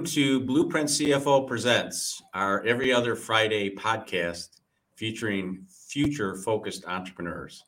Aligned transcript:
Welcome 0.00 0.14
to 0.14 0.40
Blueprint 0.40 0.88
CFO 0.88 1.46
Presents, 1.46 2.22
our 2.32 2.64
every 2.64 2.90
other 2.90 3.14
Friday 3.14 3.68
podcast 3.68 4.48
featuring 4.96 5.66
future 5.68 6.36
focused 6.36 6.86
entrepreneurs. 6.86 7.62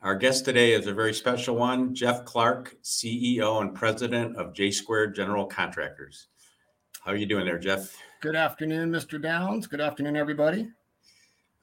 Our 0.00 0.14
guest 0.14 0.44
today 0.44 0.74
is 0.74 0.86
a 0.86 0.94
very 0.94 1.12
special 1.12 1.56
one, 1.56 1.92
Jeff 1.92 2.24
Clark, 2.24 2.76
CEO 2.84 3.62
and 3.62 3.74
President 3.74 4.36
of 4.36 4.54
J 4.54 4.70
Squared 4.70 5.16
General 5.16 5.44
Contractors. 5.44 6.28
How 7.04 7.10
are 7.10 7.16
you 7.16 7.26
doing 7.26 7.44
there, 7.44 7.58
Jeff? 7.58 7.96
Good 8.22 8.36
afternoon, 8.36 8.92
Mr. 8.92 9.20
Downs. 9.20 9.66
Good 9.66 9.80
afternoon, 9.80 10.16
everybody. 10.16 10.68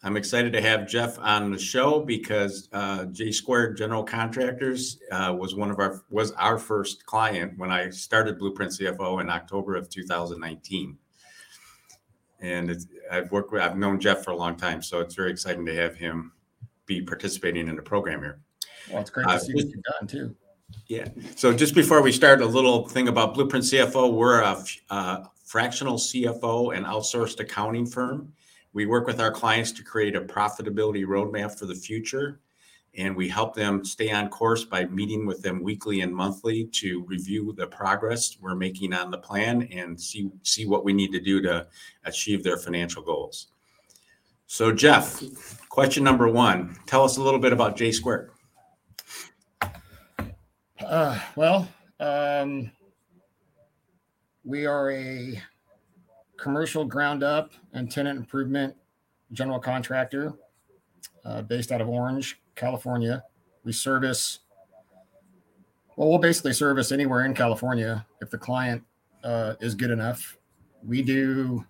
I'm 0.05 0.17
excited 0.17 0.51
to 0.51 0.61
have 0.61 0.85
Jeff 0.85 1.17
on 1.19 1.49
the 1.49 1.57
show 1.57 2.01
because 2.01 2.67
uh, 2.73 3.05
J 3.05 3.31
Squared 3.31 3.77
General 3.77 4.03
Contractors 4.03 4.99
uh, 5.11 5.33
was 5.37 5.55
one 5.55 5.71
of 5.71 5.79
our 5.79 6.03
was 6.09 6.33
our 6.33 6.57
first 6.57 7.05
client 7.05 7.57
when 7.57 7.71
I 7.71 7.89
started 7.89 8.37
Blueprint 8.37 8.73
CFO 8.73 9.21
in 9.21 9.29
October 9.29 9.75
of 9.75 9.89
2019. 9.89 10.97
And 12.41 12.85
I've 13.09 13.31
worked 13.31 13.53
with 13.53 13.61
I've 13.61 13.77
known 13.77 13.97
Jeff 13.97 14.25
for 14.25 14.31
a 14.31 14.35
long 14.35 14.57
time, 14.57 14.81
so 14.81 14.99
it's 14.99 15.15
very 15.15 15.31
exciting 15.31 15.65
to 15.67 15.75
have 15.75 15.95
him 15.95 16.33
be 16.85 17.01
participating 17.01 17.69
in 17.69 17.77
the 17.77 17.81
program 17.81 18.19
here. 18.19 18.41
Well, 18.91 18.99
it's 18.99 19.09
great 19.09 19.25
to 19.27 19.33
uh, 19.35 19.39
see 19.39 19.53
what 19.53 19.65
you've 19.67 19.83
done 19.83 20.07
too. 20.07 20.35
Yeah. 20.87 21.07
So 21.37 21.53
just 21.53 21.75
before 21.75 22.01
we 22.01 22.11
start, 22.11 22.41
a 22.41 22.45
little 22.45 22.89
thing 22.89 23.07
about 23.07 23.35
Blueprint 23.35 23.63
CFO. 23.63 24.11
We're 24.11 24.41
a, 24.41 24.51
a 24.51 24.93
uh, 24.93 25.23
fractional 25.45 25.95
CFO 25.95 26.75
and 26.75 26.85
outsourced 26.85 27.39
accounting 27.39 27.85
firm 27.85 28.33
we 28.73 28.85
work 28.85 29.07
with 29.07 29.19
our 29.19 29.31
clients 29.31 29.71
to 29.73 29.83
create 29.83 30.15
a 30.15 30.21
profitability 30.21 31.05
roadmap 31.05 31.57
for 31.57 31.65
the 31.65 31.75
future. 31.75 32.39
And 32.95 33.15
we 33.15 33.27
help 33.27 33.55
them 33.55 33.83
stay 33.83 34.11
on 34.11 34.29
course 34.29 34.65
by 34.65 34.85
meeting 34.85 35.25
with 35.25 35.41
them 35.41 35.63
weekly 35.63 36.01
and 36.01 36.13
monthly 36.13 36.65
to 36.73 37.03
review 37.05 37.53
the 37.57 37.65
progress 37.65 38.37
we're 38.39 38.53
making 38.53 38.93
on 38.93 39.09
the 39.09 39.17
plan 39.17 39.67
and 39.71 39.99
see, 39.99 40.29
see 40.43 40.67
what 40.67 40.85
we 40.85 40.93
need 40.93 41.11
to 41.11 41.19
do 41.19 41.41
to 41.41 41.65
achieve 42.05 42.43
their 42.43 42.57
financial 42.57 43.01
goals. 43.01 43.47
So, 44.45 44.71
Jeff, 44.71 45.23
question 45.69 46.03
number 46.03 46.27
one 46.27 46.77
tell 46.85 47.03
us 47.03 47.17
a 47.17 47.21
little 47.23 47.39
bit 47.39 47.53
about 47.53 47.75
J 47.75 47.91
Squared. 47.91 48.29
Uh, 50.79 51.19
well, 51.35 51.67
um, 51.99 52.71
we 54.43 54.67
are 54.67 54.91
a 54.91 55.41
commercial 56.43 56.83
ground 56.83 57.23
up 57.23 57.53
and 57.71 57.89
tenant 57.89 58.19
improvement 58.19 58.75
general 59.31 59.59
contractor 59.59 60.33
uh, 61.23 61.41
based 61.41 61.71
out 61.71 61.79
of 61.79 61.87
Orange, 61.87 62.41
California. 62.53 63.23
We 63.63 63.71
service, 63.71 64.39
well, 65.95 66.09
we'll 66.09 66.17
basically 66.17 66.51
service 66.51 66.91
anywhere 66.91 67.23
in 67.23 67.33
California 67.33 68.05
if 68.19 68.29
the 68.29 68.37
client 68.37 68.83
uh, 69.23 69.53
is 69.61 69.73
good 69.73 69.89
enough. 69.89 70.37
We 70.85 71.01
do 71.01 71.65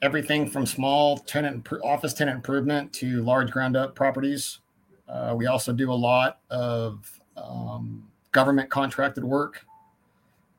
everything 0.00 0.48
from 0.48 0.64
small 0.64 1.18
tenant 1.18 1.68
office 1.84 2.14
tenant 2.14 2.36
improvement 2.36 2.94
to 2.94 3.22
large 3.22 3.50
ground 3.50 3.76
up 3.76 3.94
properties. 3.94 4.60
Uh, 5.06 5.34
we 5.36 5.48
also 5.48 5.74
do 5.74 5.92
a 5.92 6.00
lot 6.10 6.40
of 6.48 7.20
um, 7.36 8.08
government 8.32 8.70
contracted 8.70 9.22
work. 9.22 9.66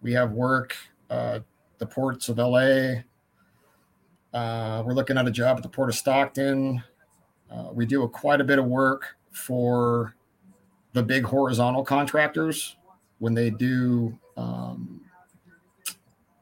We 0.03 0.13
have 0.13 0.33
work 0.33 0.77
uh, 1.09 1.39
the 1.77 1.85
ports 1.85 2.29
of 2.29 2.37
LA. 2.37 3.01
Uh, 4.33 4.83
we're 4.85 4.93
looking 4.93 5.17
at 5.17 5.27
a 5.27 5.31
job 5.31 5.57
at 5.57 5.63
the 5.63 5.69
port 5.69 5.89
of 5.89 5.95
Stockton. 5.95 6.83
Uh, 7.51 7.69
we 7.73 7.85
do 7.85 8.03
a, 8.03 8.09
quite 8.09 8.41
a 8.41 8.43
bit 8.43 8.59
of 8.59 8.65
work 8.65 9.15
for 9.31 10.15
the 10.93 11.03
big 11.03 11.23
horizontal 11.23 11.83
contractors 11.83 12.75
when 13.19 13.33
they 13.33 13.49
do, 13.49 14.17
um, 14.35 15.01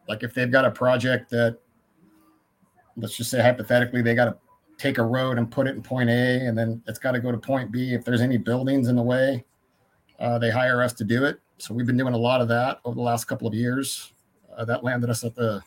like 0.07 0.23
if 0.23 0.33
they've 0.33 0.51
got 0.51 0.65
a 0.65 0.71
project 0.71 1.29
that, 1.29 1.57
let's 2.97 3.15
just 3.15 3.29
say 3.29 3.41
hypothetically, 3.41 4.01
they 4.01 4.15
got 4.15 4.25
to 4.25 4.37
take 4.77 4.97
a 4.97 5.03
road 5.03 5.37
and 5.37 5.51
put 5.51 5.67
it 5.67 5.75
in 5.75 5.81
point 5.81 6.09
A, 6.09 6.45
and 6.45 6.57
then 6.57 6.81
it's 6.87 6.99
got 6.99 7.11
to 7.11 7.19
go 7.19 7.31
to 7.31 7.37
point 7.37 7.71
B. 7.71 7.93
If 7.93 8.03
there's 8.03 8.21
any 8.21 8.37
buildings 8.37 8.87
in 8.87 8.95
the 8.95 9.01
way, 9.01 9.45
uh, 10.19 10.39
they 10.39 10.49
hire 10.49 10.81
us 10.81 10.93
to 10.93 11.03
do 11.03 11.23
it. 11.25 11.39
So 11.57 11.73
we've 11.73 11.85
been 11.85 11.97
doing 11.97 12.13
a 12.13 12.17
lot 12.17 12.41
of 12.41 12.47
that 12.49 12.79
over 12.83 12.95
the 12.95 13.01
last 13.01 13.25
couple 13.25 13.47
of 13.47 13.53
years. 13.53 14.13
Uh, 14.57 14.65
that 14.65 14.83
landed 14.83 15.09
us 15.09 15.23
at 15.23 15.35
the 15.35 15.61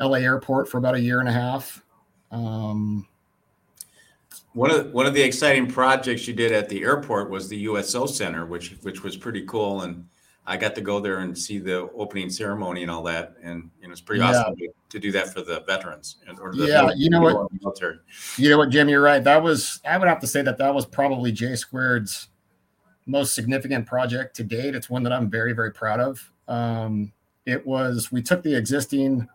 LA 0.00 0.18
airport 0.18 0.68
for 0.68 0.78
about 0.78 0.94
a 0.94 1.00
year 1.00 1.20
and 1.20 1.28
a 1.28 1.32
half. 1.32 1.84
Um, 2.30 3.06
one 4.52 4.70
of 4.70 4.92
one 4.92 5.06
of 5.06 5.14
the 5.14 5.22
exciting 5.22 5.66
projects 5.66 6.26
you 6.26 6.34
did 6.34 6.52
at 6.52 6.68
the 6.68 6.82
airport 6.82 7.30
was 7.30 7.48
the 7.48 7.58
USO 7.58 8.06
Center, 8.06 8.46
which 8.46 8.76
which 8.82 9.02
was 9.02 9.16
pretty 9.16 9.44
cool, 9.46 9.82
and 9.82 10.06
I 10.46 10.56
got 10.56 10.74
to 10.74 10.80
go 10.80 10.98
there 10.98 11.18
and 11.20 11.36
see 11.36 11.58
the 11.58 11.88
opening 11.94 12.30
ceremony 12.30 12.82
and 12.82 12.90
all 12.90 13.02
that, 13.04 13.34
and 13.42 13.70
you 13.80 13.86
know, 13.86 13.92
it's 13.92 14.00
pretty 14.00 14.20
yeah. 14.20 14.30
awesome 14.30 14.56
to, 14.56 14.68
to, 14.88 14.98
do 14.98 15.12
that 15.12 15.32
for 15.32 15.42
the 15.42 15.62
veterans. 15.66 16.16
Or 16.40 16.52
the 16.52 16.66
yeah, 16.66 16.90
you 16.96 17.10
know 17.10 17.20
what, 17.20 17.52
military. 17.60 17.98
you 18.36 18.48
know 18.48 18.58
what, 18.58 18.70
Jim, 18.70 18.88
you're 18.88 19.02
right. 19.02 19.22
That 19.22 19.42
was 19.42 19.80
I 19.84 19.96
would 19.98 20.08
have 20.08 20.20
to 20.20 20.26
say 20.26 20.42
that 20.42 20.58
that 20.58 20.74
was 20.74 20.86
probably 20.86 21.30
J 21.30 21.54
Squared's 21.54 22.28
most 23.06 23.34
significant 23.34 23.86
project 23.86 24.34
to 24.36 24.44
date. 24.44 24.74
It's 24.74 24.90
one 24.90 25.04
that 25.04 25.12
I'm 25.12 25.30
very 25.30 25.52
very 25.52 25.72
proud 25.72 26.00
of. 26.00 26.32
Um, 26.48 27.12
it 27.50 27.66
was 27.66 28.12
we 28.12 28.22
took 28.22 28.42
the 28.42 28.56
existing 28.56 29.28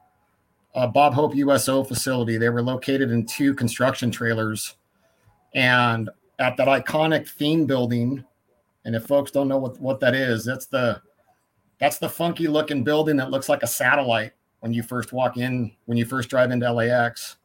uh, 0.74 0.88
Bob 0.88 1.14
Hope 1.14 1.36
USO 1.36 1.84
facility. 1.84 2.38
They 2.38 2.50
were 2.50 2.62
located 2.62 3.12
in 3.12 3.26
two 3.26 3.54
construction 3.54 4.12
trailers, 4.12 4.76
and 5.54 6.10
at 6.40 6.58
that 6.58 6.68
iconic 6.68 7.28
theme 7.28 7.66
building. 7.66 8.24
And 8.84 8.96
if 8.96 9.06
folks 9.06 9.32
don't 9.32 9.48
know 9.48 9.58
what, 9.58 9.80
what 9.80 10.00
that 10.02 10.14
is, 10.14 10.46
that's 10.46 10.68
the 10.68 11.02
that's 11.80 11.98
the 11.98 12.10
funky 12.10 12.48
looking 12.48 12.84
building 12.84 13.18
that 13.18 13.32
looks 13.32 13.50
like 13.50 13.64
a 13.64 13.68
satellite 13.68 14.34
when 14.60 14.74
you 14.74 14.84
first 14.84 15.12
walk 15.12 15.38
in 15.38 15.72
when 15.86 15.98
you 15.98 16.06
first 16.06 16.30
drive 16.30 16.52
into 16.52 16.72
LAX. 16.72 17.38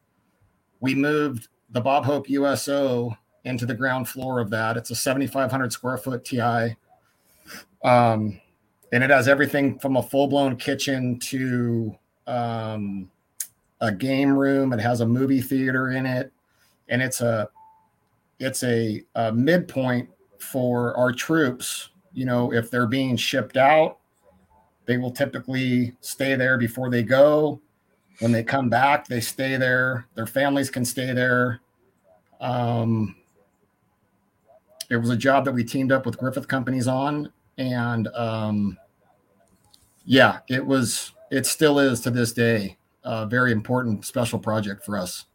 We 0.81 0.95
moved 0.95 1.49
the 1.71 1.81
Bob 1.81 2.05
Hope 2.05 2.29
USO 2.29 3.17
into 3.45 3.67
the 3.67 3.75
ground 3.75 4.09
floor 4.09 4.41
of 4.41 4.51
that. 4.51 4.77
It's 4.77 4.91
a 4.91 4.95
7,500 4.95 5.73
square 5.73 5.97
foot 5.97 6.25
TI. 6.25 6.77
Um, 7.83 8.41
and 8.93 9.05
it 9.05 9.11
has 9.11 9.29
everything 9.29 9.79
from 9.79 9.97
a 9.97 10.03
full 10.03 10.27
blown 10.27 10.57
kitchen 10.57 11.19
to 11.19 11.97
um, 12.27 13.11
a 13.81 13.93
game 13.93 14.37
room. 14.37 14.73
It 14.73 14.81
has 14.81 15.01
a 15.01 15.07
movie 15.07 15.41
theater 15.41 15.91
in 15.91 16.07
it, 16.07 16.33
and 16.89 17.03
it's 17.03 17.21
a 17.21 17.49
it's 18.39 18.63
a, 18.63 19.05
a 19.15 19.33
midpoint 19.33 20.09
for 20.39 20.97
our 20.97 21.13
troops. 21.13 21.91
You 22.13 22.25
know, 22.25 22.53
if 22.53 22.71
they're 22.71 22.87
being 22.87 23.17
shipped 23.17 23.57
out, 23.57 23.99
they 24.87 24.99
will 24.99 25.13
typically 25.13 25.95
stay 26.01 26.35
there 26.35 26.59
before 26.59 26.91
they 26.91 27.03
go. 27.03 27.61
When 28.19 28.33
they 28.33 28.43
come 28.43 28.69
back, 28.69 29.07
they 29.07 29.21
stay 29.21 29.57
there. 29.57 30.07
Their 30.15 30.27
families 30.27 30.71
can 30.71 30.85
stay 30.85 31.13
there. 31.13 31.61
Um, 32.41 33.17
it 34.91 34.97
was 34.97 35.11
a 35.11 35.17
job 35.17 35.45
that 35.45 35.53
we 35.53 35.63
teamed 35.63 35.93
up 35.93 36.05
with 36.05 36.19
Griffith 36.19 36.49
Companies 36.49 36.89
on, 36.89 37.31
and 37.61 38.09
um, 38.09 38.79
yeah, 40.05 40.41
it 40.49 40.67
was. 40.67 41.13
It 41.31 41.47
still 41.47 41.79
is 41.79 42.01
to 42.01 42.11
this 42.11 42.33
day 42.33 42.77
a 43.05 43.25
very 43.25 43.53
important 43.53 44.05
special 44.05 44.39
project 44.39 44.85
for 44.85 44.97
us. 44.97 45.27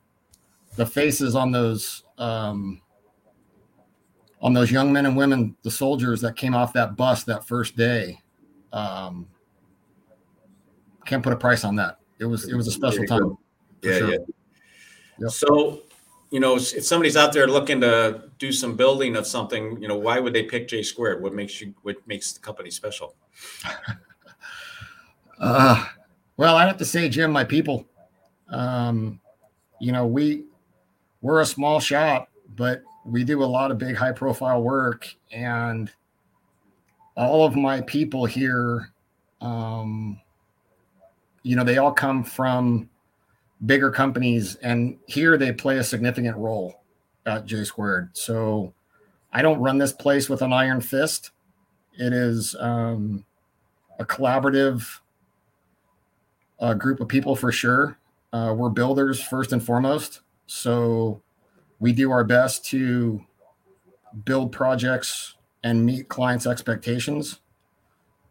The 0.76 0.86
faces 0.86 1.36
on 1.36 1.52
those 1.52 2.04
um, 2.18 2.82
on 4.42 4.54
those 4.54 4.72
young 4.72 4.92
men 4.92 5.06
and 5.06 5.16
women, 5.16 5.56
the 5.62 5.72
soldiers 5.72 6.20
that 6.22 6.36
came 6.36 6.54
off 6.54 6.74
that 6.74 6.98
bus 6.98 7.24
that 7.24 7.46
first 7.46 7.78
day, 7.78 8.22
um, 8.74 9.28
can't 11.06 11.24
put 11.24 11.32
a 11.32 11.38
price 11.38 11.64
on 11.64 11.76
that. 11.78 12.00
It 12.20 12.26
was 12.26 12.50
it 12.50 12.56
was 12.56 12.68
a 12.68 12.72
special 12.72 13.06
time. 13.06 13.38
Yeah, 13.82 13.98
sure. 14.00 14.10
yeah. 14.10 14.18
Yep. 15.20 15.32
So 15.32 15.84
you 16.36 16.42
know, 16.42 16.58
if 16.58 16.86
somebody's 16.86 17.16
out 17.16 17.32
there 17.32 17.48
looking 17.48 17.80
to 17.80 18.24
do 18.40 18.52
some 18.52 18.76
building 18.76 19.16
of 19.16 19.26
something, 19.26 19.82
you 19.82 19.88
know, 19.88 19.96
why 19.96 20.20
would 20.20 20.34
they 20.34 20.44
pick 20.44 20.68
J 20.68 20.84
Squared? 20.84 21.24
What 21.24 21.34
makes 21.34 21.62
you 21.62 21.74
what 21.84 21.96
makes 22.08 22.34
the 22.34 22.42
company 22.42 22.70
special? 22.70 23.16
uh, 25.40 25.86
well, 26.36 26.58
I 26.58 26.68
have 26.68 26.76
to 26.76 26.84
say, 26.84 27.08
Jim, 27.08 27.32
my 27.32 27.46
people, 27.46 27.88
um, 28.50 29.22
you 29.80 29.94
know, 29.94 30.06
we 30.06 30.44
we're 31.22 31.40
a 31.40 31.46
small 31.46 31.80
shop, 31.80 32.28
but 32.58 32.84
we 33.06 33.24
do 33.24 33.42
a 33.42 33.46
lot 33.46 33.72
of 33.72 33.78
big, 33.78 33.96
high 33.96 34.12
profile 34.12 34.62
work, 34.62 35.08
and 35.32 35.90
all 37.16 37.46
of 37.46 37.56
my 37.56 37.80
people 37.80 38.26
here, 38.26 38.92
um, 39.40 40.20
you 41.44 41.56
know, 41.56 41.64
they 41.64 41.78
all 41.78 41.94
come 41.94 42.26
from 42.26 42.90
bigger 43.66 43.92
companies, 43.92 44.56
and 44.56 44.98
here 45.08 45.38
they 45.38 45.52
play 45.52 45.78
a 45.78 45.84
significant 45.84 46.38
role 46.38 46.82
at 47.26 47.46
J 47.46 47.64
Squared. 47.64 48.10
So 48.14 48.74
I 49.32 49.42
don't 49.42 49.60
run 49.60 49.78
this 49.78 49.94
place 49.94 50.30
with 50.30 50.42
an 50.42 50.54
iron 50.54 50.82
fist. 50.82 51.32
It 51.98 52.14
is 52.14 52.56
um, 52.60 53.26
a 54.00 54.06
collaborative 54.06 55.00
uh, 56.60 56.74
group 56.74 57.00
of 57.00 57.08
people 57.08 57.36
for 57.36 57.52
sure. 57.52 57.98
Uh, 58.34 58.54
we're 58.56 58.70
builders 58.70 59.22
first 59.22 59.54
and 59.54 59.64
foremost. 59.64 60.22
So 60.48 61.22
we 61.80 61.92
do 61.94 62.12
our 62.12 62.24
best 62.24 62.66
to 62.66 63.24
build 64.26 64.52
projects 64.52 65.36
and 65.64 65.86
meet 65.86 66.10
clients' 66.10 66.46
expectations. 66.46 67.40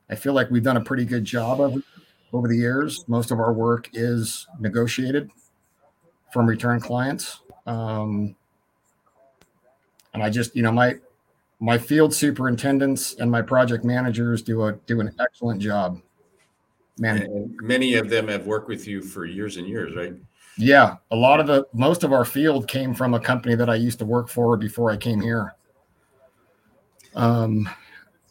I 0.08 0.14
feel 0.14 0.32
like 0.32 0.50
we've 0.50 0.62
done 0.62 0.76
a 0.76 0.84
pretty 0.84 1.04
good 1.04 1.24
job 1.24 1.60
of 1.60 1.82
over 2.34 2.48
the 2.48 2.56
years. 2.56 3.04
Most 3.08 3.30
of 3.30 3.38
our 3.38 3.52
work 3.52 3.88
is 3.92 4.46
negotiated 4.58 5.30
from 6.32 6.46
return 6.46 6.80
clients. 6.80 7.40
Um, 7.66 8.34
and 10.12 10.22
I 10.22 10.30
just, 10.30 10.54
you 10.54 10.62
know, 10.62 10.72
my 10.72 10.96
my 11.60 11.78
field 11.78 12.12
superintendents 12.12 13.14
and 13.14 13.30
my 13.30 13.40
project 13.40 13.84
managers 13.84 14.42
do 14.42 14.64
a 14.64 14.72
do 14.86 15.00
an 15.00 15.14
excellent 15.20 15.62
job. 15.62 16.00
Man, 16.98 17.56
many 17.60 17.94
of 17.94 18.08
them 18.08 18.28
have 18.28 18.46
worked 18.46 18.68
with 18.68 18.86
you 18.86 19.02
for 19.02 19.24
years 19.24 19.56
and 19.56 19.66
years, 19.66 19.96
right? 19.96 20.14
Yeah, 20.56 20.96
a 21.10 21.16
lot 21.16 21.40
of 21.40 21.46
the 21.46 21.66
most 21.72 22.04
of 22.04 22.12
our 22.12 22.24
field 22.24 22.68
came 22.68 22.94
from 22.94 23.14
a 23.14 23.20
company 23.20 23.56
that 23.56 23.68
I 23.68 23.74
used 23.74 23.98
to 24.00 24.04
work 24.04 24.28
for 24.28 24.56
before 24.56 24.90
I 24.90 24.96
came 24.96 25.20
here. 25.20 25.54
Um, 27.16 27.68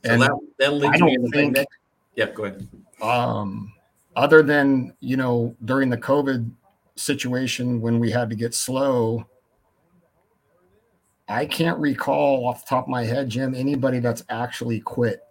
so 0.05 0.11
and 0.11 0.21
that, 0.21 0.31
that 0.59 0.73
leads 0.73 1.01
me 1.01 1.17
to 1.17 1.27
think, 1.29 1.53
next. 1.55 1.77
Yeah, 2.15 2.29
go 2.31 2.45
ahead. 2.45 2.67
Um, 3.01 3.72
other 4.15 4.43
than 4.43 4.93
you 4.99 5.17
know 5.17 5.55
during 5.65 5.89
the 5.89 5.97
COVID 5.97 6.49
situation 6.95 7.81
when 7.81 7.99
we 7.99 8.11
had 8.11 8.29
to 8.29 8.35
get 8.35 8.53
slow, 8.53 9.25
I 11.27 11.45
can't 11.45 11.77
recall 11.79 12.45
off 12.47 12.65
the 12.65 12.69
top 12.69 12.85
of 12.85 12.89
my 12.89 13.03
head, 13.03 13.29
Jim, 13.29 13.55
anybody 13.55 13.99
that's 13.99 14.23
actually 14.29 14.79
quit 14.79 15.23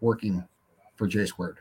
working 0.00 0.44
for 0.96 1.06
J 1.06 1.26
Squared. 1.26 1.58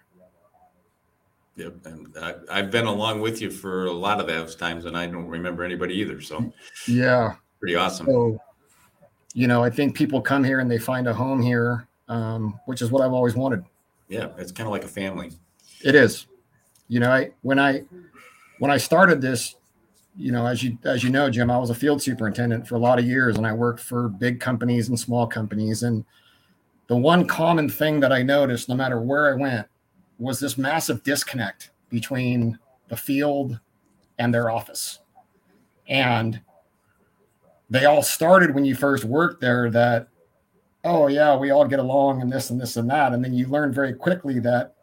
Yep, 1.58 1.86
and 1.86 2.18
I, 2.50 2.56
have 2.56 2.72
been 2.72 2.86
along 2.86 3.20
with 3.20 3.42
you 3.42 3.52
for 3.52 3.86
a 3.86 3.92
lot 3.92 4.20
of 4.20 4.28
those 4.28 4.56
times, 4.56 4.86
and 4.86 4.98
I 4.98 5.06
don't 5.06 5.28
remember 5.28 5.64
anybody 5.64 5.96
either. 5.96 6.22
So, 6.22 6.52
yeah, 6.88 7.36
pretty 7.60 7.76
awesome. 7.76 8.06
So, 8.06 8.42
you 9.34 9.48
know, 9.48 9.64
I 9.64 9.70
think 9.70 9.96
people 9.96 10.22
come 10.22 10.44
here 10.44 10.60
and 10.60 10.72
they 10.72 10.78
find 10.78 11.08
a 11.08 11.14
home 11.14 11.42
here, 11.42 11.88
um, 12.08 12.60
which 12.66 12.82
is 12.82 12.90
what 12.90 13.04
I've 13.04 13.12
always 13.12 13.36
wanted. 13.36 13.66
Yeah, 14.08 14.30
it's 14.38 14.52
kind 14.52 14.68
of 14.68 14.72
like 14.72 14.86
a 14.86 14.90
family. 14.90 15.32
It 15.84 15.96
is. 15.96 16.28
You 16.92 17.00
know, 17.00 17.10
I 17.10 17.32
when 17.42 17.58
I 17.58 17.84
when 18.60 18.70
I 18.70 18.76
started 18.76 19.22
this, 19.22 19.56
you 20.18 20.34
know, 20.34 20.46
as 20.46 20.62
you 20.62 20.78
as 20.84 21.06
you 21.06 21.10
know, 21.10 21.30
Jim, 21.30 21.50
I 21.50 21.58
was 21.58 21.70
a 21.70 21.74
field 21.74 22.02
superintendent 22.02 22.68
for 22.68 22.76
a 22.76 22.80
lot 22.80 23.00
of 23.00 23.06
years, 23.06 23.38
and 23.38 23.48
I 23.48 23.54
worked 23.54 23.80
for 23.80 24.10
big 24.10 24.42
companies 24.42 24.90
and 24.90 25.00
small 25.00 25.26
companies. 25.26 25.84
And 25.84 26.04
the 26.88 26.98
one 26.98 27.26
common 27.26 27.70
thing 27.70 28.02
that 28.02 28.12
I 28.12 28.24
noticed, 28.24 28.68
no 28.68 28.76
matter 28.76 29.00
where 29.00 29.34
I 29.34 29.38
went, 29.38 29.68
was 30.20 30.42
this 30.42 30.58
massive 30.58 31.02
disconnect 31.04 31.72
between 31.88 32.60
the 32.90 32.98
field 32.98 33.58
and 34.20 34.34
their 34.34 34.50
office. 34.52 35.00
And 35.88 36.42
they 37.70 37.86
all 37.86 38.04
started 38.04 38.54
when 38.54 38.66
you 38.66 38.76
first 38.76 39.06
worked 39.06 39.40
there 39.40 39.70
that, 39.70 40.10
oh, 40.84 41.08
yeah, 41.08 41.38
we 41.38 41.52
all 41.52 41.66
get 41.66 41.80
along 41.80 42.22
and 42.22 42.30
this 42.30 42.50
and 42.50 42.60
this 42.60 42.76
and 42.76 42.90
that. 42.90 43.14
And 43.14 43.24
then 43.24 43.34
you 43.34 43.48
learn 43.48 43.72
very 43.72 43.94
quickly 43.94 44.40
that 44.40 44.76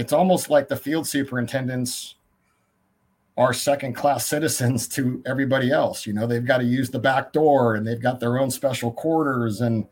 it's 0.00 0.14
almost 0.14 0.48
like 0.48 0.66
the 0.66 0.76
field 0.76 1.06
superintendents 1.06 2.14
are 3.36 3.52
second 3.52 3.92
class 3.92 4.26
citizens 4.26 4.88
to 4.88 5.22
everybody 5.26 5.70
else. 5.70 6.06
You 6.06 6.14
know, 6.14 6.26
they've 6.26 6.44
got 6.44 6.58
to 6.58 6.64
use 6.64 6.88
the 6.88 6.98
back 6.98 7.34
door 7.34 7.74
and 7.74 7.86
they've 7.86 8.00
got 8.00 8.18
their 8.18 8.38
own 8.38 8.50
special 8.50 8.92
quarters. 8.92 9.60
And 9.60 9.86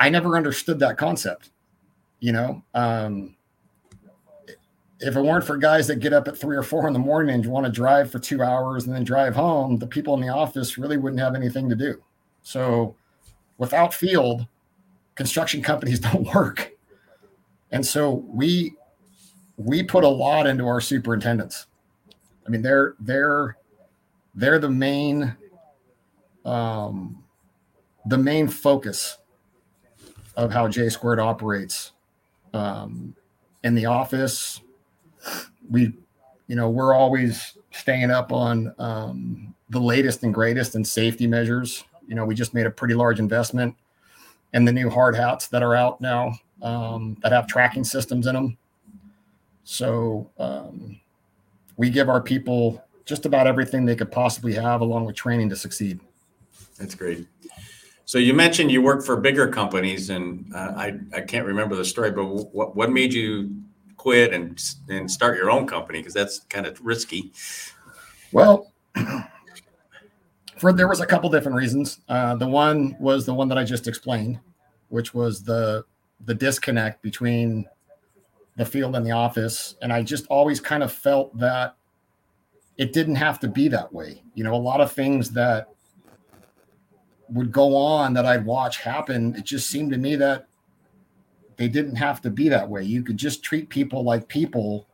I 0.00 0.08
never 0.08 0.34
understood 0.34 0.78
that 0.78 0.96
concept, 0.96 1.50
you 2.20 2.32
know. 2.32 2.62
Um, 2.72 3.36
if 4.98 5.14
it 5.14 5.20
weren't 5.20 5.44
for 5.44 5.58
guys 5.58 5.86
that 5.88 5.96
get 5.96 6.14
up 6.14 6.26
at 6.26 6.38
three 6.38 6.56
or 6.56 6.62
four 6.62 6.86
in 6.86 6.94
the 6.94 6.98
morning 6.98 7.34
and 7.34 7.44
want 7.44 7.66
to 7.66 7.72
drive 7.72 8.10
for 8.10 8.18
two 8.18 8.42
hours 8.42 8.86
and 8.86 8.96
then 8.96 9.04
drive 9.04 9.34
home, 9.34 9.76
the 9.76 9.86
people 9.86 10.14
in 10.14 10.22
the 10.22 10.30
office 10.30 10.78
really 10.78 10.96
wouldn't 10.96 11.20
have 11.20 11.34
anything 11.34 11.68
to 11.68 11.76
do. 11.76 12.02
So 12.42 12.96
without 13.58 13.92
field, 13.92 14.46
construction 15.16 15.62
companies 15.62 16.00
don't 16.00 16.34
work. 16.34 16.72
And 17.72 17.84
so 17.84 18.24
we 18.28 18.74
we 19.56 19.82
put 19.82 20.04
a 20.04 20.08
lot 20.08 20.46
into 20.46 20.66
our 20.66 20.80
superintendents. 20.80 21.66
I 22.46 22.50
mean, 22.50 22.62
they're 22.62 22.94
they're 23.00 23.56
they're 24.34 24.58
the 24.58 24.70
main 24.70 25.36
um 26.44 27.22
the 28.06 28.18
main 28.18 28.48
focus 28.48 29.18
of 30.36 30.52
how 30.52 30.68
J 30.68 30.88
squared 30.88 31.20
operates 31.20 31.92
um, 32.54 33.14
in 33.62 33.74
the 33.74 33.86
office, 33.86 34.60
we, 35.68 35.92
you 36.46 36.56
know, 36.56 36.68
we're 36.68 36.94
always 36.94 37.56
staying 37.70 38.10
up 38.10 38.32
on 38.32 38.74
um, 38.78 39.54
the 39.68 39.80
latest 39.80 40.22
and 40.22 40.32
greatest 40.32 40.74
in 40.74 40.84
safety 40.84 41.26
measures. 41.26 41.84
You 42.08 42.14
know, 42.14 42.24
we 42.24 42.34
just 42.34 42.54
made 42.54 42.66
a 42.66 42.70
pretty 42.70 42.94
large 42.94 43.20
investment 43.20 43.76
in 44.52 44.64
the 44.64 44.72
new 44.72 44.90
hard 44.90 45.14
hats 45.14 45.46
that 45.48 45.62
are 45.62 45.76
out 45.76 46.00
now 46.00 46.32
um, 46.62 47.16
that 47.22 47.32
have 47.32 47.46
tracking 47.46 47.84
systems 47.84 48.26
in 48.26 48.34
them. 48.34 48.56
So 49.64 50.30
um, 50.38 51.00
we 51.76 51.90
give 51.90 52.08
our 52.08 52.20
people 52.20 52.84
just 53.04 53.26
about 53.26 53.46
everything 53.46 53.84
they 53.84 53.96
could 53.96 54.12
possibly 54.12 54.54
have, 54.54 54.80
along 54.80 55.04
with 55.04 55.16
training 55.16 55.48
to 55.50 55.56
succeed. 55.56 56.00
That's 56.78 56.94
great. 56.94 57.26
So 58.04 58.18
you 58.18 58.34
mentioned 58.34 58.72
you 58.72 58.82
work 58.82 59.04
for 59.04 59.16
bigger 59.16 59.46
companies, 59.46 60.10
and 60.10 60.52
uh, 60.54 60.72
I 60.76 60.98
I 61.14 61.20
can't 61.20 61.46
remember 61.46 61.76
the 61.76 61.84
story, 61.84 62.10
but 62.10 62.24
what 62.24 62.74
what 62.74 62.90
made 62.90 63.12
you 63.12 63.54
quit 63.96 64.32
and 64.32 64.60
and 64.88 65.10
start 65.10 65.36
your 65.36 65.50
own 65.50 65.66
company 65.66 66.00
because 66.00 66.14
that's 66.14 66.40
kind 66.48 66.66
of 66.66 66.80
risky. 66.84 67.32
Well, 68.32 68.72
for 70.56 70.72
there 70.72 70.88
was 70.88 71.00
a 71.00 71.06
couple 71.06 71.30
different 71.30 71.56
reasons. 71.56 72.00
Uh, 72.08 72.34
the 72.34 72.48
one 72.48 72.96
was 72.98 73.26
the 73.26 73.34
one 73.34 73.48
that 73.48 73.58
I 73.58 73.64
just 73.64 73.86
explained, 73.86 74.40
which 74.88 75.14
was 75.14 75.42
the 75.42 75.84
the 76.24 76.34
disconnect 76.34 77.02
between 77.02 77.66
the 78.56 78.64
field 78.64 78.94
and 78.96 79.06
the 79.06 79.10
office, 79.10 79.76
and 79.82 79.92
I 79.92 80.02
just 80.02 80.26
always 80.26 80.60
kind 80.60 80.82
of 80.82 80.92
felt 80.92 81.36
that 81.38 81.76
it 82.76 82.92
didn't 82.92 83.16
have 83.16 83.38
to 83.40 83.48
be 83.48 83.68
that 83.68 83.92
way. 83.92 84.22
You 84.34 84.44
know, 84.44 84.54
a 84.54 84.56
lot 84.56 84.80
of 84.80 84.92
things 84.92 85.30
that 85.30 85.68
would 87.28 87.52
go 87.52 87.76
on 87.76 88.12
that 88.14 88.26
I'd 88.26 88.44
watch 88.44 88.78
happen, 88.78 89.34
it 89.36 89.44
just 89.44 89.70
seemed 89.70 89.92
to 89.92 89.98
me 89.98 90.16
that 90.16 90.46
they 91.56 91.68
didn't 91.68 91.96
have 91.96 92.20
to 92.22 92.30
be 92.30 92.48
that 92.48 92.68
way. 92.68 92.82
You 92.82 93.02
could 93.02 93.16
just 93.16 93.42
treat 93.42 93.68
people 93.68 94.02
like 94.02 94.26
people 94.28 94.86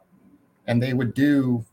and 0.66 0.82
they 0.82 0.92
would 0.92 1.14
do 1.14 1.64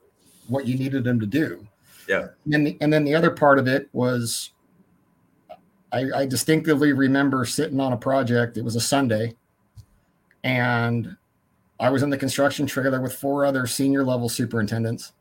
what 0.48 0.68
you 0.68 0.78
needed 0.78 1.04
them 1.04 1.20
to 1.20 1.25
do. 1.25 1.68
Yeah. 2.08 2.28
And 2.46 2.54
then 2.54 2.63
the, 2.63 2.78
and 2.82 2.94
then 2.94 3.04
the 3.04 3.16
other 3.16 3.32
part 3.32 3.60
of 3.60 3.68
it 3.68 3.89
was 3.94 4.51
I, 5.92 6.06
I 6.16 6.25
distinctively 6.25 6.94
remember 6.94 7.46
sitting 7.46 7.80
on 7.80 7.94
a 7.94 7.98
project. 7.98 8.58
It 8.58 8.63
was 8.63 8.75
a 8.75 8.82
Sunday 8.82 9.36
and 10.44 11.16
I 11.80 11.90
was 11.90 12.04
in 12.04 12.10
the 12.10 12.18
construction 12.18 12.66
trailer 12.66 13.02
with 13.02 13.14
four 13.14 13.46
other 13.46 13.66
senior 13.68 14.04
level 14.04 14.30
superintendents. 14.30 15.14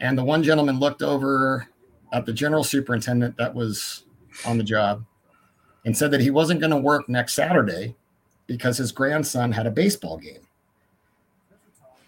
And 0.00 0.18
the 0.18 0.24
one 0.24 0.42
gentleman 0.42 0.78
looked 0.78 1.02
over 1.02 1.66
at 2.12 2.26
the 2.26 2.32
general 2.32 2.64
superintendent 2.64 3.36
that 3.36 3.54
was 3.54 4.04
on 4.44 4.58
the 4.58 4.64
job 4.64 5.04
and 5.84 5.96
said 5.96 6.10
that 6.10 6.20
he 6.20 6.30
wasn't 6.30 6.60
going 6.60 6.70
to 6.70 6.76
work 6.76 7.08
next 7.08 7.34
Saturday 7.34 7.94
because 8.46 8.76
his 8.78 8.92
grandson 8.92 9.52
had 9.52 9.66
a 9.66 9.70
baseball 9.70 10.18
game. 10.18 10.40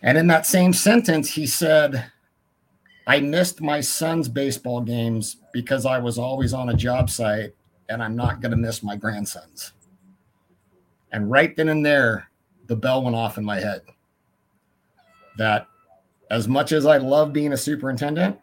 And 0.03 0.17
in 0.17 0.27
that 0.29 0.47
same 0.47 0.73
sentence, 0.73 1.31
he 1.31 1.47
said, 1.47 2.11
I 3.07 3.21
missed 3.21 3.61
my 3.61 3.81
son's 3.81 4.29
baseball 4.29 4.81
games 4.81 5.38
because 5.53 5.87
I 5.87 5.99
was 5.99 6.19
always 6.19 6.53
on 6.53 6.69
a 6.69 6.75
job 6.75 7.09
site 7.11 7.55
and 7.88 8.03
I'm 8.03 8.15
not 8.15 8.41
going 8.41 8.50
to 8.50 8.57
miss 8.57 8.83
my 8.83 8.97
grandson's. 8.97 9.73
And 11.12 11.31
right 11.31 11.55
then 11.57 11.69
and 11.69 11.85
there, 11.85 12.31
the 12.67 12.77
bell 12.77 13.03
went 13.03 13.17
off 13.17 13.38
in 13.38 13.45
my 13.45 13.61
head 13.61 13.83
that 15.38 15.67
as 16.31 16.49
much 16.49 16.73
as 16.73 16.85
I 16.85 16.99
love 16.99 17.33
being 17.33 17.53
a 17.53 17.57
superintendent, 17.57 18.38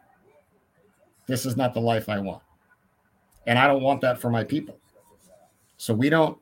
this 1.26 1.46
is 1.46 1.56
not 1.56 1.74
the 1.74 1.80
life 1.80 2.08
I 2.08 2.18
want. 2.18 2.42
And 3.46 3.58
I 3.58 3.66
don't 3.66 3.82
want 3.82 4.00
that 4.00 4.18
for 4.18 4.30
my 4.30 4.42
people. 4.42 4.78
So 5.76 5.94
we 5.94 6.08
don't 6.08 6.38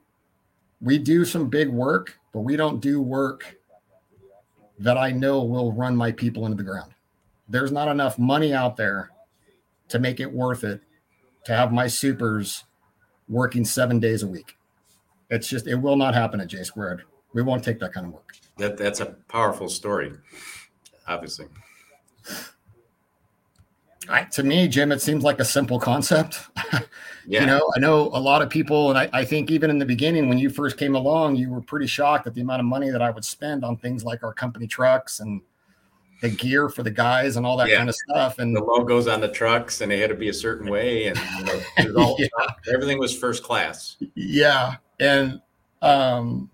we 0.81 0.99
do 0.99 1.25
some 1.25 1.49
big 1.49 1.69
work, 1.69 2.19
but 2.33 2.41
we 2.41 2.57
don't 2.57 2.81
do 2.81 3.01
work 3.01 3.57
that 4.79 4.99
I 4.99 5.13
know 5.13 5.43
will 5.43 5.73
run 5.73 5.97
my 5.97 6.13
people 6.13 6.45
into 6.45 6.57
the 6.57 6.63
ground. 6.63 6.93
There's 7.49 7.73
not 7.73 7.89
enough 7.89 8.19
money 8.19 8.53
out 8.53 8.77
there 8.77 9.11
to 9.89 9.99
make 9.99 10.21
it 10.21 10.33
worth 10.33 10.65
it 10.65 10.81
to 11.45 11.55
have 11.55 11.73
my 11.73 11.87
supers 11.87 12.65
working 13.29 13.65
seven 13.65 14.01
days 14.01 14.23
a 14.23 14.27
week. 14.27 14.57
It's 15.31 15.49
just 15.49 15.67
it 15.67 15.77
will 15.77 15.97
not 15.97 16.15
happen 16.15 16.41
at 16.41 16.49
J 16.49 16.63
squared. 16.63 17.03
We 17.33 17.43
won't 17.43 17.65
take 17.65 17.79
that 17.81 17.93
kind 17.93 18.07
of 18.07 18.13
work. 18.13 18.37
That 18.59 18.77
that's 18.77 19.01
a 19.01 19.17
powerful 19.29 19.69
story, 19.69 20.13
obviously. 21.09 21.47
I, 24.09 24.25
to 24.25 24.43
me, 24.43 24.69
Jim, 24.69 24.93
it 24.93 25.01
seems 25.01 25.25
like 25.25 25.41
a 25.41 25.45
simple 25.45 25.81
concept. 25.81 26.41
Yeah. 27.27 27.41
You 27.41 27.47
know, 27.47 27.73
I 27.75 27.79
know 27.79 28.11
a 28.13 28.21
lot 28.21 28.43
of 28.43 28.51
people, 28.51 28.91
and 28.91 28.99
I, 28.99 29.09
I, 29.13 29.25
think 29.25 29.51
even 29.51 29.71
in 29.71 29.79
the 29.79 29.87
beginning, 29.87 30.29
when 30.29 30.39
you 30.39 30.51
first 30.51 30.77
came 30.77 30.95
along, 30.95 31.37
you 31.37 31.51
were 31.51 31.63
pretty 31.63 31.87
shocked 31.87 32.27
at 32.27 32.35
the 32.35 32.43
amount 32.43 32.61
of 32.61 32.67
money 32.67 32.91
that 32.91 33.01
I 33.01 33.11
would 33.11 33.25
spend 33.25 33.65
on 33.65 33.77
things 33.79 34.05
like 34.05 34.23
our 34.23 34.35
company 34.35 34.67
trucks 34.67 35.21
and 35.21 35.41
the 36.21 36.29
gear 36.29 36.69
for 36.69 36.83
the 36.83 36.91
guys 36.91 37.37
and 37.37 37.47
all 37.47 37.57
that 37.57 37.69
yeah. 37.69 37.79
kind 37.79 37.89
of 37.89 37.95
stuff. 37.95 38.39
And 38.39 38.55
the 38.55 38.63
logos 38.63 39.09
on 39.09 39.21
the 39.21 39.29
trucks, 39.29 39.81
and 39.81 39.91
they 39.91 39.99
had 39.99 40.11
to 40.11 40.17
be 40.17 40.29
a 40.29 40.35
certain 40.35 40.71
way, 40.71 41.07
and 41.07 41.19
you 41.79 41.93
know, 41.95 42.03
all, 42.03 42.17
yeah. 42.19 42.29
everything 42.73 42.99
was 42.99 43.17
first 43.17 43.43
class. 43.43 43.97
Yeah, 44.15 44.77
and 45.01 45.41
um, 45.83 46.51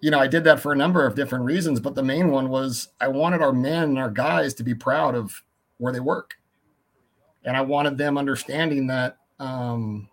you 0.00 0.10
know, 0.10 0.18
I 0.18 0.26
did 0.26 0.44
that 0.44 0.60
for 0.60 0.72
a 0.72 0.76
number 0.76 1.06
of 1.06 1.14
different 1.14 1.44
reasons, 1.44 1.80
but 1.80 1.94
the 1.94 2.02
main 2.02 2.30
one 2.30 2.48
was 2.48 2.88
I 3.00 3.08
wanted 3.08 3.42
our 3.42 3.52
men 3.52 3.84
and 3.84 3.98
our 3.98 4.10
guys 4.10 4.54
to 4.54 4.64
be 4.64 4.74
proud 4.74 5.14
of 5.14 5.42
where 5.78 5.92
they 5.92 6.00
work. 6.00 6.34
And 7.44 7.56
I 7.56 7.62
wanted 7.62 7.98
them 7.98 8.18
understanding 8.18 8.86
that 8.88 9.18
um, 9.40 10.08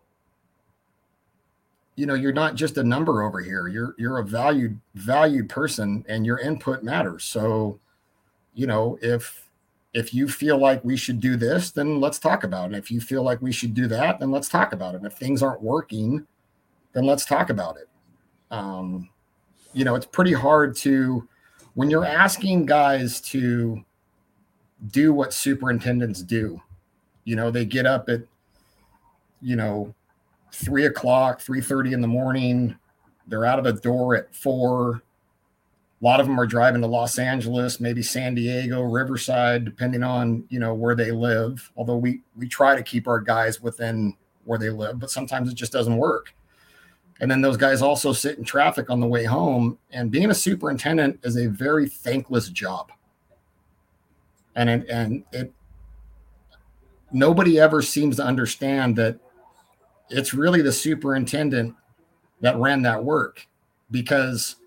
you 1.95 2.05
know, 2.05 2.13
you're 2.13 2.34
not 2.34 2.55
just 2.55 2.77
a 2.77 2.84
number 2.84 3.24
over 3.24 3.41
here. 3.41 3.67
You're 3.67 3.95
you're 3.98 4.19
a 4.19 4.24
valued 4.24 4.79
valued 4.95 5.50
person 5.50 6.05
and 6.07 6.25
your 6.25 6.39
input 6.39 6.84
matters. 6.84 7.24
So, 7.24 7.79
you 8.53 8.67
know, 8.67 9.00
if 9.01 9.50
if 9.93 10.13
you 10.13 10.27
feel 10.27 10.57
like 10.57 10.84
we 10.84 10.98
should 10.98 11.22
do 11.22 11.38
this, 11.38 11.72
then 11.72 12.01
let's 12.01 12.19
talk 12.19 12.43
about 12.43 12.74
it. 12.74 12.77
If 12.77 12.91
you 12.91 13.00
feel 13.00 13.24
like 13.24 13.41
we 13.41 13.53
should 13.53 13.74
do 13.74 13.88
that, 13.88 14.19
then 14.19 14.29
let's 14.29 14.50
talk 14.50 14.74
about 14.74 14.93
it. 14.93 14.98
And 14.98 15.05
if 15.05 15.13
things 15.13 15.41
aren't 15.41 15.62
working, 15.62 16.27
then 16.96 17.06
let's 17.06 17.25
talk 17.25 17.52
about 17.52 17.78
it. 17.78 17.88
Um, 18.50 19.10
you 19.74 19.84
know, 19.84 19.96
it's 19.96 20.06
pretty 20.06 20.34
hard 20.34 20.75
to 20.78 21.28
when 21.75 21.90
you're 21.90 22.06
asking 22.06 22.66
guys 22.66 23.20
to 23.22 23.84
do 24.88 25.14
what 25.14 25.34
superintendents 25.34 26.24
do. 26.24 26.62
You 27.25 27.36
know, 27.36 27.52
they 27.52 27.66
get 27.66 27.86
up 27.86 28.08
at, 28.08 28.22
you 29.42 29.58
know, 29.58 29.94
three 30.54 30.86
o'clock, 30.86 31.42
three 31.42 31.62
thirty 31.62 31.92
in 31.92 32.02
the 32.02 32.08
morning. 32.08 32.75
They're 33.28 33.46
out 33.46 33.60
of 33.60 33.66
the 33.66 33.74
door 33.74 34.16
at 34.16 34.34
four. 34.34 35.02
A 36.02 36.06
lot 36.06 36.20
of 36.20 36.28
them 36.28 36.40
are 36.40 36.48
driving 36.48 36.82
to 36.82 36.88
Los 36.88 37.20
Angeles, 37.20 37.80
maybe 37.80 38.04
San 38.04 38.36
Diego, 38.36 38.84
Riverside, 38.84 39.66
depending 39.66 40.04
on 40.04 40.46
you 40.48 40.60
know 40.60 40.74
where 40.74 40.96
they 40.96 41.12
live. 41.12 41.72
Although 41.75 41.98
we 41.98 42.22
we 42.38 42.48
try 42.48 42.74
to 42.74 42.84
keep 42.84 43.08
our 43.08 43.20
guys 43.20 43.62
within 43.62 44.16
where 44.46 44.60
they 44.60 44.70
live, 44.70 45.00
but 45.00 45.10
sometimes 45.10 45.52
it 45.52 45.56
just 45.56 45.74
doesn't 45.74 45.98
work. 45.98 46.34
And 47.22 47.31
then 47.31 47.41
those 47.41 47.57
guys 47.57 47.81
also 47.81 48.12
sit 48.12 48.38
in 48.38 48.43
traffic 48.43 48.89
on 48.89 49.00
the 49.00 49.07
way 49.07 49.24
home. 49.24 49.77
And 49.91 50.12
being 50.12 50.29
a 50.29 50.36
superintendent 50.36 51.19
is 51.24 51.38
a 51.38 51.48
very 51.48 51.88
thankless 51.88 52.50
job. 52.50 52.91
And 54.55 54.69
it, 54.69 54.89
and 54.89 55.24
it 55.31 55.53
nobody 57.12 57.60
ever 57.60 57.81
seems 57.81 58.17
to 58.17 58.24
understand 58.24 58.95
that 58.98 59.17
it's 60.10 60.34
really 60.34 60.62
the 60.62 60.72
superintendent 60.72 61.75
that 62.41 62.57
ran 62.57 62.81
that 62.84 63.03
work 63.03 63.48
because 63.91 64.57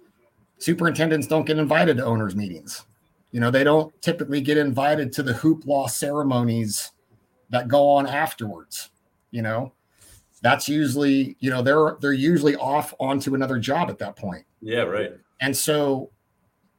superintendents 0.58 1.26
don't 1.26 1.44
get 1.44 1.58
invited 1.58 1.98
to 1.98 2.04
owners 2.04 2.34
meetings. 2.34 2.84
You 3.30 3.40
know, 3.40 3.50
they 3.50 3.64
don't 3.64 3.92
typically 4.00 4.40
get 4.40 4.56
invited 4.56 5.12
to 5.12 5.22
the 5.22 5.34
hoopla 5.34 5.90
ceremonies 5.90 6.92
that 7.50 7.68
go 7.68 7.88
on 7.88 8.06
afterwards. 8.06 8.90
You 9.30 9.42
know, 9.42 9.72
that's 10.42 10.68
usually, 10.68 11.36
you 11.40 11.50
know, 11.50 11.62
they're 11.62 11.96
they're 12.00 12.12
usually 12.12 12.56
off 12.56 12.94
onto 12.98 13.34
another 13.34 13.58
job 13.58 13.90
at 13.90 13.98
that 13.98 14.16
point. 14.16 14.44
Yeah, 14.60 14.82
right. 14.82 15.12
And 15.40 15.56
so, 15.56 16.10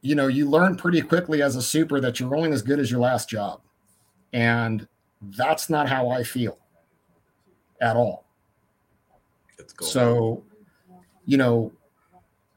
you 0.02 0.14
know, 0.14 0.28
you 0.28 0.48
learn 0.48 0.76
pretty 0.76 1.02
quickly 1.02 1.42
as 1.42 1.56
a 1.56 1.62
super 1.62 2.00
that 2.00 2.20
you're 2.20 2.34
only 2.34 2.52
as 2.52 2.62
good 2.62 2.78
as 2.78 2.90
your 2.90 3.00
last 3.00 3.28
job. 3.28 3.60
And 4.32 4.86
that's 5.36 5.68
not 5.68 5.88
how 5.88 6.08
I 6.08 6.22
feel 6.22 6.58
at 7.80 7.96
all. 7.96 8.24
So, 9.80 10.42
you 11.26 11.36
know, 11.36 11.72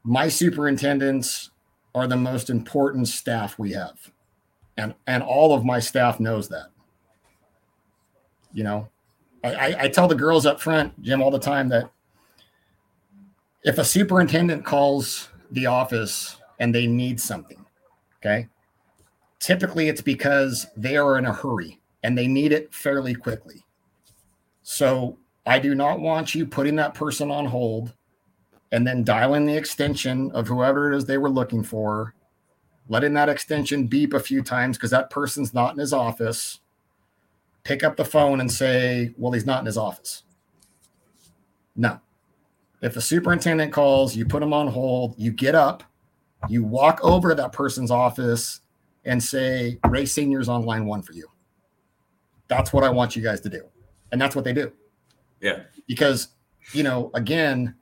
my 0.04 0.28
superintendents 0.28 1.52
are 1.96 2.08
the 2.08 2.18
most 2.18 2.50
important 2.50 3.08
staff 3.08 3.60
we 3.60 3.72
have. 3.74 4.12
And 4.78 4.94
and 5.08 5.22
all 5.22 5.54
of 5.54 5.64
my 5.66 5.80
staff 5.80 6.20
knows 6.20 6.50
that. 6.50 6.68
You 8.54 8.64
know, 8.64 8.90
I, 9.44 9.76
I 9.82 9.88
tell 9.90 10.08
the 10.08 10.16
girls 10.16 10.46
up 10.46 10.62
front, 10.62 11.00
Jim, 11.02 11.22
all 11.22 11.32
the 11.32 11.40
time 11.40 11.68
that 11.70 11.92
if 13.64 13.78
a 13.78 13.84
superintendent 13.84 14.66
calls 14.66 15.30
the 15.52 15.66
office 15.66 16.38
and 16.60 16.74
they 16.74 16.88
need 16.88 17.20
something, 17.20 17.66
okay, 18.18 18.48
typically 19.40 19.90
it's 19.90 20.02
because 20.02 20.68
they 20.78 20.96
are 20.96 21.18
in 21.18 21.26
a 21.26 21.34
hurry 21.34 21.82
and 22.04 22.18
they 22.18 22.28
need 22.28 22.52
it 22.52 22.74
fairly 22.74 23.14
quickly. 23.14 23.66
So 24.62 25.18
I 25.46 25.60
do 25.60 25.76
not 25.76 26.00
want 26.00 26.34
you 26.34 26.46
putting 26.46 26.78
that 26.78 26.94
person 26.94 27.30
on 27.30 27.46
hold 27.46 27.94
and 28.72 28.88
then 28.88 29.04
dialing 29.04 29.46
the 29.46 29.56
extension 29.56 30.32
of 30.32 30.48
whoever 30.48 30.92
it 30.92 30.98
is 30.98 31.06
they 31.06 31.18
were 31.18 31.30
looking 31.30 31.64
for, 31.64 32.16
letting 32.88 33.14
that 33.14 33.30
extension 33.30 33.88
beep 33.88 34.14
a 34.14 34.20
few 34.20 34.42
times 34.42 34.78
because 34.78 34.92
that 34.92 35.10
person's 35.10 35.54
not 35.54 35.74
in 35.74 35.80
his 35.80 35.94
office. 35.94 36.60
Pick 37.63 37.84
up 37.84 37.96
the 37.96 38.05
phone 38.05 38.41
and 38.41 38.51
say, 38.51 39.13
Well, 39.17 39.32
he's 39.32 39.46
not 39.46 39.60
in 39.60 39.65
his 39.65 39.77
office. 39.77 40.24
No. 41.75 42.00
If 42.82 42.93
the 42.93 43.01
superintendent 43.01 43.72
calls, 43.72 44.15
you 44.15 44.25
put 44.25 44.43
him 44.43 44.53
on 44.53 44.67
hold, 44.67 45.15
you 45.17 45.32
get 45.32 45.55
up, 45.55 45.84
you 46.50 46.63
walk 46.63 47.00
over 47.01 47.29
to 47.29 47.36
that 47.36 47.53
person's 47.53 47.91
office 47.91 48.60
and 49.05 49.22
say, 49.22 49.79
Ray 49.88 50.05
Senior's 50.05 50.50
on 50.50 50.65
line 50.65 50.86
one 50.86 51.01
for 51.01 51.13
you. 51.13 51.27
That's 52.50 52.74
what 52.74 52.84
I 52.84 52.89
want 52.89 53.15
you 53.15 53.22
guys 53.22 53.39
to 53.41 53.50
do. 53.50 53.63
And 54.12 54.20
that's 54.20 54.36
what 54.36 54.43
they 54.43 54.53
do. 54.53 54.72
Yeah. 55.41 55.62
Because, 55.88 56.29
you 56.74 56.84
know, 56.84 57.10
again, 57.13 57.75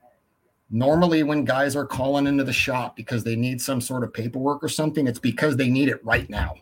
normally 0.70 1.24
when 1.24 1.46
guys 1.46 1.76
are 1.76 1.86
calling 1.86 2.28
into 2.28 2.44
the 2.44 2.54
shop 2.54 2.96
because 2.96 3.24
they 3.24 3.36
need 3.36 3.62
some 3.62 3.82
sort 3.82 4.04
of 4.04 4.14
paperwork 4.14 4.64
or 4.64 4.70
something, 4.70 5.08
it's 5.08 5.20
because 5.20 5.58
they 5.58 5.70
need 5.70 5.90
it 5.90 6.04
right 6.06 6.30
now. 6.30 6.56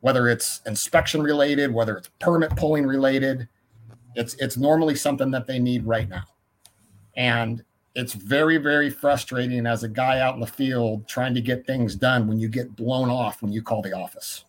Whether 0.00 0.28
it's 0.28 0.60
inspection 0.66 1.22
related, 1.22 1.72
whether 1.72 1.96
it's 1.96 2.08
permit 2.18 2.56
pulling 2.56 2.86
related, 2.86 3.48
it's 4.14 4.34
it's 4.34 4.56
normally 4.56 4.94
something 4.94 5.30
that 5.30 5.46
they 5.46 5.58
need 5.58 5.84
right 5.84 6.08
now. 6.08 6.24
And 7.16 7.62
it's 7.94 8.12
very, 8.12 8.56
very 8.56 8.88
frustrating 8.88 9.66
as 9.66 9.82
a 9.82 9.88
guy 9.88 10.20
out 10.20 10.34
in 10.34 10.40
the 10.40 10.46
field 10.46 11.06
trying 11.08 11.34
to 11.34 11.40
get 11.40 11.66
things 11.66 11.96
done 11.96 12.26
when 12.26 12.38
you 12.38 12.48
get 12.48 12.74
blown 12.76 13.10
off 13.10 13.42
when 13.42 13.52
you 13.52 13.62
call 13.62 13.82
the 13.82 13.92
office. 13.92 14.44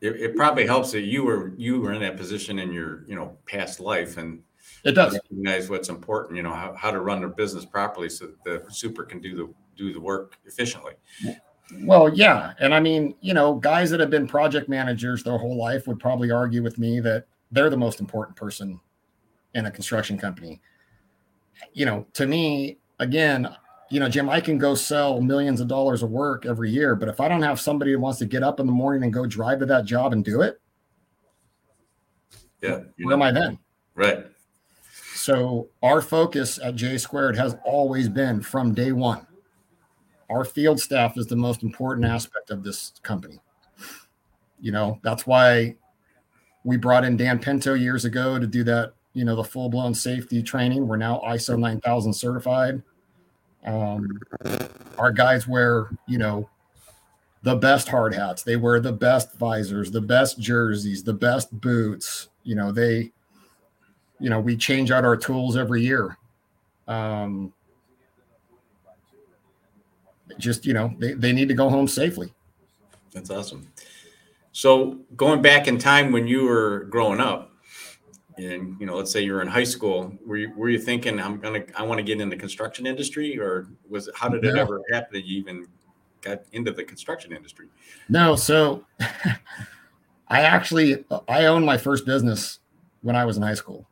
It, 0.00 0.16
it 0.16 0.36
probably 0.36 0.66
helps 0.66 0.92
that 0.92 1.02
you 1.02 1.24
were 1.24 1.52
you 1.56 1.80
were 1.80 1.92
in 1.92 2.00
that 2.00 2.16
position 2.16 2.58
in 2.58 2.72
your 2.72 3.04
you 3.06 3.14
know 3.14 3.36
past 3.46 3.80
life 3.80 4.16
and 4.16 4.42
it 4.84 4.92
does 4.92 5.14
recognize 5.14 5.68
what's 5.68 5.88
important. 5.88 6.36
You 6.36 6.42
know 6.42 6.52
how, 6.52 6.72
how 6.74 6.90
to 6.90 7.00
run 7.00 7.20
their 7.20 7.28
business 7.28 7.64
properly 7.64 8.08
so 8.08 8.26
that 8.44 8.64
the 8.66 8.72
super 8.72 9.02
can 9.02 9.20
do 9.20 9.36
the 9.36 9.52
do 9.76 9.92
the 9.92 10.00
work 10.00 10.38
efficiently. 10.44 10.94
Well, 11.80 12.08
yeah, 12.14 12.54
and 12.60 12.74
I 12.74 12.80
mean, 12.80 13.14
you 13.20 13.34
know, 13.34 13.54
guys 13.54 13.90
that 13.90 14.00
have 14.00 14.10
been 14.10 14.26
project 14.26 14.68
managers 14.68 15.22
their 15.22 15.36
whole 15.36 15.56
life 15.56 15.86
would 15.86 15.98
probably 15.98 16.30
argue 16.30 16.62
with 16.62 16.78
me 16.78 17.00
that 17.00 17.26
they're 17.52 17.70
the 17.70 17.76
most 17.76 18.00
important 18.00 18.36
person 18.36 18.80
in 19.54 19.66
a 19.66 19.70
construction 19.70 20.16
company. 20.16 20.60
You 21.72 21.86
know, 21.86 22.06
to 22.14 22.26
me, 22.26 22.78
again, 22.98 23.54
you 23.90 24.00
know, 24.00 24.08
Jim, 24.08 24.28
I 24.28 24.40
can 24.40 24.58
go 24.58 24.74
sell 24.74 25.20
millions 25.20 25.60
of 25.60 25.68
dollars 25.68 26.02
of 26.02 26.10
work 26.10 26.46
every 26.46 26.70
year, 26.70 26.94
but 26.94 27.08
if 27.08 27.20
I 27.20 27.28
don't 27.28 27.42
have 27.42 27.60
somebody 27.60 27.92
who 27.92 28.00
wants 28.00 28.18
to 28.18 28.26
get 28.26 28.42
up 28.42 28.60
in 28.60 28.66
the 28.66 28.72
morning 28.72 29.02
and 29.02 29.12
go 29.12 29.26
drive 29.26 29.60
to 29.60 29.66
that 29.66 29.84
job 29.84 30.12
and 30.12 30.24
do 30.24 30.42
it, 30.42 30.60
yeah, 32.62 32.80
where 32.98 33.08
know. 33.08 33.12
am 33.12 33.22
I 33.22 33.30
then? 33.30 33.58
Right. 33.94 34.26
So 35.14 35.68
our 35.82 36.00
focus 36.00 36.58
at 36.62 36.76
J 36.76 36.98
Squared 36.98 37.36
has 37.36 37.56
always 37.64 38.08
been 38.08 38.40
from 38.40 38.72
day 38.72 38.92
one. 38.92 39.26
Our 40.30 40.44
field 40.44 40.80
staff 40.80 41.16
is 41.16 41.26
the 41.26 41.36
most 41.36 41.62
important 41.62 42.06
aspect 42.06 42.50
of 42.50 42.62
this 42.62 42.92
company. 43.02 43.40
You 44.60 44.72
know, 44.72 44.98
that's 45.02 45.26
why 45.26 45.76
we 46.64 46.76
brought 46.76 47.04
in 47.04 47.16
Dan 47.16 47.38
Pinto 47.38 47.74
years 47.74 48.04
ago 48.04 48.38
to 48.38 48.46
do 48.46 48.64
that, 48.64 48.92
you 49.14 49.24
know, 49.24 49.36
the 49.36 49.44
full 49.44 49.68
blown 49.68 49.94
safety 49.94 50.42
training. 50.42 50.86
We're 50.86 50.96
now 50.96 51.22
ISO 51.26 51.58
9000 51.58 52.12
certified. 52.12 52.82
Um, 53.64 54.20
our 54.98 55.12
guys 55.12 55.46
wear, 55.46 55.90
you 56.06 56.18
know, 56.18 56.48
the 57.42 57.56
best 57.56 57.88
hard 57.88 58.14
hats. 58.14 58.42
They 58.42 58.56
wear 58.56 58.80
the 58.80 58.92
best 58.92 59.34
visors, 59.36 59.90
the 59.90 60.00
best 60.00 60.40
jerseys, 60.40 61.04
the 61.04 61.14
best 61.14 61.58
boots. 61.60 62.28
You 62.42 62.56
know, 62.56 62.72
they 62.72 63.12
you 64.20 64.30
know, 64.30 64.40
we 64.40 64.56
change 64.56 64.90
out 64.90 65.04
our 65.04 65.16
tools 65.16 65.56
every 65.56 65.82
year. 65.82 66.16
Um, 66.86 67.52
just, 70.38 70.66
you 70.66 70.74
know, 70.74 70.94
they, 70.98 71.12
they 71.12 71.32
need 71.32 71.48
to 71.48 71.54
go 71.54 71.68
home 71.68 71.88
safely. 71.88 72.32
That's 73.12 73.30
awesome. 73.30 73.68
So 74.52 75.00
going 75.16 75.42
back 75.42 75.68
in 75.68 75.78
time 75.78 76.12
when 76.12 76.26
you 76.26 76.44
were 76.44 76.86
growing 76.90 77.20
up, 77.20 77.52
and 78.36 78.76
you 78.80 78.86
know, 78.86 78.96
let's 78.96 79.10
say 79.10 79.20
you're 79.20 79.42
in 79.42 79.48
high 79.48 79.64
school, 79.64 80.16
were 80.24 80.36
you, 80.36 80.52
were 80.56 80.68
you 80.68 80.78
thinking 80.78 81.20
I'm 81.20 81.38
gonna 81.38 81.64
I 81.76 81.82
want 81.82 81.98
to 81.98 82.04
get 82.04 82.20
in 82.20 82.28
the 82.28 82.36
construction 82.36 82.86
industry, 82.86 83.38
or 83.38 83.68
was 83.88 84.08
it 84.08 84.14
how 84.16 84.28
did 84.28 84.44
it 84.44 84.56
ever 84.56 84.80
happen 84.92 85.08
that 85.12 85.26
you 85.26 85.40
even 85.40 85.66
got 86.20 86.42
into 86.52 86.70
the 86.70 86.84
construction 86.84 87.32
industry? 87.32 87.66
No, 88.08 88.36
so 88.36 88.84
I 90.28 90.42
actually 90.42 91.04
I 91.28 91.46
owned 91.46 91.66
my 91.66 91.76
first 91.76 92.06
business 92.06 92.60
when 93.02 93.16
I 93.16 93.24
was 93.24 93.36
in 93.36 93.42
high 93.42 93.54
school. 93.54 93.88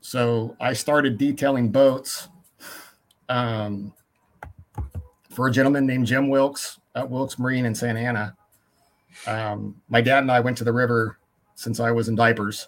So 0.00 0.56
I 0.60 0.72
started 0.72 1.18
detailing 1.18 1.70
boats 1.70 2.28
um, 3.28 3.92
for 5.38 5.46
a 5.46 5.52
gentleman 5.52 5.86
named 5.86 6.04
Jim 6.04 6.28
Wilkes 6.28 6.80
at 6.96 7.08
Wilkes 7.08 7.38
Marine 7.38 7.64
in 7.64 7.72
Santa 7.72 8.00
Ana. 8.00 8.36
Um, 9.24 9.80
my 9.88 10.00
dad 10.00 10.24
and 10.24 10.32
I 10.32 10.40
went 10.40 10.58
to 10.58 10.64
the 10.64 10.72
river 10.72 11.16
since 11.54 11.78
I 11.78 11.92
was 11.92 12.08
in 12.08 12.16
diapers. 12.16 12.66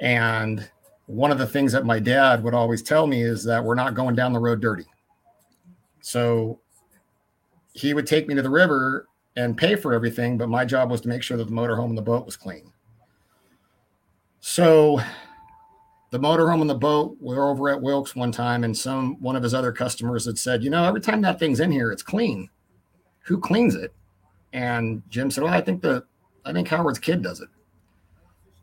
And 0.00 0.68
one 1.06 1.30
of 1.30 1.38
the 1.38 1.46
things 1.46 1.70
that 1.70 1.86
my 1.86 2.00
dad 2.00 2.42
would 2.42 2.52
always 2.52 2.82
tell 2.82 3.06
me 3.06 3.22
is 3.22 3.44
that 3.44 3.62
we're 3.62 3.76
not 3.76 3.94
going 3.94 4.16
down 4.16 4.32
the 4.32 4.40
road 4.40 4.60
dirty. 4.60 4.86
So 6.00 6.58
he 7.74 7.94
would 7.94 8.08
take 8.08 8.26
me 8.26 8.34
to 8.34 8.42
the 8.42 8.50
river 8.50 9.06
and 9.36 9.56
pay 9.56 9.76
for 9.76 9.94
everything, 9.94 10.36
but 10.36 10.48
my 10.48 10.64
job 10.64 10.90
was 10.90 11.00
to 11.02 11.08
make 11.08 11.22
sure 11.22 11.36
that 11.36 11.46
the 11.46 11.54
motorhome 11.54 11.90
and 11.90 11.96
the 11.96 12.02
boat 12.02 12.26
was 12.26 12.36
clean. 12.36 12.72
So 14.40 15.00
the 16.12 16.18
motorhome 16.18 16.60
and 16.60 16.68
the 16.68 16.74
boat 16.74 17.16
We 17.20 17.34
were 17.34 17.48
over 17.48 17.70
at 17.70 17.80
Wilkes 17.80 18.14
one 18.14 18.30
time, 18.30 18.64
and 18.64 18.76
some 18.76 19.20
one 19.20 19.34
of 19.34 19.42
his 19.42 19.54
other 19.54 19.72
customers 19.72 20.26
had 20.26 20.38
said, 20.38 20.62
you 20.62 20.68
know, 20.68 20.84
every 20.84 21.00
time 21.00 21.22
that 21.22 21.38
thing's 21.38 21.58
in 21.58 21.72
here, 21.72 21.90
it's 21.90 22.02
clean. 22.02 22.50
Who 23.24 23.40
cleans 23.40 23.74
it? 23.74 23.94
And 24.52 25.02
Jim 25.08 25.30
said, 25.30 25.42
Well, 25.42 25.54
I 25.54 25.62
think 25.62 25.80
the 25.80 26.04
I 26.44 26.52
think 26.52 26.68
Howard's 26.68 26.98
kid 26.98 27.22
does 27.22 27.40
it. 27.40 27.48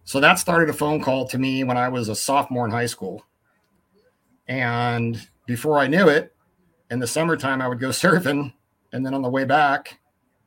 So 0.04 0.20
that 0.20 0.38
started 0.38 0.70
a 0.70 0.74
phone 0.74 1.02
call 1.02 1.28
to 1.28 1.40
me 1.40 1.64
when 1.64 1.76
I 1.76 1.90
was 1.90 2.08
a 2.08 2.16
sophomore 2.16 2.66
in 2.66 2.72
high 2.72 2.86
school. 2.86 3.26
And 4.48 5.28
before 5.48 5.80
I 5.80 5.88
knew 5.88 6.08
it, 6.08 6.36
in 6.92 7.00
the 7.00 7.08
summertime, 7.08 7.62
I 7.64 7.68
would 7.68 7.80
go 7.80 7.90
surfing. 7.90 8.54
And 8.94 9.04
then 9.04 9.16
on 9.16 9.24
the 9.24 9.30
way 9.30 9.46
back, 9.46 10.00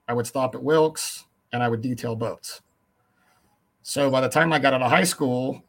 I 0.06 0.14
would 0.14 0.26
stop 0.26 0.54
at 0.54 0.62
Wilkes 0.62 1.25
and 1.52 1.64
I 1.64 1.68
would 1.68 1.82
detail 1.82 2.14
boats. 2.14 2.61
So 3.82 4.09
by 4.09 4.21
the 4.21 4.28
time 4.28 4.52
I 4.52 4.61
got 4.61 4.75
out 4.75 4.82
of 4.82 4.90
high 4.90 5.04
school, 5.04 5.64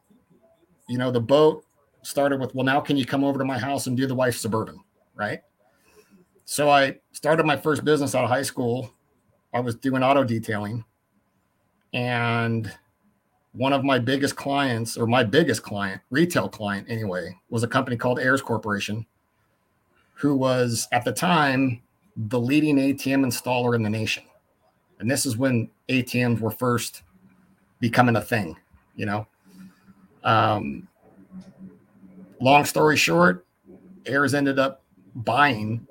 you 0.88 0.98
know, 0.98 1.12
the 1.12 1.22
boat 1.22 1.66
started 2.02 2.40
with, 2.40 2.54
well, 2.54 2.66
now 2.66 2.80
can 2.80 2.98
you 2.98 3.06
come 3.06 3.24
over 3.24 3.40
to 3.40 3.46
my 3.46 3.58
house 3.58 3.88
and 3.88 3.96
do 3.96 4.06
the 4.08 4.16
wife 4.16 4.36
suburban? 4.36 4.80
Right. 5.16 5.42
So 6.46 6.70
I 6.70 7.00
started 7.12 7.46
my 7.46 7.56
first 7.56 7.86
business 7.86 8.16
out 8.16 8.24
of 8.24 8.30
high 8.30 8.42
school. 8.42 8.92
I 9.54 9.60
was 9.60 9.76
doing 9.76 10.04
auto 10.04 10.24
detailing. 10.24 10.84
And 11.94 12.72
one 13.54 13.72
of 13.72 13.84
my 13.84 14.00
biggest 14.00 14.36
clients, 14.36 14.98
or 14.98 15.06
my 15.06 15.24
biggest 15.24 15.64
client, 15.64 16.02
retail 16.10 16.50
client 16.50 16.88
anyway, 16.90 17.38
was 17.50 17.64
a 17.64 17.68
company 17.68 17.96
called 17.96 18.20
Airs 18.20 18.42
Corporation, 18.42 19.06
who 20.16 20.36
was 20.36 20.88
at 20.92 21.06
the 21.06 21.12
time 21.12 21.82
the 22.16 22.40
leading 22.40 22.78
ATM 22.78 23.26
installer 23.26 23.76
in 23.76 23.84
the 23.84 23.90
nation. 23.90 24.24
And 25.00 25.10
this 25.10 25.26
is 25.26 25.38
when 25.38 25.70
ATMs 25.90 26.40
were 26.40 26.52
first 26.52 27.04
becoming 27.80 28.16
a 28.16 28.22
thing, 28.22 28.58
you 28.96 29.06
know. 29.06 29.28
Um, 30.24 30.88
long 32.40 32.66
story 32.66 32.98
short, 32.98 33.46
Ayers 34.06 34.34
ended 34.34 34.60
up 34.60 34.84
buying 35.16 35.86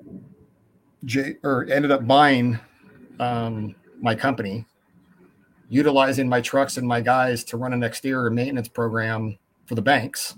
J 1.05 1.35
or 1.43 1.67
ended 1.69 1.91
up 1.91 2.07
buying 2.07 2.59
um, 3.19 3.75
my 4.01 4.15
company, 4.15 4.65
utilizing 5.69 6.27
my 6.27 6.41
trucks 6.41 6.77
and 6.77 6.87
my 6.87 7.01
guys 7.01 7.43
to 7.45 7.57
run 7.57 7.73
an 7.73 7.83
exterior 7.83 8.29
maintenance 8.29 8.67
program 8.67 9.37
for 9.65 9.75
the 9.75 9.81
banks. 9.81 10.35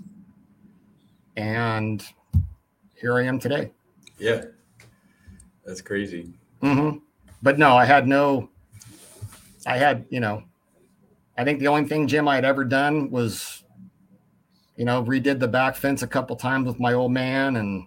And 1.36 2.04
here 2.94 3.18
I 3.18 3.24
am 3.24 3.38
today. 3.38 3.70
Yeah. 4.18 4.44
That's 5.64 5.80
crazy. 5.80 6.32
Mm-hmm. 6.62 6.98
But 7.42 7.58
no, 7.58 7.76
I 7.76 7.84
had 7.84 8.06
no, 8.06 8.48
I 9.66 9.76
had, 9.76 10.06
you 10.10 10.20
know, 10.20 10.44
I 11.36 11.44
think 11.44 11.58
the 11.60 11.68
only 11.68 11.84
thing, 11.88 12.06
Jim, 12.06 12.28
I 12.28 12.36
had 12.36 12.44
ever 12.44 12.64
done 12.64 13.10
was, 13.10 13.64
you 14.76 14.84
know, 14.84 15.02
redid 15.02 15.38
the 15.38 15.48
back 15.48 15.76
fence 15.76 16.02
a 16.02 16.06
couple 16.06 16.36
times 16.36 16.66
with 16.66 16.78
my 16.78 16.92
old 16.92 17.12
man 17.12 17.56
and, 17.56 17.86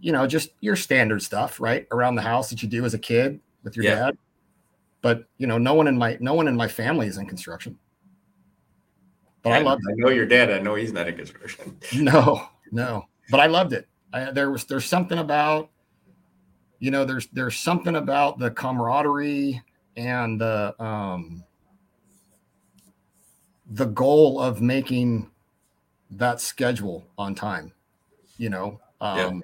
you 0.00 0.12
know, 0.12 0.26
just 0.26 0.50
your 0.60 0.76
standard 0.76 1.22
stuff, 1.22 1.60
right? 1.60 1.86
Around 1.92 2.16
the 2.16 2.22
house 2.22 2.50
that 2.50 2.62
you 2.62 2.68
do 2.68 2.84
as 2.84 2.94
a 2.94 2.98
kid 2.98 3.40
with 3.62 3.76
your 3.76 3.84
yeah. 3.84 3.94
dad. 3.94 4.18
But, 5.00 5.24
you 5.38 5.46
know, 5.46 5.58
no 5.58 5.74
one 5.74 5.86
in 5.86 5.96
my, 5.96 6.16
no 6.20 6.34
one 6.34 6.48
in 6.48 6.56
my 6.56 6.68
family 6.68 7.06
is 7.06 7.18
in 7.18 7.26
construction. 7.26 7.78
But 9.42 9.52
I, 9.52 9.58
I 9.58 9.62
love 9.62 9.78
I 9.88 9.92
know 9.94 10.10
your 10.10 10.26
dad. 10.26 10.50
I 10.50 10.58
know 10.58 10.74
he's 10.74 10.92
not 10.92 11.06
in 11.06 11.16
construction. 11.16 11.78
No, 11.94 12.48
no, 12.72 13.06
but 13.30 13.38
I 13.38 13.46
loved 13.46 13.72
it. 13.72 13.86
I, 14.12 14.32
there 14.32 14.50
was, 14.50 14.64
there's 14.64 14.86
something 14.86 15.18
about, 15.18 15.70
you 16.80 16.90
know, 16.90 17.04
there's 17.04 17.28
there's 17.28 17.56
something 17.56 17.94
about 17.94 18.40
the 18.40 18.50
camaraderie 18.50 19.62
and 19.96 20.40
the 20.40 20.74
um, 20.82 21.44
the 23.70 23.86
goal 23.86 24.40
of 24.40 24.60
making 24.60 25.30
that 26.18 26.40
schedule 26.40 27.06
on 27.18 27.34
time. 27.34 27.72
You 28.38 28.50
know, 28.50 28.80
um, 29.00 29.18
yeah. 29.18 29.40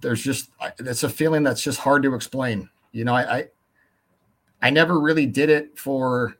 there's 0.00 0.22
just 0.22 0.50
it's 0.78 1.04
a 1.04 1.08
feeling 1.08 1.42
that's 1.42 1.62
just 1.62 1.78
hard 1.78 2.02
to 2.02 2.14
explain. 2.14 2.68
You 2.92 3.04
know, 3.04 3.14
I, 3.14 3.36
I 3.36 3.48
I 4.62 4.70
never 4.70 5.00
really 5.00 5.26
did 5.26 5.50
it 5.50 5.78
for. 5.78 6.36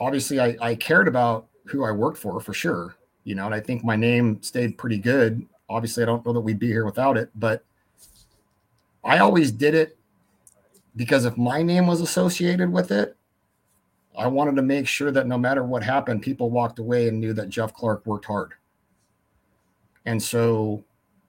Obviously, 0.00 0.40
I, 0.40 0.56
I 0.60 0.74
cared 0.74 1.06
about 1.06 1.46
who 1.66 1.84
I 1.84 1.92
worked 1.92 2.18
for 2.18 2.40
for 2.40 2.52
sure. 2.52 2.96
You 3.22 3.34
know, 3.34 3.46
and 3.46 3.54
I 3.54 3.60
think 3.60 3.84
my 3.84 3.96
name 3.96 4.42
stayed 4.42 4.76
pretty 4.76 4.98
good. 4.98 5.46
Obviously, 5.68 6.02
I 6.02 6.06
don't 6.06 6.24
know 6.26 6.32
that 6.32 6.40
we'd 6.40 6.58
be 6.58 6.66
here 6.66 6.84
without 6.84 7.16
it, 7.16 7.30
but 7.34 7.64
I 9.02 9.18
always 9.18 9.50
did 9.52 9.74
it 9.74 9.96
because 10.96 11.24
if 11.24 11.36
my 11.36 11.62
name 11.62 11.86
was 11.86 12.00
associated 12.00 12.70
with 12.72 12.90
it, 12.90 13.16
I 14.16 14.26
wanted 14.26 14.56
to 14.56 14.62
make 14.62 14.86
sure 14.86 15.10
that 15.10 15.26
no 15.26 15.38
matter 15.38 15.64
what 15.64 15.82
happened, 15.82 16.22
people 16.22 16.50
walked 16.50 16.78
away 16.78 17.08
and 17.08 17.20
knew 17.20 17.32
that 17.32 17.48
Jeff 17.48 17.74
Clark 17.74 18.06
worked 18.06 18.26
hard. 18.26 18.52
And 20.06 20.22
so, 20.22 20.84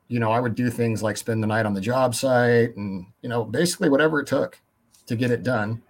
you 0.07 0.19
know, 0.19 0.31
I 0.31 0.39
would 0.39 0.55
do 0.55 0.69
things 0.69 1.01
like 1.01 1.17
spend 1.17 1.41
the 1.41 1.47
night 1.47 1.65
on 1.65 1.73
the 1.73 1.81
job 1.81 2.13
site 2.13 2.75
and, 2.75 3.05
you 3.21 3.29
know, 3.29 3.43
basically 3.43 3.89
whatever 3.89 4.19
it 4.19 4.27
took 4.27 4.59
to 5.07 5.15
get 5.15 5.31
it 5.31 5.43
done. 5.43 5.81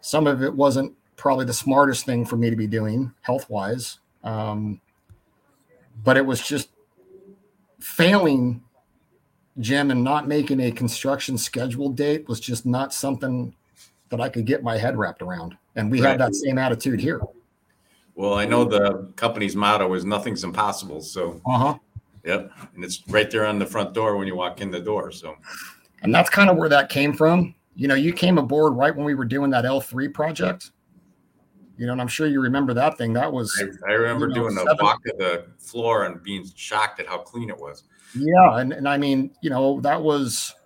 Some 0.00 0.26
of 0.26 0.42
it 0.42 0.54
wasn't 0.54 0.94
probably 1.16 1.44
the 1.44 1.52
smartest 1.52 2.06
thing 2.06 2.24
for 2.24 2.36
me 2.36 2.50
to 2.50 2.56
be 2.56 2.66
doing 2.66 3.12
health 3.22 3.50
wise. 3.50 3.98
Um, 4.22 4.80
but 6.04 6.16
it 6.16 6.24
was 6.24 6.46
just 6.46 6.68
failing 7.80 8.62
Jim, 9.60 9.90
and 9.90 10.04
not 10.04 10.28
making 10.28 10.60
a 10.60 10.70
construction 10.70 11.36
schedule 11.36 11.88
date 11.88 12.28
was 12.28 12.38
just 12.38 12.64
not 12.64 12.94
something 12.94 13.54
that 14.10 14.20
I 14.20 14.28
could 14.28 14.46
get 14.46 14.62
my 14.62 14.76
head 14.76 14.96
wrapped 14.96 15.22
around. 15.22 15.56
And 15.76 15.90
we 15.90 16.00
right. 16.00 16.10
have 16.10 16.18
that 16.18 16.34
same 16.34 16.58
attitude 16.58 17.00
here. 17.00 17.20
Well, 18.14 18.34
I 18.34 18.46
know 18.46 18.64
the 18.64 19.12
company's 19.16 19.54
motto 19.54 19.92
is 19.94 20.04
nothing's 20.04 20.42
impossible. 20.44 21.00
So, 21.02 21.40
uh 21.46 21.58
huh. 21.58 21.78
Yep. 22.24 22.50
And 22.74 22.84
it's 22.84 23.02
right 23.08 23.30
there 23.30 23.46
on 23.46 23.58
the 23.58 23.66
front 23.66 23.94
door 23.94 24.16
when 24.16 24.26
you 24.26 24.34
walk 24.34 24.60
in 24.60 24.70
the 24.70 24.80
door. 24.80 25.12
So, 25.12 25.36
and 26.02 26.14
that's 26.14 26.28
kind 26.28 26.50
of 26.50 26.56
where 26.56 26.68
that 26.68 26.88
came 26.88 27.12
from. 27.12 27.54
You 27.74 27.86
know, 27.86 27.94
you 27.94 28.12
came 28.12 28.38
aboard 28.38 28.74
right 28.74 28.94
when 28.94 29.06
we 29.06 29.14
were 29.14 29.24
doing 29.24 29.50
that 29.50 29.64
L3 29.64 30.12
project. 30.12 30.72
You 31.76 31.86
know, 31.86 31.92
and 31.92 32.00
I'm 32.00 32.08
sure 32.08 32.26
you 32.26 32.40
remember 32.40 32.74
that 32.74 32.98
thing. 32.98 33.12
That 33.12 33.32
was 33.32 33.56
I, 33.86 33.92
I 33.92 33.94
remember 33.94 34.28
you 34.28 34.34
know, 34.34 34.42
doing 34.42 34.54
the 34.56 34.76
walk 34.80 35.00
to 35.04 35.14
the 35.16 35.46
floor 35.58 36.06
and 36.06 36.20
being 36.20 36.44
shocked 36.56 36.98
at 36.98 37.06
how 37.06 37.18
clean 37.18 37.50
it 37.50 37.56
was. 37.56 37.84
Yeah, 38.16 38.58
and, 38.58 38.72
and 38.72 38.88
I 38.88 38.98
mean, 38.98 39.30
you 39.42 39.50
know, 39.50 39.80
that 39.82 40.02
was 40.02 40.56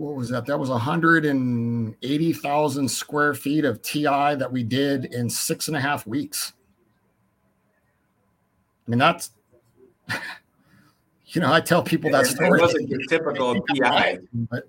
what 0.00 0.16
was 0.16 0.30
that? 0.30 0.46
That 0.46 0.58
was 0.58 0.70
180,000 0.70 2.88
square 2.88 3.34
feet 3.34 3.66
of 3.66 3.82
TI 3.82 4.34
that 4.34 4.50
we 4.50 4.62
did 4.62 5.12
in 5.12 5.28
six 5.28 5.68
and 5.68 5.76
a 5.76 5.80
half 5.80 6.06
weeks. 6.06 6.54
I 8.86 8.90
mean, 8.90 8.98
that's 8.98 9.32
you 11.26 11.42
know, 11.42 11.52
I 11.52 11.60
tell 11.60 11.82
people 11.82 12.10
that 12.12 12.24
story. 12.26 12.58
It 12.58 12.62
wasn't 12.62 12.88
your 12.88 13.00
typical 13.08 13.54
TI. 13.74 14.20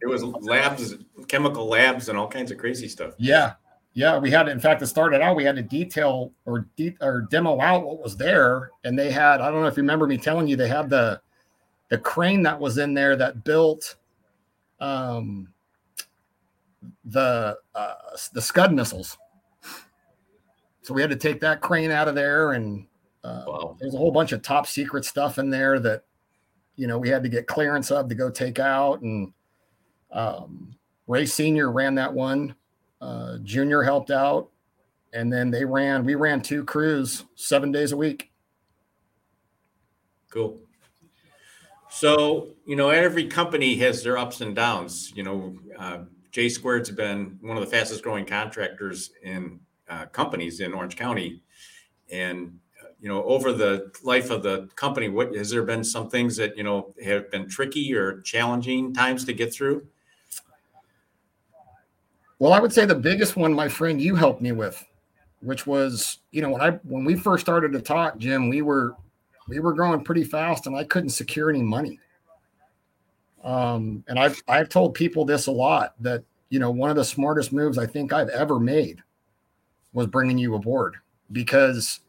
It 0.02 0.06
was 0.06 0.22
labs, 0.24 0.96
chemical 1.30 1.66
labs, 1.66 2.10
and 2.10 2.18
all 2.18 2.28
kinds 2.28 2.52
of 2.52 2.58
crazy 2.58 2.90
stuff. 2.90 3.14
Yeah, 3.18 3.54
yeah, 3.94 4.18
we 4.18 4.32
had, 4.32 4.50
in 4.50 4.60
fact, 4.60 4.82
it 4.82 4.88
started 4.88 5.22
out, 5.22 5.38
we 5.38 5.46
had 5.46 5.56
to 5.56 5.62
detail 5.62 6.34
or 6.46 6.68
de- 6.76 6.98
or 7.00 7.22
demo 7.32 7.62
out 7.62 7.86
what 7.86 8.04
was 8.04 8.18
there. 8.18 8.72
And 8.84 9.00
they 9.00 9.12
had, 9.12 9.40
I 9.40 9.50
don't 9.50 9.62
know 9.62 9.68
if 9.68 9.78
you 9.78 9.84
remember 9.84 10.08
me 10.08 10.18
telling 10.18 10.50
you, 10.50 10.58
they 10.58 10.68
had 10.68 10.90
the 10.90 11.22
the 11.88 11.98
crane 11.98 12.44
that 12.44 12.60
was 12.60 12.78
in 12.78 12.94
there 12.94 13.16
that 13.16 13.46
built 13.46 13.96
um 14.82 15.48
the 17.06 17.58
uh, 17.76 17.94
the 18.34 18.42
Scud 18.42 18.74
missiles. 18.74 19.18
So 20.82 20.94
we 20.94 21.02
had 21.02 21.12
to 21.12 21.16
take 21.16 21.40
that 21.42 21.62
crane 21.62 21.92
out 21.92 22.08
of 22.08 22.16
there, 22.16 22.54
and 22.54 22.88
uh, 23.24 23.44
wow. 23.48 23.78
there's 23.80 23.94
a 23.94 23.98
whole 23.98 24.12
bunch 24.12 24.32
of 24.32 24.42
top 24.42 24.68
secret 24.68 25.06
stuff 25.06 25.38
in 25.38 25.50
there 25.50 25.80
that 25.80 26.04
you 26.76 26.88
know 26.88 26.98
we 26.98 27.08
had 27.08 27.24
to 27.24 27.30
get 27.30 27.48
clearance 27.48 27.92
of 27.92 28.10
to 28.10 28.16
go 28.16 28.30
take 28.30 28.60
out. 28.60 29.02
And 29.02 29.32
um, 30.12 30.76
Ray 31.08 31.26
Senior 31.26 31.72
ran 31.72 31.96
that 31.96 32.14
one 32.14 32.56
uh, 33.00 33.38
Junior 33.44 33.84
helped 33.84 34.12
out, 34.12 34.50
and 35.14 35.32
then 35.32 35.52
they 35.52 35.66
ran. 35.66 36.04
We 36.04 36.16
ran 36.16 36.42
two 36.42 36.64
crews 36.64 37.26
seven 37.36 37.72
days 37.72 37.92
a 37.92 37.98
week. 37.98 38.32
Cool. 40.32 40.60
So 41.92 42.56
you 42.66 42.78
know, 42.78 42.90
every 42.90 43.28
company 43.28 43.76
has 43.76 44.02
their 44.02 44.18
ups 44.18 44.40
and 44.40 44.56
downs. 44.56 45.12
You 45.14 45.24
know, 45.24 45.56
uh, 45.78 45.98
J 46.32 46.48
Squared's 46.48 46.90
been 46.90 47.38
one 47.42 47.58
of 47.58 47.64
the 47.64 47.70
fastest 47.70 48.02
growing 48.02 48.26
contractors 48.26 49.12
in 49.24 49.60
uh, 49.90 50.06
companies 50.06 50.62
in 50.62 50.74
Orange 50.74 50.96
County, 50.96 51.44
and 52.10 52.58
you 53.02 53.10
know, 53.10 53.24
over 53.26 53.52
the 53.52 53.92
life 54.04 54.30
of 54.30 54.42
the 54.42 54.70
company, 54.76 55.10
what 55.10 55.36
has 55.36 55.50
there 55.50 55.64
been 55.64 55.84
some 55.84 56.10
things 56.10 56.38
that 56.38 56.56
you 56.56 56.64
know 56.64 56.94
have 57.04 57.30
been 57.30 57.50
tricky 57.50 57.94
or 57.94 58.22
challenging 58.22 58.94
times 58.94 59.26
to 59.26 59.34
get 59.34 59.54
through? 59.54 59.86
Well, 62.40 62.54
I 62.54 62.62
would 62.62 62.72
say 62.72 62.86
the 62.86 62.96
biggest 62.96 63.36
one, 63.36 63.54
my 63.54 63.68
friend, 63.68 64.02
you 64.02 64.16
helped 64.16 64.42
me 64.42 64.54
with, 64.54 64.84
which 65.42 65.68
was, 65.68 66.20
you 66.32 66.42
know, 66.42 66.52
when 66.52 66.62
I 66.62 66.72
when 66.84 67.04
we 67.04 67.16
first 67.16 67.44
started 67.44 67.74
to 67.74 67.82
talk, 67.82 68.18
Jim, 68.18 68.48
we 68.48 68.62
were 68.62 68.96
we 69.52 69.60
were 69.60 69.74
growing 69.74 70.02
pretty 70.02 70.24
fast 70.24 70.66
and 70.66 70.78
I 70.78 70.86
couldn't 70.86 71.10
secure 71.10 71.50
any 71.50 71.62
money. 71.62 72.00
Um, 73.44 74.02
and 74.08 74.18
I've 74.18 74.42
I've 74.48 74.70
told 74.70 74.94
people 74.94 75.26
this 75.26 75.48
a 75.48 75.52
lot 75.52 75.94
that 76.00 76.24
you 76.50 76.58
know 76.58 76.72
one 76.72 76.90
of 76.90 76.96
the 76.96 77.04
smartest 77.04 77.52
moves 77.52 77.78
I 77.78 77.86
think 77.86 78.14
I've 78.14 78.30
ever 78.30 78.62
made 78.62 79.04
was 79.92 80.08
bringing 80.08 80.38
you 80.38 80.56
aboard 80.56 80.96
because 81.34 82.00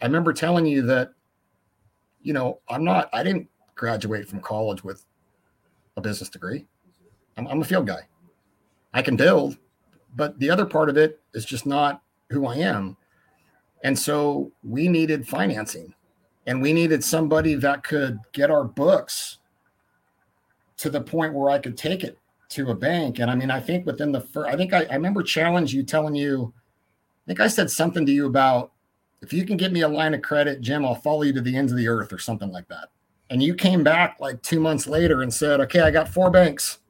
I 0.00 0.06
remember 0.06 0.32
telling 0.32 0.66
you 0.66 0.82
that 0.82 1.10
you 2.22 2.32
know 2.32 2.60
I'm 2.68 2.84
not 2.84 3.08
I 3.12 3.24
didn't 3.24 3.48
graduate 3.74 4.28
from 4.28 4.40
college 4.40 4.84
with 4.84 5.04
a 5.96 6.00
business 6.00 6.28
degree. 6.28 6.64
I'm, 7.36 7.48
I'm 7.48 7.62
a 7.62 7.64
field 7.64 7.88
guy. 7.88 8.02
I 8.92 9.02
can 9.02 9.16
build, 9.16 9.58
but 10.14 10.38
the 10.38 10.50
other 10.50 10.64
part 10.64 10.88
of 10.88 10.96
it 10.96 11.20
is 11.32 11.44
just 11.44 11.66
not 11.66 12.02
who 12.30 12.46
I 12.46 12.56
am. 12.56 12.96
And 13.82 13.98
so 13.98 14.52
we 14.62 14.86
needed 14.86 15.26
financing 15.26 15.92
and 16.46 16.60
we 16.60 16.72
needed 16.72 17.02
somebody 17.02 17.54
that 17.54 17.82
could 17.82 18.18
get 18.32 18.50
our 18.50 18.64
books 18.64 19.38
to 20.78 20.90
the 20.90 21.00
point 21.00 21.32
where 21.32 21.50
I 21.50 21.58
could 21.58 21.76
take 21.76 22.04
it 22.04 22.18
to 22.50 22.70
a 22.70 22.74
bank. 22.74 23.18
And 23.18 23.30
I 23.30 23.34
mean, 23.34 23.50
I 23.50 23.60
think 23.60 23.86
within 23.86 24.12
the 24.12 24.20
first, 24.20 24.52
I 24.52 24.56
think 24.56 24.72
I, 24.72 24.84
I 24.84 24.94
remember 24.94 25.22
challenge 25.22 25.72
you 25.72 25.82
telling 25.82 26.14
you, 26.14 26.52
I 26.54 27.26
think 27.26 27.40
I 27.40 27.48
said 27.48 27.70
something 27.70 28.04
to 28.06 28.12
you 28.12 28.26
about 28.26 28.72
if 29.22 29.32
you 29.32 29.46
can 29.46 29.56
get 29.56 29.72
me 29.72 29.80
a 29.80 29.88
line 29.88 30.12
of 30.12 30.22
credit, 30.22 30.60
Jim, 30.60 30.84
I'll 30.84 30.94
follow 30.94 31.22
you 31.22 31.32
to 31.32 31.40
the 31.40 31.56
ends 31.56 31.72
of 31.72 31.78
the 31.78 31.88
earth 31.88 32.12
or 32.12 32.18
something 32.18 32.50
like 32.50 32.68
that. 32.68 32.90
And 33.30 33.42
you 33.42 33.54
came 33.54 33.82
back 33.82 34.18
like 34.20 34.42
two 34.42 34.60
months 34.60 34.86
later 34.86 35.22
and 35.22 35.32
said, 35.32 35.60
okay, 35.62 35.80
I 35.80 35.90
got 35.90 36.08
four 36.08 36.30
banks. 36.30 36.80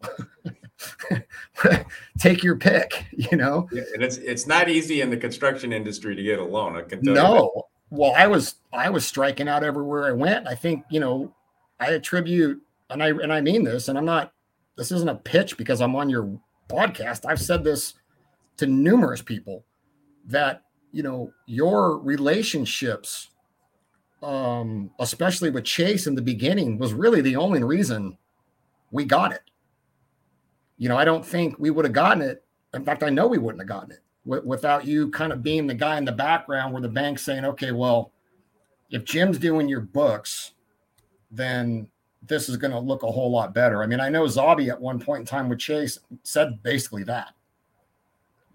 Take 2.18 2.42
your 2.42 2.56
pick, 2.56 3.06
you 3.12 3.36
know? 3.36 3.68
Yeah, 3.72 3.84
and 3.94 4.02
it's 4.02 4.16
it's 4.16 4.46
not 4.46 4.68
easy 4.68 5.00
in 5.00 5.10
the 5.10 5.16
construction 5.16 5.72
industry 5.72 6.16
to 6.16 6.22
get 6.22 6.40
a 6.40 6.44
loan. 6.44 6.76
I 6.76 6.82
can 6.82 7.04
tell 7.04 7.14
no. 7.14 7.68
Well, 7.94 8.12
I 8.16 8.26
was 8.26 8.57
I 8.72 8.90
was 8.90 9.07
striking 9.07 9.48
out 9.48 9.62
everywhere 9.62 10.04
I 10.04 10.12
went. 10.12 10.48
I 10.48 10.54
think, 10.54 10.85
you 10.90 10.98
know, 10.98 11.33
I 11.78 11.92
attribute 11.92 12.61
and 12.90 13.02
I 13.02 13.09
and 13.11 13.33
I 13.33 13.40
mean 13.40 13.62
this, 13.62 13.88
and 13.88 13.96
I'm 13.96 14.04
not 14.04 14.33
this 14.76 14.90
isn't 14.90 15.09
a 15.09 15.14
pitch 15.14 15.57
because 15.57 15.80
I'm 15.80 15.94
on 15.94 16.11
your 16.11 16.40
podcast. 16.68 17.24
I've 17.24 17.40
said 17.40 17.62
this 17.62 17.94
to 18.57 18.66
numerous 18.66 19.22
people 19.22 19.64
that 20.26 20.62
you 20.90 21.02
know 21.02 21.33
your 21.46 21.98
relationships 21.98 23.30
um 24.22 24.90
especially 25.00 25.50
with 25.50 25.64
chase 25.64 26.07
in 26.07 26.14
the 26.14 26.22
beginning 26.22 26.78
was 26.78 26.94
really 26.94 27.20
the 27.20 27.37
only 27.37 27.62
reason 27.62 28.16
we 28.92 29.04
got 29.04 29.33
it 29.33 29.42
you 30.78 30.88
know 30.88 30.96
i 30.96 31.04
don't 31.04 31.26
think 31.26 31.57
we 31.59 31.68
would 31.68 31.85
have 31.85 31.92
gotten 31.92 32.22
it 32.22 32.42
in 32.72 32.85
fact 32.85 33.02
i 33.02 33.11
know 33.11 33.26
we 33.26 33.38
wouldn't 33.38 33.61
have 33.61 33.68
gotten 33.68 33.90
it 33.90 34.03
w- 34.26 34.46
without 34.46 34.87
you 34.87 35.10
kind 35.10 35.32
of 35.32 35.42
being 35.42 35.66
the 35.66 35.74
guy 35.74 35.98
in 35.98 36.04
the 36.04 36.12
background 36.12 36.72
where 36.72 36.82
the 36.82 36.88
bank's 36.88 37.22
saying 37.22 37.44
okay 37.44 37.72
well 37.72 38.12
if 38.90 39.04
jim's 39.04 39.38
doing 39.38 39.68
your 39.68 39.80
books 39.80 40.52
then 41.30 41.88
this 42.26 42.48
is 42.48 42.56
going 42.56 42.70
to 42.70 42.78
look 42.78 43.02
a 43.02 43.10
whole 43.10 43.30
lot 43.30 43.54
better. 43.54 43.82
I 43.82 43.87
mean, 43.87 44.00
I 44.00 44.08
know 44.08 44.24
Zabi 44.24 44.68
at 44.68 44.80
one 44.80 44.98
point 44.98 45.20
in 45.20 45.26
time 45.26 45.48
with 45.48 45.58
Chase 45.58 45.98
said 46.22 46.62
basically 46.62 47.04
that. 47.04 47.34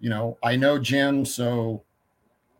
You 0.00 0.10
know, 0.10 0.38
I 0.42 0.56
know 0.56 0.78
Jim, 0.78 1.24
so 1.24 1.82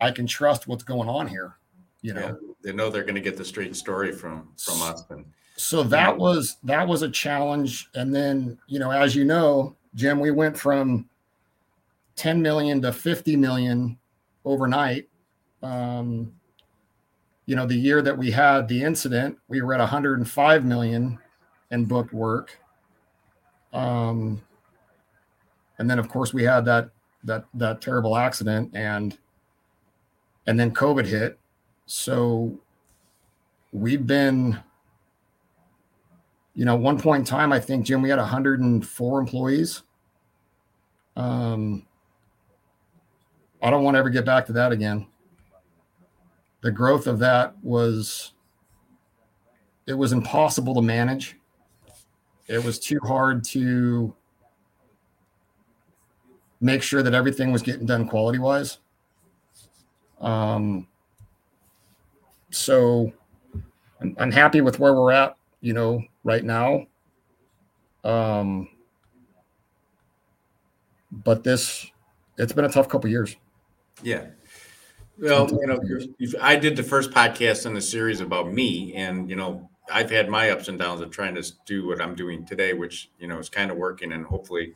I 0.00 0.10
can 0.10 0.26
trust 0.26 0.68
what's 0.68 0.84
going 0.84 1.08
on 1.08 1.26
here. 1.26 1.56
You 2.02 2.14
know, 2.14 2.20
yeah, 2.20 2.52
they 2.62 2.72
know 2.72 2.90
they're 2.90 3.02
going 3.02 3.14
to 3.14 3.20
get 3.20 3.36
the 3.36 3.44
straight 3.44 3.74
story 3.76 4.12
from 4.12 4.48
from 4.58 4.80
us. 4.82 5.04
And 5.10 5.24
so 5.56 5.82
that 5.84 6.16
was 6.16 6.58
that 6.64 6.86
was 6.86 7.02
a 7.02 7.10
challenge. 7.10 7.88
And 7.94 8.14
then, 8.14 8.58
you 8.66 8.78
know, 8.78 8.90
as 8.90 9.14
you 9.14 9.24
know, 9.24 9.76
Jim, 9.94 10.20
we 10.20 10.30
went 10.30 10.58
from 10.58 11.08
10 12.20 12.42
million 12.42 12.82
to 12.82 12.92
50 12.92 13.34
million 13.36 13.96
overnight. 14.44 15.08
Um, 15.62 16.34
you 17.46 17.56
know, 17.56 17.64
the 17.64 17.74
year 17.74 18.02
that 18.02 18.16
we 18.16 18.30
had 18.30 18.68
the 18.68 18.82
incident, 18.82 19.38
we 19.48 19.62
were 19.62 19.72
at 19.72 19.80
105 19.80 20.64
million 20.66 21.18
in 21.70 21.86
booked 21.86 22.12
work. 22.12 22.60
Um, 23.72 24.42
and 25.78 25.88
then 25.88 25.98
of 25.98 26.10
course 26.10 26.34
we 26.34 26.44
had 26.44 26.66
that 26.66 26.90
that 27.24 27.46
that 27.54 27.80
terrible 27.80 28.16
accident 28.16 28.70
and 28.74 29.16
and 30.46 30.60
then 30.60 30.72
COVID 30.72 31.06
hit. 31.06 31.38
So 31.86 32.58
we've 33.72 34.06
been, 34.06 34.60
you 36.54 36.66
know, 36.66 36.76
one 36.76 37.00
point 37.00 37.20
in 37.20 37.24
time, 37.24 37.50
I 37.50 37.60
think 37.60 37.86
Jim, 37.86 38.02
we 38.02 38.10
had 38.10 38.18
104 38.18 39.20
employees. 39.20 39.82
Um, 41.16 41.86
I 43.62 43.70
don't 43.70 43.82
want 43.84 43.94
to 43.94 43.98
ever 43.98 44.10
get 44.10 44.24
back 44.24 44.46
to 44.46 44.52
that 44.54 44.72
again 44.72 45.06
the 46.60 46.70
growth 46.70 47.06
of 47.06 47.18
that 47.20 47.54
was 47.62 48.32
it 49.86 49.94
was 49.94 50.12
impossible 50.12 50.74
to 50.74 50.82
manage. 50.82 51.36
It 52.46 52.62
was 52.64 52.78
too 52.78 52.98
hard 53.02 53.44
to 53.44 54.14
make 56.60 56.82
sure 56.82 57.02
that 57.02 57.14
everything 57.14 57.52
was 57.52 57.62
getting 57.62 57.86
done 57.86 58.06
quality 58.06 58.38
wise. 58.38 58.78
Um, 60.20 60.86
so 62.50 63.12
I'm, 64.00 64.14
I'm 64.18 64.30
happy 64.30 64.60
with 64.60 64.78
where 64.78 64.92
we're 64.94 65.12
at, 65.12 65.36
you 65.60 65.72
know, 65.72 66.02
right 66.24 66.44
now. 66.44 66.86
Um, 68.04 68.68
but 71.10 71.42
this, 71.42 71.86
it's 72.36 72.52
been 72.52 72.66
a 72.66 72.68
tough 72.70 72.88
couple 72.88 73.08
years. 73.08 73.36
Yeah. 74.02 74.26
Well, 75.18 75.50
you 75.50 75.66
know, 75.66 75.80
I 76.40 76.56
did 76.56 76.76
the 76.76 76.82
first 76.82 77.10
podcast 77.10 77.66
in 77.66 77.74
the 77.74 77.80
series 77.80 78.20
about 78.20 78.52
me, 78.52 78.94
and 78.94 79.28
you 79.28 79.36
know, 79.36 79.68
I've 79.92 80.10
had 80.10 80.30
my 80.30 80.50
ups 80.50 80.68
and 80.68 80.78
downs 80.78 81.02
of 81.02 81.10
trying 81.10 81.34
to 81.34 81.52
do 81.66 81.86
what 81.86 82.00
I'm 82.00 82.14
doing 82.14 82.46
today, 82.46 82.72
which 82.72 83.10
you 83.18 83.28
know 83.28 83.38
is 83.38 83.50
kind 83.50 83.70
of 83.70 83.76
working, 83.76 84.12
and 84.12 84.24
hopefully 84.24 84.74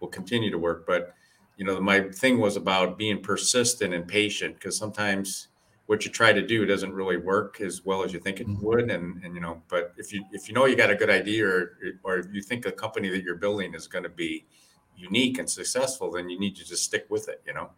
will 0.00 0.08
continue 0.08 0.50
to 0.50 0.58
work. 0.58 0.86
But 0.86 1.14
you 1.56 1.64
know, 1.64 1.80
my 1.80 2.02
thing 2.10 2.38
was 2.40 2.56
about 2.56 2.98
being 2.98 3.22
persistent 3.22 3.94
and 3.94 4.06
patient 4.06 4.54
because 4.54 4.76
sometimes 4.76 5.48
what 5.86 6.04
you 6.04 6.10
try 6.10 6.32
to 6.32 6.46
do 6.46 6.66
doesn't 6.66 6.92
really 6.92 7.16
work 7.16 7.60
as 7.62 7.84
well 7.84 8.02
as 8.04 8.12
you 8.12 8.18
think 8.18 8.40
it 8.40 8.46
mm-hmm. 8.46 8.66
would, 8.66 8.90
and 8.90 9.22
and 9.24 9.34
you 9.34 9.40
know, 9.40 9.62
but 9.68 9.94
if 9.96 10.12
you 10.12 10.24
if 10.32 10.46
you 10.46 10.54
know 10.54 10.66
you 10.66 10.76
got 10.76 10.90
a 10.90 10.96
good 10.96 11.10
idea 11.10 11.46
or 11.46 11.78
or 12.02 12.24
you 12.30 12.42
think 12.42 12.64
the 12.64 12.72
company 12.72 13.08
that 13.08 13.22
you're 13.22 13.36
building 13.36 13.74
is 13.74 13.86
going 13.86 14.04
to 14.04 14.10
be 14.10 14.44
unique 14.96 15.38
and 15.38 15.48
successful, 15.48 16.10
then 16.10 16.28
you 16.28 16.38
need 16.38 16.56
to 16.56 16.64
just 16.64 16.84
stick 16.84 17.06
with 17.08 17.28
it, 17.28 17.42
you 17.46 17.54
know. 17.54 17.70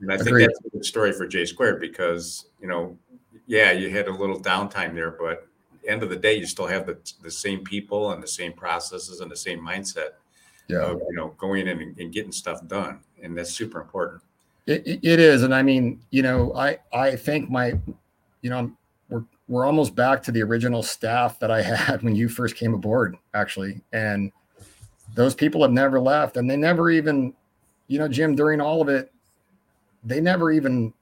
And 0.00 0.12
I 0.12 0.16
Agreed. 0.16 0.46
think 0.46 0.48
that's 0.48 0.66
a 0.66 0.70
good 0.70 0.84
story 0.84 1.12
for 1.12 1.26
J 1.26 1.44
Squared 1.44 1.80
because 1.80 2.46
you 2.60 2.68
know, 2.68 2.96
yeah, 3.46 3.72
you 3.72 3.90
had 3.90 4.08
a 4.08 4.12
little 4.12 4.40
downtime 4.40 4.94
there, 4.94 5.10
but 5.12 5.48
end 5.86 6.02
of 6.02 6.10
the 6.10 6.16
day, 6.16 6.34
you 6.34 6.46
still 6.46 6.66
have 6.66 6.86
the, 6.86 6.98
the 7.22 7.30
same 7.30 7.64
people 7.64 8.12
and 8.12 8.22
the 8.22 8.28
same 8.28 8.52
processes 8.52 9.20
and 9.20 9.30
the 9.30 9.36
same 9.36 9.60
mindset. 9.60 10.10
Yeah, 10.68 10.80
of, 10.80 11.00
you 11.08 11.16
know, 11.16 11.34
going 11.38 11.66
in 11.66 11.80
and, 11.80 11.98
and 11.98 12.12
getting 12.12 12.30
stuff 12.30 12.66
done, 12.68 13.00
and 13.22 13.36
that's 13.36 13.50
super 13.50 13.80
important. 13.80 14.20
It, 14.66 14.86
it 14.86 15.18
is, 15.18 15.42
and 15.42 15.54
I 15.54 15.62
mean, 15.62 15.98
you 16.10 16.20
know, 16.20 16.54
I 16.54 16.78
I 16.92 17.16
think 17.16 17.50
my, 17.50 17.72
you 18.42 18.50
know, 18.50 18.70
we're 19.08 19.24
we're 19.48 19.64
almost 19.64 19.94
back 19.94 20.22
to 20.24 20.32
the 20.32 20.42
original 20.42 20.82
staff 20.82 21.38
that 21.38 21.50
I 21.50 21.62
had 21.76 22.02
when 22.02 22.14
you 22.14 22.28
first 22.28 22.54
came 22.54 22.74
aboard, 22.74 23.16
actually, 23.32 23.80
and 23.94 24.30
those 25.18 25.34
people 25.34 25.62
have 25.62 25.72
never 25.72 25.98
left. 25.98 26.36
And 26.36 26.48
they 26.48 26.56
never 26.56 26.90
even 26.90 27.34
you 27.88 27.98
know 27.98 28.06
jim 28.06 28.36
during 28.36 28.60
all 28.60 28.80
of 28.80 28.88
it 28.88 29.10
they 30.04 30.20
never 30.20 30.52
even 30.52 30.92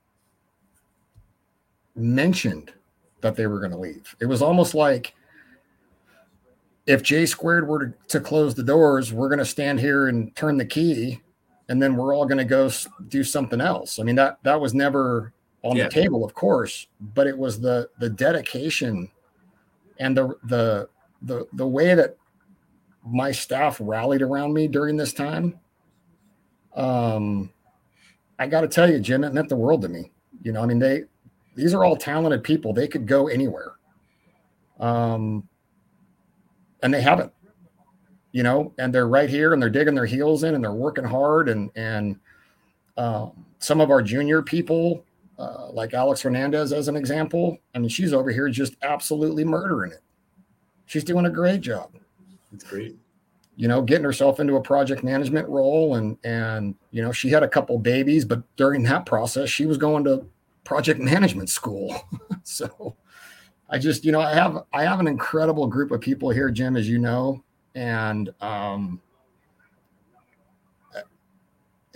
mentioned 1.94 2.72
that 3.20 3.36
they 3.36 3.46
were 3.46 3.58
going 3.58 3.72
to 3.72 3.78
leave. 3.78 4.16
It 4.20 4.26
was 4.26 4.40
almost 4.40 4.74
like 4.74 5.14
if 6.86 7.02
j 7.02 7.26
squared 7.26 7.68
were 7.68 7.88
to, 7.88 7.94
to 8.08 8.20
close 8.20 8.54
the 8.54 8.62
doors 8.62 9.12
we're 9.12 9.28
going 9.28 9.38
to 9.38 9.44
stand 9.44 9.80
here 9.80 10.08
and 10.08 10.34
turn 10.34 10.56
the 10.56 10.64
key 10.64 11.20
and 11.68 11.82
then 11.82 11.96
we're 11.96 12.14
all 12.14 12.24
going 12.24 12.38
to 12.38 12.44
go 12.44 12.70
do 13.08 13.22
something 13.22 13.60
else. 13.60 13.98
I 13.98 14.02
mean 14.02 14.16
that 14.16 14.38
that 14.44 14.58
was 14.58 14.72
never 14.72 15.34
on 15.62 15.76
yeah. 15.76 15.84
the 15.84 15.90
table 15.90 16.24
of 16.24 16.32
course 16.32 16.86
but 17.14 17.26
it 17.26 17.36
was 17.36 17.60
the 17.60 17.90
the 17.98 18.08
dedication 18.08 19.10
and 19.98 20.16
the 20.16 20.34
the 20.44 20.88
the 21.20 21.46
the 21.52 21.66
way 21.66 21.94
that 21.94 22.16
my 23.06 23.30
staff 23.30 23.78
rallied 23.80 24.22
around 24.22 24.52
me 24.52 24.68
during 24.68 24.96
this 24.96 25.12
time. 25.12 25.58
Um, 26.74 27.52
I 28.38 28.46
got 28.46 28.62
to 28.62 28.68
tell 28.68 28.90
you, 28.90 28.98
Jim, 28.98 29.24
it 29.24 29.32
meant 29.32 29.48
the 29.48 29.56
world 29.56 29.82
to 29.82 29.88
me. 29.88 30.10
You 30.42 30.52
know, 30.52 30.62
I 30.62 30.66
mean, 30.66 30.78
they, 30.78 31.04
these 31.54 31.72
are 31.72 31.84
all 31.84 31.96
talented 31.96 32.44
people. 32.44 32.72
They 32.72 32.88
could 32.88 33.06
go 33.06 33.28
anywhere. 33.28 33.72
Um, 34.78 35.48
and 36.82 36.92
they 36.92 37.00
haven't, 37.00 37.32
you 38.32 38.42
know, 38.42 38.74
and 38.78 38.94
they're 38.94 39.08
right 39.08 39.30
here 39.30 39.54
and 39.54 39.62
they're 39.62 39.70
digging 39.70 39.94
their 39.94 40.04
heels 40.04 40.44
in 40.44 40.54
and 40.54 40.62
they're 40.62 40.72
working 40.72 41.04
hard. 41.04 41.48
And, 41.48 41.70
and, 41.76 42.18
um, 42.98 43.46
some 43.58 43.80
of 43.80 43.90
our 43.90 44.02
junior 44.02 44.42
people, 44.42 45.04
uh, 45.38 45.70
like 45.70 45.94
Alex 45.94 46.20
Hernandez, 46.20 46.72
as 46.72 46.88
an 46.88 46.96
example, 46.96 47.58
I 47.74 47.78
mean, 47.78 47.88
she's 47.88 48.12
over 48.12 48.30
here 48.30 48.48
just 48.50 48.76
absolutely 48.82 49.44
murdering 49.44 49.92
it. 49.92 50.02
She's 50.84 51.04
doing 51.04 51.26
a 51.26 51.30
great 51.30 51.62
job. 51.62 51.92
That's 52.50 52.64
great. 52.64 52.96
You 53.56 53.68
know, 53.68 53.80
getting 53.80 54.04
herself 54.04 54.38
into 54.38 54.56
a 54.56 54.60
project 54.60 55.02
management 55.02 55.48
role, 55.48 55.94
and 55.94 56.18
and 56.24 56.74
you 56.90 57.02
know, 57.02 57.12
she 57.12 57.30
had 57.30 57.42
a 57.42 57.48
couple 57.48 57.78
babies, 57.78 58.24
but 58.24 58.42
during 58.56 58.82
that 58.84 59.06
process, 59.06 59.48
she 59.48 59.66
was 59.66 59.78
going 59.78 60.04
to 60.04 60.26
project 60.64 61.00
management 61.00 61.48
school. 61.48 61.94
so, 62.42 62.96
I 63.70 63.78
just, 63.78 64.04
you 64.04 64.12
know, 64.12 64.20
I 64.20 64.34
have 64.34 64.64
I 64.72 64.84
have 64.84 65.00
an 65.00 65.06
incredible 65.06 65.66
group 65.66 65.90
of 65.90 66.00
people 66.00 66.30
here, 66.30 66.50
Jim, 66.50 66.76
as 66.76 66.88
you 66.88 66.98
know, 66.98 67.42
and 67.74 68.32
um, 68.40 69.00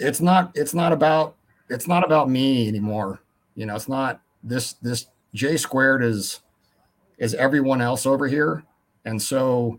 it's 0.00 0.20
not 0.20 0.50
it's 0.54 0.74
not 0.74 0.92
about 0.92 1.36
it's 1.68 1.86
not 1.86 2.04
about 2.04 2.28
me 2.28 2.66
anymore. 2.66 3.20
You 3.54 3.66
know, 3.66 3.76
it's 3.76 3.88
not 3.88 4.20
this 4.42 4.72
this 4.74 5.06
J 5.34 5.56
squared 5.56 6.02
is 6.02 6.40
is 7.18 7.34
everyone 7.34 7.80
else 7.80 8.06
over 8.06 8.26
here, 8.26 8.64
and 9.04 9.20
so 9.20 9.78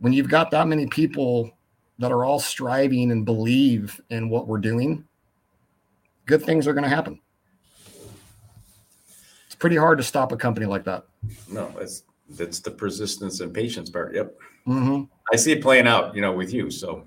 when 0.00 0.12
you've 0.12 0.28
got 0.28 0.50
that 0.50 0.66
many 0.66 0.86
people 0.86 1.50
that 1.98 2.10
are 2.10 2.24
all 2.24 2.40
striving 2.40 3.12
and 3.12 3.24
believe 3.24 4.00
in 4.10 4.28
what 4.28 4.48
we're 4.48 4.58
doing, 4.58 5.06
good 6.26 6.42
things 6.42 6.66
are 6.66 6.72
going 6.72 6.84
to 6.84 6.88
happen. 6.90 7.20
It's 9.46 9.54
pretty 9.54 9.76
hard 9.76 9.98
to 9.98 10.04
stop 10.04 10.32
a 10.32 10.36
company 10.36 10.66
like 10.66 10.84
that. 10.84 11.04
No, 11.48 11.72
it's 11.78 12.04
that's 12.30 12.60
the 12.60 12.70
persistence 12.70 13.40
and 13.40 13.52
patience 13.52 13.90
part. 13.90 14.14
Yep. 14.14 14.36
Mm-hmm. 14.66 15.04
I 15.32 15.36
see 15.36 15.52
it 15.52 15.62
playing 15.62 15.86
out, 15.86 16.14
you 16.14 16.22
know, 16.22 16.32
with 16.32 16.52
you. 16.52 16.70
So 16.70 17.04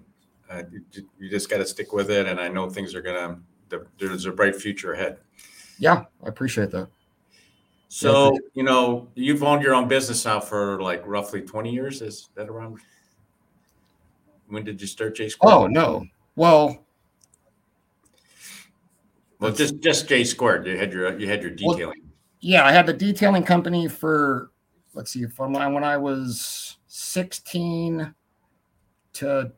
uh, 0.50 0.64
you, 0.72 0.84
you 1.20 1.30
just 1.30 1.50
got 1.50 1.58
to 1.58 1.66
stick 1.66 1.94
with 1.94 2.12
it. 2.12 2.28
And 2.28 2.40
I 2.40 2.48
know 2.48 2.70
things 2.70 2.94
are 2.94 3.02
going 3.02 3.42
to, 3.70 3.88
there's 3.98 4.26
a 4.26 4.32
bright 4.32 4.56
future 4.56 4.94
ahead. 4.94 5.18
Yeah, 5.80 6.06
I 6.24 6.28
appreciate 6.28 6.72
that. 6.72 6.90
So, 7.94 8.36
you 8.56 8.64
know, 8.64 9.08
you've 9.14 9.44
owned 9.44 9.62
your 9.62 9.76
own 9.76 9.88
business 9.88 10.26
now 10.26 10.40
for 10.40 10.82
like 10.82 11.04
roughly 11.06 11.42
20 11.42 11.72
years. 11.72 12.02
Is 12.02 12.30
that 12.34 12.50
around? 12.50 12.80
When 14.48 14.64
did 14.64 14.82
you 14.82 14.88
start 14.88 15.16
J 15.16 15.30
Squared? 15.30 15.54
Oh, 15.54 15.68
no. 15.68 16.04
Well, 16.36 16.88
well, 19.40 19.52
just 19.52 19.80
just 19.80 20.08
J 20.10 20.24
Squared. 20.24 20.66
You 20.66 20.76
had 20.76 20.92
your 20.92 21.20
you 21.20 21.28
had 21.28 21.44
your 21.44 21.52
detailing. 21.52 22.02
Well, 22.02 22.12
yeah, 22.40 22.66
I 22.66 22.72
had 22.72 22.88
the 22.88 22.94
detailing 22.94 23.44
company 23.44 23.88
for 23.88 24.50
let's 24.96 25.12
see, 25.12 25.28
from 25.28 25.54
when 25.54 25.84
I 25.84 25.96
was 25.96 26.78
16 26.88 28.12
to 29.14 29.52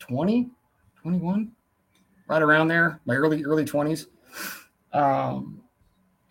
20, 0.00 0.50
21, 1.02 1.52
right 2.26 2.42
around 2.42 2.66
there, 2.66 3.00
my 3.04 3.14
early, 3.14 3.44
early 3.44 3.64
20s. 3.64 4.06
Um, 4.92 5.61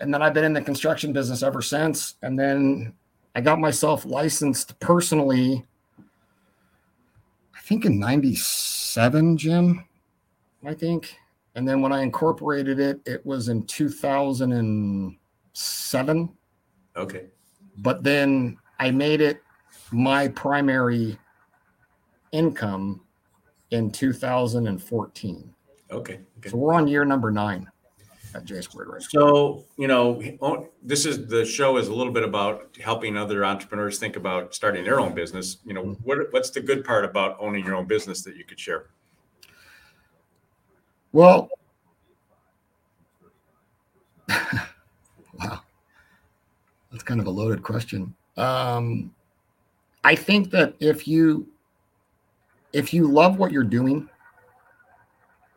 and 0.02 0.14
then 0.14 0.22
I've 0.22 0.34
been 0.34 0.44
in 0.44 0.52
the 0.54 0.62
construction 0.62 1.14
business 1.14 1.42
ever 1.44 1.62
since. 1.62 2.16
And 2.24 2.38
then 2.38 2.92
I 3.36 3.42
got 3.42 3.60
myself 3.60 4.04
licensed 4.04 4.78
personally, 4.80 5.64
I 7.56 7.60
think 7.62 7.86
in 7.86 8.00
97, 8.00 9.38
Jim, 9.38 9.86
I 10.66 10.74
think. 10.74 11.16
And 11.54 11.68
then 11.68 11.82
when 11.82 11.92
I 11.92 12.02
incorporated 12.02 12.80
it, 12.80 13.02
it 13.06 13.26
was 13.26 13.50
in 13.50 13.66
2007. 13.68 16.30
Okay. 16.98 17.26
But 17.78 18.04
then 18.04 18.58
I 18.80 18.92
made 18.92 19.22
it 19.22 19.44
my 19.92 20.28
primary 20.30 21.20
income 22.32 23.02
in 23.70 23.92
2014. 23.92 25.54
Okay. 25.92 26.20
okay. 26.40 26.50
So 26.50 26.58
we're 26.58 26.74
on 26.74 26.88
year 26.88 27.06
number 27.06 27.30
nine 27.30 27.71
at 28.34 28.46
J 28.46 28.62
Squared 28.62 28.90
right 28.90 29.02
So, 29.02 29.66
you 29.78 29.88
know, 29.88 30.22
this 30.82 31.06
is 31.06 31.28
the 31.28 31.46
show 31.46 31.78
is 31.78 31.88
a 31.88 31.94
little 31.94 32.14
bit 32.14 32.24
about 32.24 32.76
helping 32.82 33.18
other 33.18 33.44
entrepreneurs 33.46 34.00
think 34.00 34.16
about 34.16 34.54
starting 34.56 34.84
their 34.84 35.00
own 35.00 35.14
business. 35.14 35.58
You 35.66 35.74
know, 35.74 35.98
what, 36.04 36.32
what's 36.32 36.50
the 36.50 36.62
good 36.62 36.84
part 36.86 37.06
about 37.06 37.38
owning 37.40 37.66
your 37.66 37.76
own 37.76 37.86
business 37.86 38.22
that 38.24 38.36
you 38.36 38.44
could 38.44 38.60
share? 38.60 38.88
Well, 41.12 41.50
wow. 44.30 45.62
That's 46.92 47.04
kind 47.04 47.20
of 47.20 47.28
a 47.28 47.32
loaded 47.32 47.64
question. 47.64 48.14
Um, 48.38 49.14
I 50.04 50.16
think 50.16 50.52
that 50.52 50.74
if 50.80 51.08
you 51.08 51.48
if 52.74 52.94
you 52.94 53.08
love 53.08 53.38
what 53.38 53.52
you're 53.52 53.64
doing, 53.64 54.10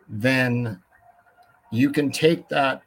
then 0.08 0.82
you 1.74 1.90
can 1.90 2.10
take 2.10 2.48
that 2.48 2.82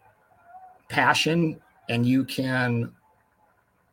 passion 0.90 1.60
and 1.90 2.06
you 2.06 2.24
can 2.24 2.92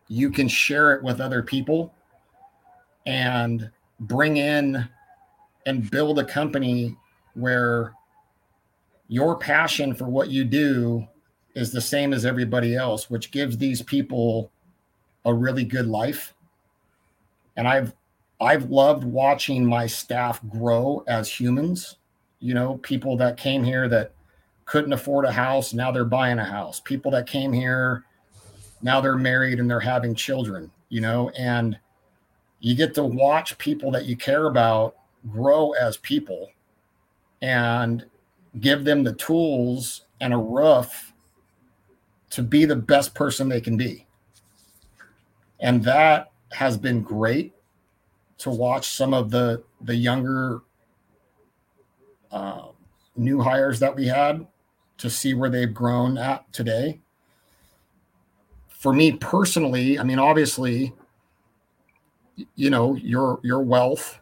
you 0.08 0.30
can 0.30 0.48
share 0.48 0.92
it 0.92 1.02
with 1.02 1.20
other 1.20 1.42
people 1.42 1.94
and 3.06 3.70
bring 4.00 4.36
in 4.36 4.86
and 5.66 5.90
build 5.90 6.18
a 6.18 6.24
company 6.24 6.96
where 7.34 7.92
your 9.08 9.36
passion 9.36 9.94
for 9.94 10.06
what 10.06 10.28
you 10.28 10.44
do 10.44 11.06
is 11.54 11.72
the 11.72 11.80
same 11.80 12.12
as 12.12 12.26
everybody 12.26 12.74
else, 12.74 13.08
which 13.08 13.30
gives 13.30 13.56
these 13.56 13.80
people 13.82 14.50
a 15.24 15.32
really 15.32 15.64
good 15.64 15.86
life. 15.86 16.34
And 17.56 17.66
I've 17.66 17.94
I've 18.40 18.70
loved 18.70 19.04
watching 19.04 19.64
my 19.64 19.86
staff 19.86 20.40
grow 20.48 21.04
as 21.06 21.30
humans. 21.30 21.96
You 22.40 22.54
know, 22.54 22.78
people 22.78 23.16
that 23.18 23.36
came 23.36 23.62
here 23.62 23.88
that 23.88 24.12
couldn't 24.64 24.92
afford 24.92 25.24
a 25.24 25.32
house, 25.32 25.74
now 25.74 25.90
they're 25.90 26.04
buying 26.04 26.38
a 26.38 26.44
house. 26.44 26.80
People 26.80 27.10
that 27.12 27.26
came 27.26 27.52
here, 27.52 28.04
now 28.82 29.00
they're 29.00 29.16
married 29.16 29.60
and 29.60 29.70
they're 29.70 29.80
having 29.80 30.14
children, 30.14 30.70
you 30.88 31.00
know, 31.00 31.30
and 31.30 31.78
you 32.60 32.74
get 32.74 32.94
to 32.94 33.04
watch 33.04 33.58
people 33.58 33.90
that 33.90 34.06
you 34.06 34.16
care 34.16 34.46
about 34.46 34.96
grow 35.30 35.72
as 35.72 35.96
people 35.98 36.50
and 37.42 38.04
give 38.60 38.84
them 38.84 39.02
the 39.02 39.14
tools 39.14 40.02
and 40.20 40.32
a 40.32 40.38
roof 40.38 41.12
to 42.30 42.42
be 42.42 42.64
the 42.64 42.76
best 42.76 43.14
person 43.14 43.48
they 43.48 43.60
can 43.60 43.76
be. 43.76 44.06
And 45.60 45.82
that 45.84 46.30
has 46.52 46.76
been 46.76 47.02
great 47.02 47.52
to 48.38 48.50
watch 48.50 48.88
some 48.88 49.14
of 49.14 49.30
the 49.30 49.62
the 49.82 49.94
younger 49.94 50.60
uh, 52.30 52.68
new 53.16 53.40
hires 53.40 53.78
that 53.80 53.94
we 53.94 54.06
had 54.06 54.46
to 54.98 55.10
see 55.10 55.34
where 55.34 55.50
they've 55.50 55.72
grown 55.72 56.18
at 56.18 56.50
today. 56.52 57.00
For 58.68 58.92
me 58.92 59.12
personally, 59.12 59.98
I 59.98 60.02
mean, 60.02 60.18
obviously, 60.18 60.92
you 62.54 62.70
know, 62.70 62.94
your 62.96 63.40
your 63.42 63.62
wealth 63.62 64.20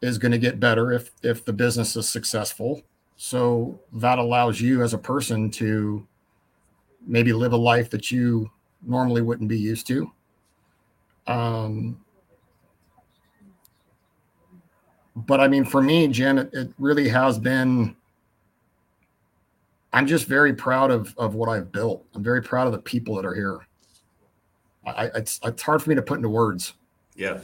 is 0.00 0.18
going 0.18 0.32
to 0.32 0.38
get 0.38 0.60
better 0.60 0.92
if 0.92 1.10
if 1.22 1.44
the 1.44 1.52
business 1.52 1.96
is 1.96 2.08
successful. 2.08 2.82
So 3.16 3.80
that 3.92 4.18
allows 4.18 4.60
you 4.60 4.82
as 4.82 4.94
a 4.94 4.98
person 4.98 5.50
to 5.52 6.06
maybe 7.06 7.32
live 7.32 7.52
a 7.52 7.56
life 7.56 7.90
that 7.90 8.10
you 8.10 8.50
normally 8.84 9.22
wouldn't 9.22 9.48
be 9.48 9.58
used 9.58 9.86
to. 9.88 10.10
Um, 11.26 12.00
but 15.14 15.40
I 15.40 15.48
mean, 15.48 15.64
for 15.64 15.82
me, 15.82 16.08
Jim, 16.08 16.38
it, 16.38 16.50
it 16.52 16.72
really 16.78 17.08
has 17.08 17.38
been. 17.38 17.96
I'm 19.92 20.06
just 20.06 20.26
very 20.26 20.54
proud 20.54 20.90
of 20.90 21.14
of 21.18 21.34
what 21.34 21.48
I've 21.48 21.70
built. 21.70 22.06
I'm 22.14 22.22
very 22.22 22.42
proud 22.42 22.66
of 22.66 22.72
the 22.72 22.78
people 22.78 23.14
that 23.16 23.24
are 23.24 23.34
here. 23.34 23.60
I, 24.86 25.06
it's 25.14 25.38
it's 25.44 25.62
hard 25.62 25.82
for 25.82 25.90
me 25.90 25.96
to 25.96 26.02
put 26.02 26.16
into 26.16 26.28
words. 26.28 26.74
Yeah. 27.14 27.40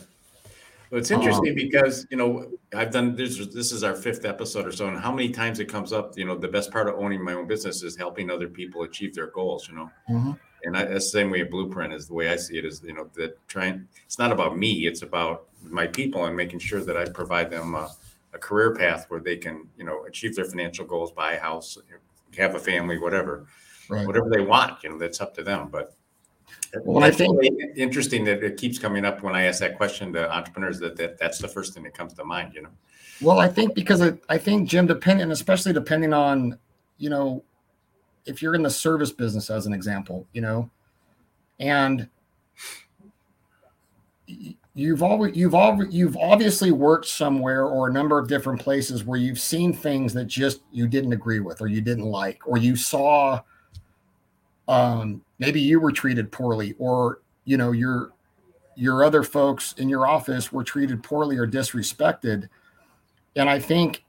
Well, 0.90 0.98
it's 0.98 1.11
interesting 1.11 1.50
um, 1.50 1.54
because 1.54 2.06
you 2.11 2.16
know 2.16 2.50
I've 2.74 2.90
done 2.90 3.14
this. 3.14 3.46
This 3.48 3.72
is 3.72 3.84
our 3.84 3.94
fifth 3.94 4.24
episode 4.24 4.66
or 4.66 4.72
so, 4.72 4.88
and 4.88 4.98
how 4.98 5.12
many 5.12 5.28
times 5.28 5.61
it 5.61 5.66
comes 5.66 5.92
up. 5.92 6.16
You 6.16 6.24
know, 6.24 6.37
the 6.37 6.48
best 6.48 6.70
part 6.70 6.88
of 6.88 6.94
owning 6.94 7.22
my 7.22 7.34
own 7.34 7.46
business 7.46 7.82
is 7.82 7.96
helping 7.96 8.30
other 8.30 8.48
people 8.48 8.82
achieve 8.82 9.14
their 9.14 9.26
goals. 9.26 9.68
You 9.68 9.74
know, 9.76 9.90
mm-hmm. 10.08 10.32
and 10.64 10.76
I, 10.76 10.84
that's 10.87 11.06
the 11.06 11.18
same 11.18 11.30
way 11.30 11.40
a 11.40 11.46
blueprint 11.46 11.92
is 11.92 12.06
the 12.06 12.14
way 12.14 12.30
I 12.30 12.37
see 12.37 12.56
it. 12.56 12.64
Is 12.64 12.82
you 12.82 12.94
know 12.94 13.11
that 13.14 13.46
trying. 13.48 13.87
It's 14.06 14.18
not 14.18 14.32
about 14.32 14.56
me. 14.56 14.87
It's 14.87 15.02
about 15.02 15.48
my 15.62 15.87
people 15.87 16.24
and 16.24 16.34
making 16.34 16.61
sure 16.61 16.80
that 16.80 16.96
I 16.96 17.04
provide 17.04 17.50
them 17.50 17.74
a, 17.74 17.90
a 18.32 18.38
career 18.38 18.74
path 18.74 19.04
where 19.08 19.20
they 19.20 19.37
can 19.37 19.68
you 19.76 19.84
know 19.84 20.04
achieve 20.06 20.34
their 20.37 20.46
financial 20.46 20.87
goals, 20.87 21.12
buy 21.12 21.34
a 21.34 21.40
house, 21.40 21.76
have 22.38 22.55
a 22.55 22.59
family, 22.59 22.98
whatever, 22.98 23.46
right. 23.88 24.07
whatever 24.07 24.29
they 24.31 24.40
want. 24.40 24.83
You 24.83 24.90
know, 24.90 24.98
that's 24.98 25.20
up 25.20 25.35
to 25.35 25.42
them. 25.42 25.68
But 25.70 25.94
well, 26.85 27.05
I 27.05 27.11
think 27.11 27.38
really 27.38 27.72
interesting 27.77 28.24
that 28.24 28.42
it 28.42 28.57
keeps 28.57 28.79
coming 28.79 29.05
up 29.05 29.22
when 29.22 29.35
I 29.35 29.44
ask 29.44 29.61
that 29.61 29.77
question 29.77 30.12
to 30.14 30.33
entrepreneurs 30.33 30.79
that, 30.81 30.96
that 30.96 31.18
that's 31.18 31.38
the 31.38 31.48
first 31.48 31.74
thing 31.74 31.83
that 31.85 31.94
comes 31.94 32.14
to 32.14 32.24
mind, 32.24 32.55
you 32.55 32.62
know. 32.62 32.70
Well, 33.20 33.40
I 33.40 33.48
think 33.48 33.74
because 33.74 34.01
it, 34.01 34.22
I 34.29 34.38
think 34.38 34.68
Jim, 34.68 34.87
depending, 34.87 35.31
especially 35.31 35.72
depending 35.72 36.12
on, 36.12 36.59
you 36.98 37.11
know, 37.11 37.42
if 38.27 38.42
you're 38.42 38.55
in 38.55 38.62
the 38.62 38.70
service 38.70 39.11
business 39.11 39.51
as 39.51 39.66
an 39.66 39.72
example, 39.72 40.27
you 40.33 40.40
know, 40.40 40.70
and 41.59 42.09
you've 44.78 45.02
always 45.02 45.36
you've 45.36 45.56
all 45.56 45.84
you've 45.86 46.16
obviously 46.16 46.70
worked 46.70 47.06
somewhere 47.06 47.66
or 47.66 47.88
a 47.88 47.92
number 47.92 48.16
of 48.16 48.28
different 48.28 48.60
places 48.60 49.04
where 49.04 49.18
you've 49.18 49.40
seen 49.40 49.72
things 49.72 50.14
that 50.14 50.26
just 50.26 50.60
you 50.70 50.86
didn't 50.86 51.12
agree 51.12 51.40
with 51.40 51.60
or 51.60 51.66
you 51.66 51.80
didn't 51.80 52.04
like 52.04 52.46
or 52.46 52.58
you 52.58 52.76
saw 52.76 53.40
um, 54.68 55.20
maybe 55.40 55.60
you 55.60 55.80
were 55.80 55.90
treated 55.90 56.30
poorly 56.30 56.76
or 56.78 57.22
you 57.44 57.56
know 57.56 57.72
your 57.72 58.12
your 58.76 59.02
other 59.02 59.24
folks 59.24 59.72
in 59.78 59.88
your 59.88 60.06
office 60.06 60.52
were 60.52 60.62
treated 60.62 61.02
poorly 61.02 61.36
or 61.36 61.46
disrespected. 61.46 62.48
And 63.34 63.50
i 63.50 63.58
think 63.58 64.04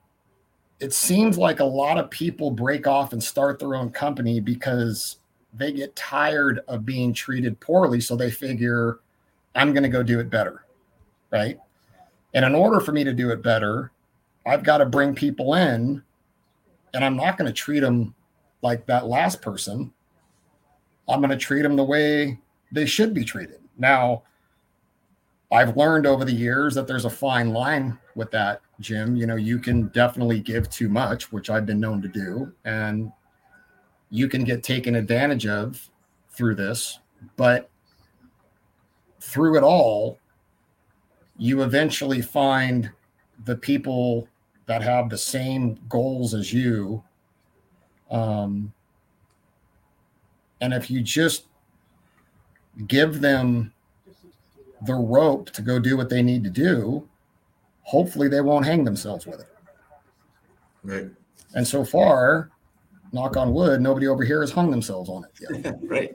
it 0.78 0.94
seems 0.94 1.36
like 1.36 1.58
a 1.58 1.64
lot 1.64 1.98
of 1.98 2.10
people 2.10 2.50
break 2.52 2.86
off 2.86 3.12
and 3.12 3.22
start 3.22 3.58
their 3.58 3.74
own 3.74 3.90
company 3.90 4.38
because 4.38 5.18
they 5.52 5.72
get 5.72 5.96
tired 5.96 6.60
of 6.68 6.86
being 6.86 7.12
treated 7.12 7.58
poorly. 7.58 8.00
So 8.00 8.14
they 8.14 8.30
figure 8.30 9.00
i'm 9.54 9.72
going 9.72 9.82
to 9.82 9.88
go 9.88 10.02
do 10.02 10.20
it 10.20 10.30
better 10.30 10.64
right? 11.30 11.58
And 12.34 12.44
in 12.44 12.54
order 12.54 12.80
for 12.80 12.92
me 12.92 13.04
to 13.04 13.12
do 13.12 13.30
it 13.30 13.42
better, 13.42 13.92
I've 14.46 14.62
got 14.62 14.78
to 14.78 14.86
bring 14.86 15.14
people 15.14 15.54
in, 15.54 16.02
and 16.94 17.04
I'm 17.04 17.16
not 17.16 17.36
going 17.36 17.46
to 17.46 17.52
treat 17.52 17.80
them 17.80 18.14
like 18.62 18.86
that 18.86 19.06
last 19.06 19.40
person. 19.42 19.92
I'm 21.08 21.20
going 21.20 21.30
to 21.30 21.36
treat 21.36 21.62
them 21.62 21.76
the 21.76 21.84
way 21.84 22.38
they 22.72 22.86
should 22.86 23.14
be 23.14 23.24
treated. 23.24 23.60
Now, 23.78 24.22
I've 25.52 25.76
learned 25.76 26.06
over 26.06 26.24
the 26.24 26.32
years 26.32 26.74
that 26.76 26.86
there's 26.86 27.04
a 27.04 27.10
fine 27.10 27.50
line 27.50 27.98
with 28.14 28.30
that, 28.30 28.60
Jim. 28.78 29.16
You 29.16 29.26
know, 29.26 29.36
you 29.36 29.58
can 29.58 29.88
definitely 29.88 30.40
give 30.40 30.70
too 30.70 30.88
much, 30.88 31.32
which 31.32 31.50
I've 31.50 31.66
been 31.66 31.80
known 31.80 32.00
to 32.02 32.08
do, 32.08 32.52
and 32.64 33.10
you 34.10 34.28
can 34.28 34.44
get 34.44 34.62
taken 34.62 34.94
advantage 34.94 35.46
of 35.46 35.90
through 36.30 36.54
this. 36.54 37.00
But 37.36 37.69
through 39.20 39.56
it 39.56 39.62
all, 39.62 40.18
you 41.36 41.62
eventually 41.62 42.20
find 42.20 42.90
the 43.44 43.56
people 43.56 44.28
that 44.66 44.82
have 44.82 45.08
the 45.08 45.18
same 45.18 45.78
goals 45.88 46.34
as 46.34 46.52
you. 46.52 47.02
Um, 48.10 48.72
and 50.60 50.74
if 50.74 50.90
you 50.90 51.00
just 51.00 51.46
give 52.86 53.20
them 53.20 53.72
the 54.82 54.94
rope 54.94 55.50
to 55.50 55.62
go 55.62 55.78
do 55.78 55.96
what 55.96 56.08
they 56.08 56.22
need 56.22 56.44
to 56.44 56.50
do, 56.50 57.08
hopefully 57.82 58.28
they 58.28 58.40
won't 58.40 58.64
hang 58.64 58.84
themselves 58.84 59.26
with 59.26 59.40
it. 59.40 59.48
Right. 60.82 61.10
And 61.54 61.66
so 61.66 61.84
far, 61.84 62.50
knock 63.12 63.36
on 63.36 63.52
wood, 63.52 63.80
nobody 63.80 64.06
over 64.06 64.24
here 64.24 64.40
has 64.40 64.50
hung 64.50 64.70
themselves 64.70 65.10
on 65.10 65.24
it 65.24 65.62
yet. 65.62 65.74
right. 65.82 66.14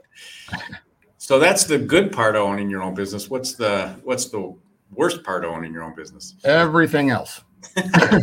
So 1.26 1.40
that's 1.40 1.64
the 1.64 1.76
good 1.76 2.12
part 2.12 2.36
of 2.36 2.42
owning 2.42 2.70
your 2.70 2.84
own 2.84 2.94
business. 2.94 3.28
What's 3.28 3.54
the 3.54 3.96
what's 4.04 4.26
the 4.26 4.56
worst 4.92 5.24
part 5.24 5.44
of 5.44 5.50
owning 5.50 5.72
your 5.72 5.82
own 5.82 5.92
business? 5.92 6.36
Everything 6.44 7.10
else. 7.10 7.42
How 7.76 8.20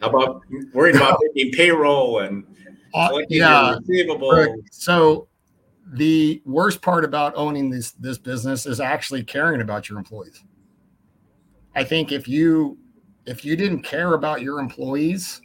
about 0.00 0.40
worrying 0.72 0.96
about 0.96 1.18
making 1.20 1.52
payroll 1.52 2.20
and 2.20 2.42
uh, 2.94 3.18
yeah, 3.28 3.76
receivable? 3.86 4.54
So 4.70 5.28
the 5.92 6.40
worst 6.46 6.80
part 6.80 7.04
about 7.04 7.34
owning 7.36 7.68
this 7.68 7.90
this 7.90 8.16
business 8.16 8.64
is 8.64 8.80
actually 8.80 9.22
caring 9.22 9.60
about 9.60 9.90
your 9.90 9.98
employees. 9.98 10.42
I 11.76 11.84
think 11.84 12.12
if 12.12 12.26
you 12.26 12.78
if 13.26 13.44
you 13.44 13.56
didn't 13.56 13.82
care 13.82 14.14
about 14.14 14.40
your 14.40 14.58
employees, 14.58 15.42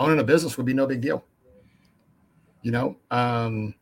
owning 0.00 0.18
a 0.18 0.24
business 0.24 0.56
would 0.56 0.66
be 0.66 0.74
no 0.74 0.84
big 0.84 1.00
deal. 1.00 1.24
You 2.62 2.72
know, 2.72 2.96
um, 3.12 3.76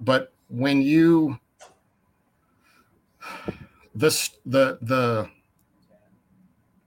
but 0.00 0.32
when 0.48 0.82
you 0.82 1.38
this 3.94 4.30
the 4.46 4.78
the 4.82 5.28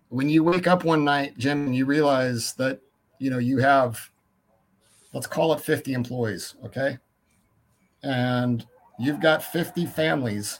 when 0.09 0.29
you 0.29 0.43
wake 0.43 0.67
up 0.67 0.83
one 0.83 1.03
night, 1.03 1.37
Jim, 1.37 1.65
and 1.65 1.75
you 1.75 1.85
realize 1.85 2.53
that 2.53 2.79
you 3.19 3.29
know 3.29 3.39
you 3.39 3.57
have 3.59 4.09
let's 5.13 5.27
call 5.27 5.53
it 5.53 5.61
50 5.61 5.93
employees, 5.93 6.55
okay? 6.65 6.97
And 8.01 8.65
you've 8.99 9.21
got 9.21 9.43
50 9.43 9.85
families, 9.85 10.59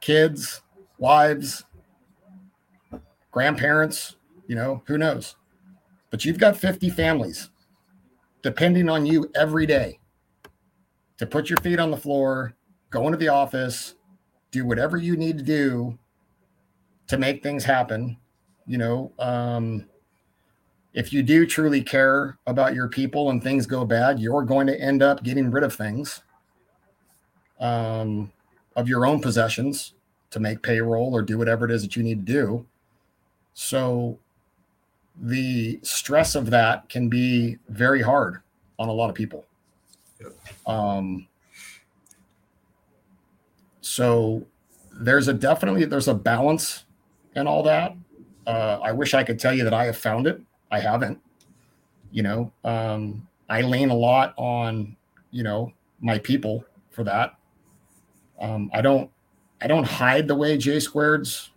kids, 0.00 0.60
wives, 0.98 1.64
grandparents, 3.30 4.16
you 4.46 4.54
know, 4.54 4.82
who 4.86 4.98
knows? 4.98 5.36
But 6.10 6.24
you've 6.24 6.38
got 6.38 6.56
50 6.56 6.90
families 6.90 7.50
depending 8.42 8.90
on 8.90 9.06
you 9.06 9.30
every 9.34 9.64
day 9.64 9.98
to 11.18 11.26
put 11.26 11.48
your 11.48 11.58
feet 11.58 11.78
on 11.78 11.90
the 11.90 11.96
floor, 11.96 12.54
go 12.90 13.06
into 13.06 13.18
the 13.18 13.28
office, 13.28 13.94
do 14.50 14.64
whatever 14.64 14.96
you 14.96 15.16
need 15.16 15.38
to 15.38 15.44
do 15.44 15.98
to 17.06 17.18
make 17.18 17.42
things 17.42 17.64
happen. 17.64 18.16
You 18.66 18.78
know, 18.78 19.12
um, 19.18 19.86
if 20.94 21.12
you 21.12 21.22
do 21.22 21.44
truly 21.46 21.82
care 21.82 22.38
about 22.46 22.74
your 22.74 22.88
people 22.88 23.30
and 23.30 23.42
things 23.42 23.66
go 23.66 23.84
bad, 23.84 24.20
you're 24.20 24.42
going 24.42 24.66
to 24.68 24.80
end 24.80 25.02
up 25.02 25.22
getting 25.22 25.50
rid 25.50 25.64
of 25.64 25.74
things 25.74 26.22
um, 27.60 28.32
of 28.76 28.88
your 28.88 29.06
own 29.06 29.20
possessions 29.20 29.94
to 30.30 30.40
make 30.40 30.62
payroll 30.62 31.14
or 31.14 31.22
do 31.22 31.38
whatever 31.38 31.64
it 31.64 31.70
is 31.70 31.82
that 31.82 31.96
you 31.96 32.02
need 32.02 32.26
to 32.26 32.32
do. 32.32 32.66
So 33.54 34.18
the 35.20 35.78
stress 35.82 36.34
of 36.34 36.50
that 36.50 36.88
can 36.88 37.08
be 37.08 37.58
very 37.68 38.02
hard 38.02 38.40
on 38.78 38.88
a 38.88 38.92
lot 38.92 39.08
of 39.08 39.14
people. 39.14 39.44
Um, 40.66 41.26
so 43.80 44.46
there's 44.92 45.28
a 45.28 45.34
definitely 45.34 45.84
there's 45.84 46.08
a 46.08 46.14
balance 46.14 46.84
and 47.34 47.48
all 47.48 47.62
that. 47.64 47.94
Uh, 48.46 48.78
I 48.82 48.92
wish 48.92 49.14
I 49.14 49.24
could 49.24 49.38
tell 49.38 49.54
you 49.54 49.64
that 49.64 49.74
I 49.74 49.84
have 49.84 49.96
found 49.96 50.26
it. 50.26 50.40
I 50.70 50.80
haven't. 50.80 51.20
You 52.10 52.22
know, 52.22 52.52
um, 52.64 53.26
I 53.48 53.62
lean 53.62 53.90
a 53.90 53.94
lot 53.94 54.34
on 54.36 54.96
you 55.30 55.42
know 55.42 55.72
my 56.00 56.18
people 56.18 56.64
for 56.90 57.04
that. 57.04 57.34
Um, 58.40 58.70
I 58.72 58.80
don't 58.80 59.10
I 59.60 59.66
don't 59.66 59.84
hide 59.84 60.28
the 60.28 60.34
way 60.34 60.56
J 60.56 60.76
squareds. 60.76 61.50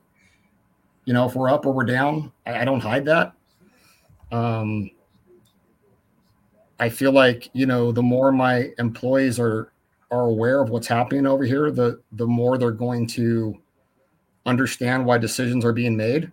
You 1.05 1.13
know, 1.13 1.25
if 1.25 1.35
we're 1.35 1.49
up 1.49 1.65
or 1.65 1.73
we're 1.73 1.85
down, 1.85 2.31
I, 2.45 2.61
I 2.61 2.65
don't 2.65 2.81
hide 2.81 3.05
that. 3.05 3.33
Um, 4.31 4.91
I 6.79 6.89
feel 6.89 7.11
like 7.11 7.49
you 7.53 7.65
know 7.65 7.91
the 7.91 8.03
more 8.03 8.31
my 8.31 8.69
employees 8.77 9.39
are 9.39 9.71
are 10.11 10.25
aware 10.25 10.61
of 10.61 10.69
what's 10.69 10.87
happening 10.87 11.25
over 11.25 11.43
here, 11.43 11.71
the 11.71 12.01
the 12.13 12.27
more 12.27 12.57
they're 12.57 12.71
going 12.71 13.07
to 13.07 13.57
understand 14.45 15.05
why 15.05 15.17
decisions 15.17 15.65
are 15.65 15.73
being 15.73 15.97
made. 15.97 16.31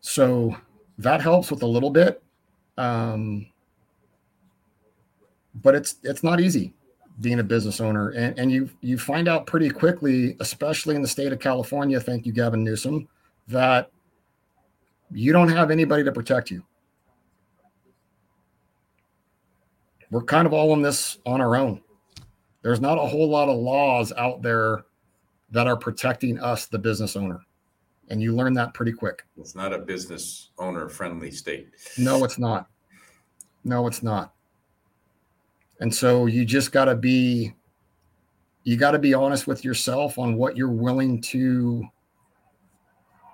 So 0.00 0.56
that 0.98 1.20
helps 1.20 1.50
with 1.50 1.62
a 1.62 1.66
little 1.66 1.90
bit, 1.90 2.22
um, 2.78 3.46
but 5.62 5.74
it's 5.74 5.96
it's 6.02 6.22
not 6.22 6.40
easy 6.40 6.72
being 7.20 7.40
a 7.40 7.44
business 7.44 7.80
owner, 7.80 8.10
and 8.10 8.38
and 8.38 8.50
you 8.50 8.68
you 8.80 8.98
find 8.98 9.28
out 9.28 9.46
pretty 9.46 9.70
quickly, 9.70 10.36
especially 10.40 10.96
in 10.96 11.02
the 11.02 11.08
state 11.08 11.32
of 11.32 11.38
California. 11.38 12.00
Thank 12.00 12.26
you, 12.26 12.32
Gavin 12.32 12.64
Newsom, 12.64 13.08
that 13.48 13.90
you 15.10 15.32
don't 15.32 15.48
have 15.48 15.70
anybody 15.70 16.02
to 16.04 16.12
protect 16.12 16.50
you. 16.50 16.62
We're 20.16 20.22
kind 20.22 20.46
of 20.46 20.54
all 20.54 20.72
in 20.72 20.80
this 20.80 21.18
on 21.26 21.42
our 21.42 21.56
own. 21.56 21.78
There's 22.62 22.80
not 22.80 22.96
a 22.96 23.06
whole 23.06 23.28
lot 23.28 23.50
of 23.50 23.58
laws 23.58 24.14
out 24.16 24.40
there 24.40 24.86
that 25.50 25.66
are 25.66 25.76
protecting 25.76 26.40
us, 26.40 26.64
the 26.64 26.78
business 26.78 27.16
owner. 27.16 27.40
And 28.08 28.22
you 28.22 28.34
learn 28.34 28.54
that 28.54 28.72
pretty 28.72 28.92
quick. 28.92 29.26
It's 29.36 29.54
not 29.54 29.74
a 29.74 29.78
business 29.78 30.52
owner 30.58 30.88
friendly 30.88 31.30
state. 31.30 31.68
No, 31.98 32.24
it's 32.24 32.38
not. 32.38 32.68
No, 33.62 33.86
it's 33.86 34.02
not. 34.02 34.32
And 35.80 35.94
so 35.94 36.24
you 36.24 36.46
just 36.46 36.72
got 36.72 36.86
to 36.86 36.94
be 36.94 37.54
you 38.64 38.78
got 38.78 38.92
to 38.92 38.98
be 38.98 39.12
honest 39.12 39.46
with 39.46 39.66
yourself 39.66 40.18
on 40.18 40.36
what 40.36 40.56
you're 40.56 40.70
willing 40.70 41.20
to 41.22 41.84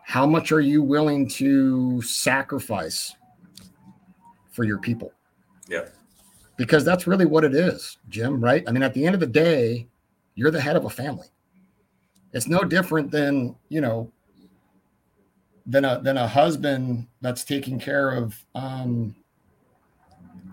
how 0.03 0.27
much 0.27 0.51
are 0.51 0.61
you 0.61 0.83
willing 0.83 1.29
to 1.29 2.03
sacrifice 2.03 3.15
for 4.51 4.65
your 4.65 4.79
people? 4.79 5.13
Yeah 5.69 5.85
because 6.57 6.85
that's 6.85 7.07
really 7.07 7.27
what 7.27 7.45
it 7.45 7.55
is, 7.55 7.99
Jim, 8.09 8.43
right? 8.43 8.65
I 8.67 8.73
mean, 8.73 8.83
at 8.83 8.95
the 8.95 9.05
end 9.05 9.15
of 9.15 9.21
the 9.21 9.27
day, 9.27 9.87
you're 10.35 10.51
the 10.51 10.61
head 10.61 10.77
of 10.77 10.85
a 10.85 10.91
family. 10.91 11.29
It's 12.33 12.49
no 12.49 12.61
different 12.61 13.11
than, 13.11 13.57
you 13.69 13.81
know, 13.81 14.11
than 15.67 15.85
a 15.85 16.01
than 16.03 16.17
a 16.17 16.27
husband 16.27 17.07
that's 17.21 17.45
taking 17.45 17.79
care 17.79 18.11
of 18.11 18.45
um 18.57 19.15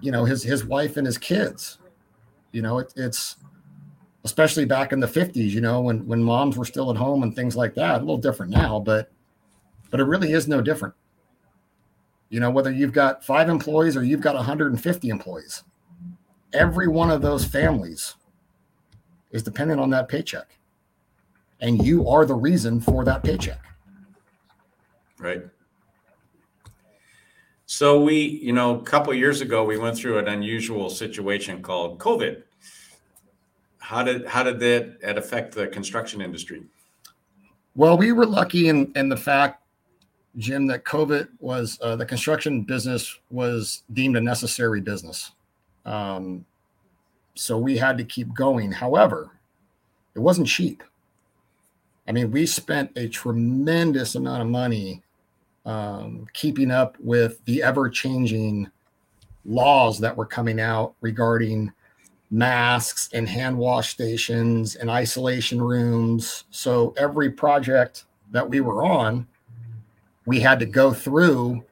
you 0.01 0.11
know 0.11 0.23
his 0.23 0.43
his 0.43 0.65
wife 0.65 0.97
and 0.97 1.05
his 1.05 1.17
kids. 1.17 1.79
You 2.51 2.61
know, 2.61 2.79
it, 2.79 2.93
it's 2.95 3.37
especially 4.23 4.65
back 4.65 4.91
in 4.91 4.99
the 4.99 5.07
50s, 5.07 5.49
you 5.49 5.61
know, 5.61 5.81
when 5.81 6.05
when 6.05 6.23
moms 6.23 6.57
were 6.57 6.65
still 6.65 6.91
at 6.91 6.97
home 6.97 7.23
and 7.23 7.35
things 7.35 7.55
like 7.55 7.73
that. 7.75 7.97
A 7.97 7.99
little 7.99 8.17
different 8.17 8.51
now, 8.51 8.79
but 8.79 9.11
but 9.89 9.99
it 9.99 10.03
really 10.03 10.33
is 10.33 10.47
no 10.47 10.61
different. 10.61 10.93
You 12.29 12.39
know, 12.39 12.51
whether 12.51 12.71
you've 12.71 12.93
got 12.93 13.23
five 13.23 13.49
employees 13.49 13.97
or 13.97 14.03
you've 14.03 14.21
got 14.21 14.35
150 14.35 15.09
employees 15.09 15.63
every 16.53 16.87
one 16.87 17.11
of 17.11 17.21
those 17.21 17.45
families 17.45 18.15
is 19.31 19.43
dependent 19.43 19.79
on 19.79 19.89
that 19.91 20.07
paycheck. 20.07 20.57
And 21.61 21.85
you 21.85 22.07
are 22.07 22.25
the 22.25 22.35
reason 22.35 22.79
for 22.79 23.03
that 23.05 23.23
paycheck. 23.23 23.61
Right. 25.19 25.43
So 27.65 28.01
we, 28.01 28.15
you 28.15 28.53
know, 28.53 28.79
a 28.79 28.81
couple 28.81 29.13
years 29.13 29.41
ago 29.41 29.63
we 29.63 29.77
went 29.77 29.97
through 29.97 30.17
an 30.17 30.27
unusual 30.27 30.89
situation 30.89 31.61
called 31.61 31.99
COVID. 31.99 32.43
How 33.77 34.03
did 34.03 34.25
how 34.25 34.43
did 34.43 34.59
that, 34.59 35.01
that 35.01 35.17
affect 35.17 35.53
the 35.53 35.67
construction 35.67 36.21
industry? 36.21 36.63
Well, 37.75 37.97
we 37.97 38.11
were 38.11 38.25
lucky 38.25 38.69
in 38.69 38.91
in 38.95 39.09
the 39.09 39.17
fact, 39.17 39.61
Jim, 40.37 40.67
that 40.67 40.83
COVID 40.83 41.27
was 41.39 41.77
uh, 41.81 41.95
the 41.95 42.05
construction 42.05 42.63
business 42.63 43.19
was 43.29 43.83
deemed 43.93 44.17
a 44.17 44.21
necessary 44.21 44.81
business. 44.81 45.31
Um, 45.89 46.45
so 47.33 47.57
we 47.57 47.77
had 47.77 47.97
to 47.97 48.03
keep 48.03 48.33
going. 48.33 48.71
However, 48.71 49.31
it 50.15 50.19
wasn't 50.19 50.47
cheap. 50.47 50.83
I 52.07 52.11
mean, 52.11 52.31
we 52.31 52.45
spent 52.45 52.91
a 52.95 53.07
tremendous 53.07 54.15
amount 54.15 54.41
of 54.41 54.47
money 54.47 55.01
um, 55.65 56.27
keeping 56.33 56.71
up 56.71 56.95
with 56.99 57.43
the 57.45 57.63
ever 57.63 57.89
changing 57.89 58.69
laws 59.45 59.99
that 59.99 60.15
were 60.15 60.25
coming 60.25 60.59
out 60.59 60.93
regarding 61.01 61.71
masks 62.31 63.09
and 63.13 63.27
hand 63.27 63.57
wash 63.57 63.89
stations 63.89 64.75
and 64.75 64.89
isolation 64.89 65.61
rooms. 65.61 66.43
So 66.51 66.93
every 66.97 67.31
project 67.31 68.05
that 68.31 68.47
we 68.47 68.61
were 68.61 68.83
on, 68.83 69.27
we 70.25 70.39
had 70.39 70.59
to 70.59 70.65
go 70.65 70.93
through. 70.93 71.63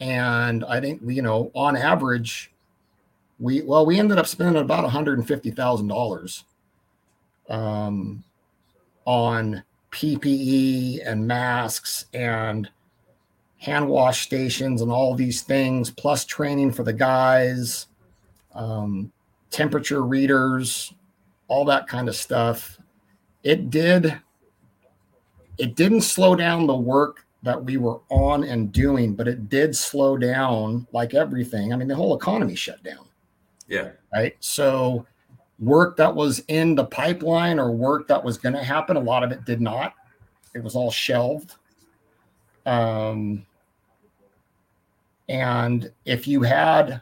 And 0.00 0.64
I 0.64 0.80
think 0.80 1.02
you 1.06 1.22
know, 1.22 1.50
on 1.54 1.76
average, 1.76 2.49
we 3.40 3.62
well, 3.62 3.86
we 3.86 3.98
ended 3.98 4.18
up 4.18 4.26
spending 4.26 4.62
about 4.62 4.88
$150,000 4.88 6.44
um, 7.48 8.22
on 9.06 9.64
PPE 9.90 11.00
and 11.04 11.26
masks 11.26 12.04
and 12.12 12.70
hand 13.58 13.88
wash 13.88 14.22
stations 14.22 14.82
and 14.82 14.92
all 14.92 15.14
these 15.14 15.42
things, 15.42 15.90
plus 15.90 16.24
training 16.24 16.70
for 16.72 16.82
the 16.82 16.92
guys, 16.92 17.86
um, 18.54 19.10
temperature 19.50 20.02
readers, 20.02 20.92
all 21.48 21.64
that 21.64 21.88
kind 21.88 22.08
of 22.08 22.16
stuff. 22.16 22.78
It 23.42 23.70
did. 23.70 24.20
It 25.58 25.76
didn't 25.76 26.02
slow 26.02 26.36
down 26.36 26.66
the 26.66 26.76
work 26.76 27.26
that 27.42 27.62
we 27.62 27.78
were 27.78 28.00
on 28.10 28.44
and 28.44 28.70
doing, 28.70 29.14
but 29.14 29.26
it 29.26 29.48
did 29.48 29.74
slow 29.74 30.16
down 30.16 30.86
like 30.92 31.14
everything. 31.14 31.72
I 31.72 31.76
mean, 31.76 31.88
the 31.88 31.94
whole 31.94 32.16
economy 32.16 32.54
shut 32.54 32.82
down. 32.82 33.09
Yeah. 33.70 33.92
Right. 34.12 34.36
So, 34.40 35.06
work 35.60 35.96
that 35.96 36.14
was 36.14 36.42
in 36.48 36.74
the 36.74 36.84
pipeline 36.84 37.58
or 37.58 37.70
work 37.70 38.08
that 38.08 38.22
was 38.22 38.36
going 38.36 38.54
to 38.54 38.62
happen, 38.62 38.96
a 38.96 39.00
lot 39.00 39.22
of 39.22 39.30
it 39.30 39.46
did 39.46 39.60
not. 39.60 39.94
It 40.54 40.62
was 40.62 40.74
all 40.74 40.90
shelved. 40.90 41.54
Um, 42.66 43.46
and 45.28 45.90
if 46.04 46.26
you 46.26 46.42
had 46.42 47.00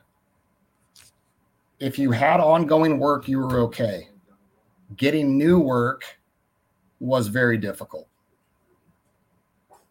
if 1.80 1.98
you 1.98 2.10
had 2.10 2.40
ongoing 2.40 2.98
work, 2.98 3.28
you 3.28 3.38
were 3.38 3.60
okay. 3.60 4.08
Getting 4.96 5.38
new 5.38 5.58
work 5.58 6.18
was 7.00 7.28
very 7.28 7.56
difficult. 7.56 8.08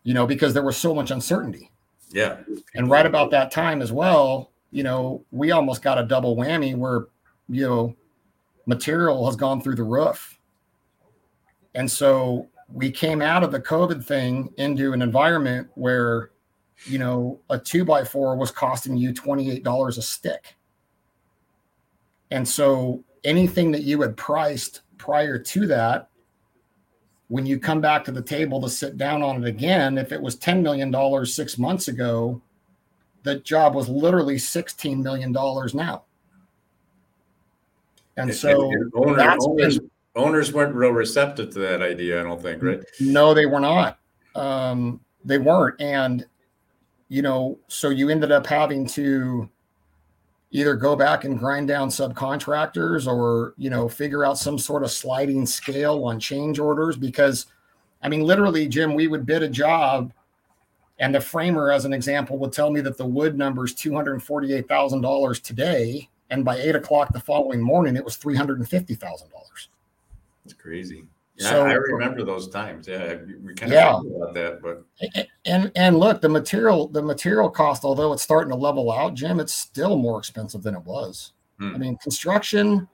You 0.03 0.13
know, 0.13 0.28
because 0.28 0.53
there 0.53 0.63
was 0.63 0.78
so 0.78 0.93
much 0.93 1.11
uncertainty. 1.11 1.71
Yeah. 2.11 2.38
And 2.75 2.89
right 2.89 3.05
about 3.05 3.32
that 3.32 3.51
time 3.51 3.82
as 3.82 3.91
well, 3.91 4.51
you 4.72 4.84
know, 4.84 5.24
we 5.32 5.51
almost 5.51 5.82
got 5.82 5.97
a 5.97 6.03
double 6.03 6.36
whammy 6.36 6.76
where, 6.76 7.07
you 7.49 7.68
know, 7.68 7.95
material 8.65 9.26
has 9.26 9.36
gone 9.36 9.61
through 9.61 9.76
the 9.76 9.84
roof. 9.84 10.38
And 11.76 11.89
so 11.89 12.47
we 12.72 12.91
came 12.91 13.22
out 13.22 13.43
of 13.43 13.51
the 13.51 13.61
COVID 13.61 14.03
thing 14.03 14.53
into 14.57 14.93
an 14.93 15.01
environment 15.01 15.70
where 15.76 16.32
you 16.86 16.99
know, 16.99 17.39
a 17.49 17.57
two 17.57 17.84
by 17.84 18.03
four 18.03 18.36
was 18.36 18.51
costing 18.51 18.97
you 18.97 19.13
$28 19.13 19.97
a 19.97 20.01
stick. 20.01 20.55
And 22.32 22.47
so 22.47 23.03
anything 23.24 23.72
that 23.72 23.84
you 23.84 24.01
had 24.01 24.15
priced 24.18 24.82
prior 24.97 25.39
to 25.39 25.68
that, 25.68 26.09
when 27.30 27.45
you 27.45 27.59
come 27.59 27.82
back 27.82 28.05
to 28.05 28.11
the 28.11 28.22
table 28.22 28.61
to 28.61 28.70
sit 28.70 28.97
down 28.97 29.22
on 29.22 29.43
it 29.43 29.47
again, 29.47 29.97
if 29.97 30.11
it 30.11 30.22
was 30.22 30.38
$10 30.38 30.61
million 30.61 31.26
six 31.26 31.57
months 31.57 31.88
ago, 31.88 32.41
the 33.28 33.36
job 33.39 33.75
was 33.75 33.89
literally 33.89 34.36
$16 34.36 35.03
million 35.03 35.34
now. 35.34 36.03
And 38.15 38.34
so 38.34 38.71
owner, 38.95 39.36
owners, 39.41 39.80
been, 39.80 39.91
owners 40.15 40.53
weren't 40.53 40.73
real 40.73 40.91
receptive 40.91 41.51
to 41.53 41.59
that 41.59 41.82
idea, 41.82 42.21
I 42.21 42.23
don't 42.23 42.41
think, 42.41 42.63
right? 42.63 42.80
No, 43.01 43.34
they 43.34 43.45
were 43.45 43.59
not. 43.59 43.99
Um, 44.34 45.01
they 45.25 45.38
weren't. 45.38 45.80
And 45.82 46.25
you 47.09 47.21
know, 47.21 47.59
so 47.67 47.89
you 47.89 48.09
ended 48.09 48.32
up 48.32 48.47
having 48.47 48.88
to 48.88 49.49
either 50.51 50.75
go 50.75 50.95
back 50.95 51.25
and 51.25 51.38
grind 51.38 51.67
down 51.67 51.89
subcontractors 51.89 53.07
or, 53.07 53.53
you 53.57 53.69
know, 53.69 53.88
figure 53.89 54.25
out 54.25 54.38
some 54.38 54.57
sort 54.57 54.84
of 54.84 54.91
sliding 54.91 55.45
scale 55.45 56.05
on 56.05 56.19
change 56.19 56.59
orders 56.59 56.95
because 56.95 57.45
I 58.01 58.09
mean, 58.09 58.21
literally, 58.21 58.67
Jim, 58.67 58.93
we 58.93 59.07
would 59.07 59.25
bid 59.25 59.43
a 59.43 59.49
job 59.49 60.13
and 61.00 61.14
the 61.14 61.22
framer, 61.22 61.72
as 61.72 61.86
an 61.86 61.93
example, 61.93 62.38
would 62.39 62.54
tell 62.54 62.72
me 62.72 62.82
that 62.82 62.98
the 62.98 63.06
wood 63.06 63.38
number 63.38 63.66
is 63.66 63.74
$248,000 63.74 65.41
today. 65.41 66.10
And 66.30 66.43
by 66.43 66.58
eight 66.58 66.76
o'clock 66.76 67.14
the 67.14 67.20
following 67.20 67.62
morning, 67.62 67.95
it 67.95 68.04
was 68.04 68.18
$350,000. 68.18 69.24
It's 70.43 70.54
crazy. 70.54 71.06
Yeah, 71.38 71.50
so, 71.50 71.66
I 71.66 71.74
remember 71.74 72.24
those 72.24 72.50
times. 72.50 72.88
Yeah, 72.88 73.18
we 73.43 73.54
kind 73.54 73.72
of 73.72 73.76
yeah. 73.76 74.00
about 74.00 74.34
that, 74.34 74.60
but 74.60 74.84
and 75.45 75.72
and 75.76 76.00
look, 76.00 76.20
the 76.20 76.30
material 76.30 76.88
the 76.88 77.02
material 77.02 77.48
cost, 77.48 77.84
although 77.84 78.12
it's 78.12 78.24
starting 78.24 78.50
to 78.50 78.56
level 78.56 78.91
out, 78.91 79.14
Jim, 79.14 79.39
it's 79.39 79.54
still 79.54 79.98
more 79.98 80.18
expensive 80.18 80.64
than 80.64 80.74
it 80.74 80.84
was. 80.84 81.34
Hmm. 81.60 81.76
I 81.76 81.78
mean, 81.78 81.98
construction 81.98 82.88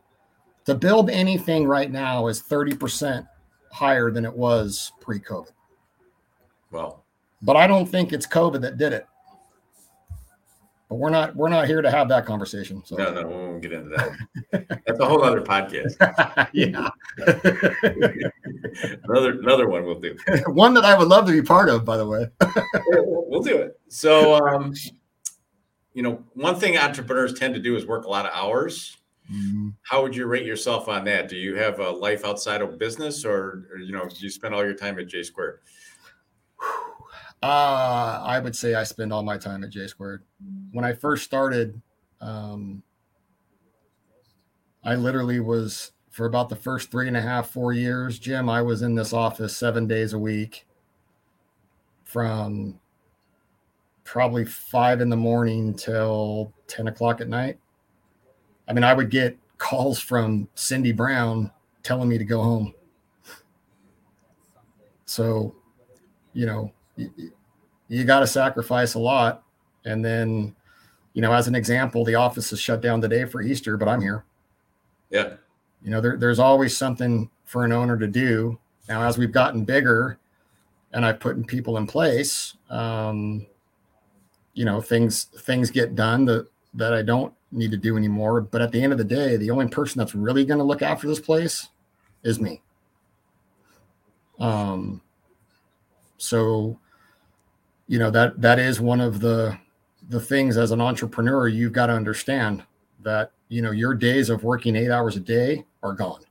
to 0.65 0.75
build 0.75 1.09
anything 1.09 1.65
right 1.65 1.89
now 1.89 2.27
is 2.27 2.41
thirty 2.41 2.75
percent 2.75 3.25
higher 3.71 4.11
than 4.11 4.25
it 4.25 4.33
was 4.35 4.91
pre-COVID. 4.99 5.51
Well, 6.69 7.02
but 7.43 7.55
I 7.55 7.67
don't 7.67 7.85
think 7.85 8.13
it's 8.13 8.25
COVID 8.25 8.61
that 8.61 8.77
did 8.77 8.93
it. 8.93 9.05
But 10.89 10.95
we're 10.95 11.09
not 11.09 11.35
we're 11.35 11.49
not 11.49 11.67
here 11.67 11.81
to 11.81 11.91
have 11.91 12.07
that 12.09 12.25
conversation. 12.25 12.83
So. 12.85 12.95
No, 12.95 13.13
no, 13.13 13.27
we 13.27 13.33
won't 13.33 13.61
get 13.61 13.73
into 13.73 13.89
that. 13.89 14.81
That's 14.85 14.99
a 14.99 15.05
whole 15.05 15.23
other 15.23 15.41
podcast. 15.41 15.95
yeah. 16.53 16.89
another 19.03 19.39
another 19.39 19.67
one 19.67 19.85
we'll 19.85 19.99
do. 19.99 20.15
one 20.47 20.73
that 20.73 20.85
I 20.85 20.97
would 20.97 21.07
love 21.07 21.25
to 21.25 21.31
be 21.31 21.41
part 21.41 21.69
of, 21.69 21.83
by 21.83 21.97
the 21.97 22.07
way. 22.07 22.27
we'll 22.95 23.41
do 23.41 23.57
it. 23.57 23.79
So 23.87 24.35
um, 24.35 24.73
you 25.93 26.03
know, 26.03 26.23
one 26.33 26.55
thing 26.55 26.77
entrepreneurs 26.77 27.33
tend 27.33 27.53
to 27.55 27.59
do 27.59 27.75
is 27.75 27.85
work 27.85 28.05
a 28.05 28.09
lot 28.09 28.25
of 28.25 28.31
hours. 28.33 28.97
Mm-hmm. 29.31 29.69
How 29.83 30.01
would 30.01 30.15
you 30.15 30.25
rate 30.25 30.45
yourself 30.45 30.89
on 30.89 31.05
that? 31.05 31.29
Do 31.29 31.37
you 31.37 31.55
have 31.55 31.79
a 31.79 31.89
life 31.89 32.25
outside 32.25 32.61
of 32.61 32.77
business, 32.77 33.23
or, 33.23 33.67
or 33.71 33.77
you 33.79 33.93
know, 33.93 34.05
do 34.05 34.15
you 34.19 34.29
spend 34.29 34.53
all 34.53 34.63
your 34.63 34.73
time 34.73 34.99
at 34.99 35.07
J 35.07 35.23
Squared? 35.23 35.59
Uh, 37.43 38.23
I 38.25 38.39
would 38.39 38.55
say 38.55 38.73
I 38.73 38.85
spend 38.85 39.11
all 39.11 39.21
my 39.21 39.37
time 39.37 39.65
at 39.65 39.69
J 39.69 39.87
Squared. 39.87 40.23
When 40.71 40.85
I 40.85 40.93
first 40.93 41.25
started, 41.25 41.81
um, 42.21 42.81
I 44.81 44.95
literally 44.95 45.41
was 45.41 45.91
for 46.09 46.25
about 46.25 46.47
the 46.47 46.55
first 46.55 46.89
three 46.89 47.09
and 47.09 47.17
a 47.17 47.21
half, 47.21 47.49
four 47.49 47.73
years, 47.73 48.17
Jim, 48.17 48.47
I 48.47 48.61
was 48.61 48.81
in 48.81 48.95
this 48.95 49.11
office 49.11 49.57
seven 49.57 49.87
days 49.87 50.13
a 50.13 50.19
week 50.19 50.65
from 52.05 52.79
probably 54.05 54.45
five 54.45 55.01
in 55.01 55.09
the 55.09 55.17
morning 55.17 55.73
till 55.73 56.53
10 56.67 56.87
o'clock 56.87 57.19
at 57.19 57.27
night. 57.27 57.59
I 58.69 58.73
mean, 58.73 58.85
I 58.85 58.93
would 58.93 59.09
get 59.09 59.37
calls 59.57 59.99
from 59.99 60.47
Cindy 60.55 60.93
Brown 60.93 61.51
telling 61.81 62.07
me 62.07 62.17
to 62.17 62.23
go 62.23 62.41
home. 62.41 62.73
So, 65.05 65.55
you 66.33 66.45
know, 66.45 66.71
you, 66.95 67.31
you 67.87 68.03
got 68.03 68.21
to 68.21 68.27
sacrifice 68.27 68.93
a 68.93 68.99
lot. 68.99 69.43
And 69.85 70.03
then, 70.03 70.55
you 71.13 71.21
know, 71.21 71.33
as 71.33 71.47
an 71.47 71.55
example, 71.55 72.05
the 72.05 72.15
office 72.15 72.51
is 72.53 72.59
shut 72.59 72.81
down 72.81 73.01
today 73.01 73.25
for 73.25 73.41
Easter, 73.41 73.77
but 73.77 73.87
I'm 73.87 74.01
here. 74.01 74.25
Yeah. 75.09 75.33
You 75.83 75.91
know, 75.91 76.01
there, 76.01 76.17
there's 76.17 76.39
always 76.39 76.75
something 76.75 77.29
for 77.45 77.65
an 77.65 77.71
owner 77.71 77.97
to 77.97 78.07
do. 78.07 78.57
Now, 78.87 79.03
as 79.07 79.17
we've 79.17 79.31
gotten 79.31 79.65
bigger 79.65 80.17
and 80.91 81.05
I've 81.05 81.19
put 81.19 81.45
people 81.47 81.77
in 81.77 81.87
place, 81.87 82.55
um, 82.69 83.45
you 84.53 84.65
know, 84.65 84.81
things 84.81 85.23
things 85.23 85.71
get 85.71 85.95
done 85.95 86.25
that 86.25 86.47
that 86.75 86.93
I 86.93 87.01
don't 87.01 87.33
need 87.51 87.71
to 87.71 87.77
do 87.77 87.97
anymore. 87.97 88.41
But 88.41 88.61
at 88.61 88.71
the 88.71 88.81
end 88.81 88.91
of 88.91 88.97
the 88.97 89.03
day, 89.03 89.37
the 89.37 89.51
only 89.51 89.67
person 89.67 89.99
that's 89.99 90.15
really 90.15 90.45
going 90.45 90.57
to 90.57 90.63
look 90.63 90.81
after 90.81 91.07
this 91.07 91.19
place 91.19 91.69
is 92.23 92.39
me. 92.39 92.61
Um, 94.39 95.01
so 96.17 96.79
you 97.93 97.99
know 97.99 98.09
that 98.09 98.41
that 98.41 98.57
is 98.57 98.81
one 98.81 98.99
of 98.99 99.19
the 99.19 99.55
the 100.09 100.19
things 100.19 100.57
as 100.57 100.71
an 100.71 100.81
entrepreneur 100.81 101.47
you've 101.47 101.73
got 101.73 101.85
to 101.85 101.93
understand 101.93 102.63
that 103.03 103.31
you 103.49 103.61
know 103.61 103.69
your 103.69 103.93
days 103.93 104.31
of 104.31 104.43
working 104.43 104.75
eight 104.75 104.89
hours 104.89 105.15
a 105.15 105.19
day 105.19 105.63
are 105.83 105.93
gone. 105.93 106.21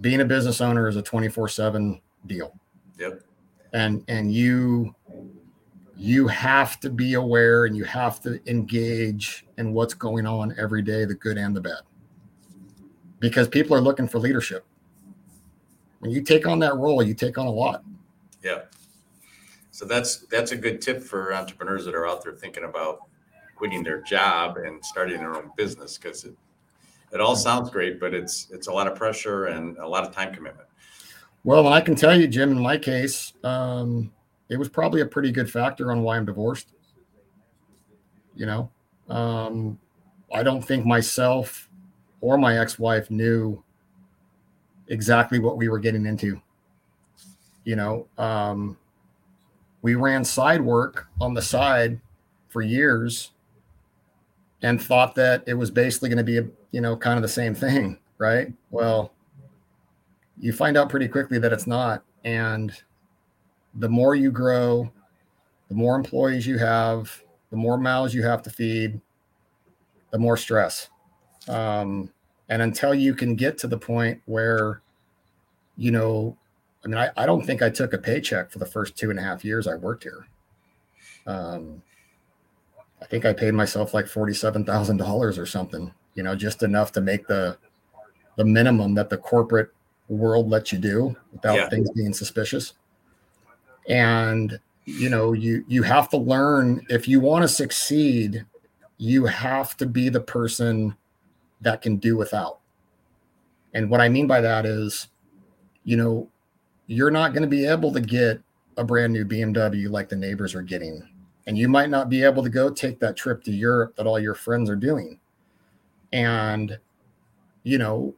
Being 0.00 0.20
a 0.20 0.24
business 0.24 0.60
owner 0.60 0.86
is 0.86 0.94
a 0.94 1.02
24 1.02 1.48
7 1.48 2.00
deal. 2.26 2.56
Yep. 2.96 3.22
And 3.72 4.04
and 4.06 4.32
you 4.32 4.94
you 5.96 6.28
have 6.28 6.78
to 6.78 6.90
be 6.90 7.14
aware 7.14 7.64
and 7.64 7.76
you 7.76 7.82
have 7.82 8.20
to 8.20 8.40
engage 8.48 9.44
in 9.58 9.72
what's 9.72 9.94
going 9.94 10.28
on 10.28 10.54
every 10.56 10.82
day 10.82 11.04
the 11.04 11.16
good 11.16 11.38
and 11.38 11.56
the 11.56 11.60
bad. 11.60 11.82
Because 13.18 13.48
people 13.48 13.76
are 13.76 13.80
looking 13.80 14.06
for 14.06 14.20
leadership. 14.20 14.64
When 15.98 16.12
you 16.12 16.22
take 16.22 16.46
on 16.46 16.60
that 16.60 16.76
role 16.76 17.02
you 17.02 17.14
take 17.14 17.36
on 17.36 17.46
a 17.46 17.50
lot. 17.50 17.82
Yeah 18.44 18.60
so 19.74 19.84
that's 19.84 20.18
that's 20.30 20.52
a 20.52 20.56
good 20.56 20.80
tip 20.80 21.02
for 21.02 21.34
entrepreneurs 21.34 21.84
that 21.84 21.96
are 21.96 22.06
out 22.06 22.22
there 22.22 22.32
thinking 22.32 22.62
about 22.62 23.00
quitting 23.56 23.82
their 23.82 24.00
job 24.02 24.56
and 24.56 24.84
starting 24.84 25.18
their 25.18 25.34
own 25.34 25.50
business 25.56 25.98
because 25.98 26.22
it 26.22 26.36
it 27.10 27.20
all 27.20 27.34
sounds 27.34 27.70
great, 27.70 27.98
but 27.98 28.14
it's 28.14 28.46
it's 28.52 28.68
a 28.68 28.72
lot 28.72 28.86
of 28.86 28.94
pressure 28.94 29.46
and 29.46 29.76
a 29.78 29.86
lot 29.86 30.06
of 30.06 30.14
time 30.14 30.32
commitment. 30.32 30.68
Well, 31.42 31.66
I 31.66 31.80
can 31.80 31.96
tell 31.96 32.16
you, 32.16 32.28
Jim, 32.28 32.52
in 32.52 32.60
my 32.60 32.78
case, 32.78 33.32
um, 33.42 34.12
it 34.48 34.56
was 34.56 34.68
probably 34.68 35.00
a 35.00 35.06
pretty 35.06 35.32
good 35.32 35.50
factor 35.50 35.90
on 35.90 36.02
why 36.02 36.18
I'm 36.18 36.24
divorced. 36.24 36.72
You 38.36 38.46
know, 38.46 38.70
um, 39.08 39.80
I 40.32 40.44
don't 40.44 40.62
think 40.62 40.86
myself 40.86 41.68
or 42.20 42.38
my 42.38 42.60
ex-wife 42.60 43.10
knew 43.10 43.60
exactly 44.86 45.40
what 45.40 45.56
we 45.56 45.68
were 45.68 45.80
getting 45.80 46.06
into. 46.06 46.40
You 47.64 47.74
know, 47.74 48.06
um, 48.18 48.76
we 49.84 49.94
ran 49.94 50.24
side 50.24 50.62
work 50.62 51.08
on 51.20 51.34
the 51.34 51.42
side 51.42 52.00
for 52.48 52.62
years 52.62 53.32
and 54.62 54.82
thought 54.82 55.14
that 55.14 55.44
it 55.46 55.52
was 55.52 55.70
basically 55.70 56.08
going 56.08 56.16
to 56.16 56.24
be 56.24 56.38
a, 56.38 56.46
you 56.70 56.80
know 56.80 56.96
kind 56.96 57.16
of 57.16 57.22
the 57.22 57.28
same 57.28 57.54
thing 57.54 57.98
right? 58.18 58.50
Well 58.70 59.12
you 60.40 60.54
find 60.54 60.78
out 60.78 60.88
pretty 60.88 61.06
quickly 61.06 61.38
that 61.38 61.52
it's 61.52 61.66
not. 61.66 62.02
And 62.24 62.72
the 63.74 63.88
more 63.88 64.14
you 64.14 64.30
grow 64.30 64.90
the 65.68 65.74
more 65.74 65.96
employees 65.96 66.46
you 66.46 66.56
have 66.56 67.22
the 67.50 67.56
more 67.56 67.76
mouths 67.76 68.14
you 68.14 68.22
have 68.22 68.40
to 68.42 68.50
feed 68.50 68.98
the 70.12 70.18
more 70.18 70.38
stress. 70.38 70.88
Um, 71.46 72.10
and 72.48 72.62
until 72.62 72.94
you 72.94 73.14
can 73.14 73.34
get 73.34 73.58
to 73.58 73.66
the 73.66 73.78
point 73.78 74.22
where 74.24 74.80
you 75.76 75.90
know 75.90 76.38
i 76.84 76.88
mean 76.88 76.98
I, 76.98 77.10
I 77.16 77.26
don't 77.26 77.44
think 77.44 77.62
i 77.62 77.70
took 77.70 77.92
a 77.92 77.98
paycheck 77.98 78.50
for 78.50 78.58
the 78.58 78.66
first 78.66 78.96
two 78.96 79.10
and 79.10 79.18
a 79.18 79.22
half 79.22 79.44
years 79.44 79.66
i 79.66 79.74
worked 79.74 80.02
here 80.02 80.26
um, 81.26 81.82
I 83.04 83.06
think 83.06 83.26
I 83.26 83.32
paid 83.32 83.52
myself 83.52 83.92
like 83.92 84.06
forty-seven 84.06 84.64
thousand 84.64 84.96
dollars 84.96 85.38
or 85.38 85.46
something. 85.46 85.92
You 86.14 86.22
know, 86.22 86.34
just 86.34 86.62
enough 86.62 86.92
to 86.92 87.00
make 87.00 87.26
the 87.26 87.58
the 88.36 88.44
minimum 88.44 88.94
that 88.94 89.10
the 89.10 89.18
corporate 89.18 89.70
world 90.08 90.48
lets 90.48 90.72
you 90.72 90.78
do 90.78 91.16
without 91.32 91.54
yeah. 91.54 91.68
things 91.68 91.90
being 91.90 92.14
suspicious. 92.14 92.72
And 93.88 94.58
you 94.86 95.10
know, 95.10 95.34
you 95.34 95.64
you 95.68 95.82
have 95.82 96.08
to 96.10 96.16
learn 96.16 96.84
if 96.88 97.06
you 97.06 97.20
want 97.20 97.42
to 97.42 97.48
succeed, 97.48 98.44
you 98.96 99.26
have 99.26 99.76
to 99.78 99.86
be 99.86 100.08
the 100.08 100.20
person 100.20 100.96
that 101.60 101.82
can 101.82 101.96
do 101.96 102.16
without. 102.16 102.60
And 103.74 103.90
what 103.90 104.00
I 104.00 104.08
mean 104.08 104.26
by 104.26 104.40
that 104.40 104.64
is, 104.66 105.08
you 105.84 105.96
know, 105.96 106.28
you're 106.86 107.10
not 107.10 107.32
going 107.32 107.42
to 107.42 107.48
be 107.48 107.66
able 107.66 107.92
to 107.92 108.00
get 108.00 108.40
a 108.76 108.84
brand 108.84 109.12
new 109.12 109.24
BMW 109.24 109.88
like 109.88 110.08
the 110.08 110.16
neighbors 110.16 110.54
are 110.54 110.62
getting 110.62 111.08
and 111.46 111.58
you 111.58 111.68
might 111.68 111.90
not 111.90 112.08
be 112.08 112.22
able 112.22 112.42
to 112.42 112.48
go 112.48 112.70
take 112.70 112.98
that 113.00 113.16
trip 113.16 113.42
to 113.44 113.52
Europe 113.52 113.96
that 113.96 114.06
all 114.06 114.18
your 114.18 114.34
friends 114.34 114.70
are 114.70 114.76
doing. 114.76 115.18
And, 116.12 116.78
you 117.64 117.78
know, 117.78 118.14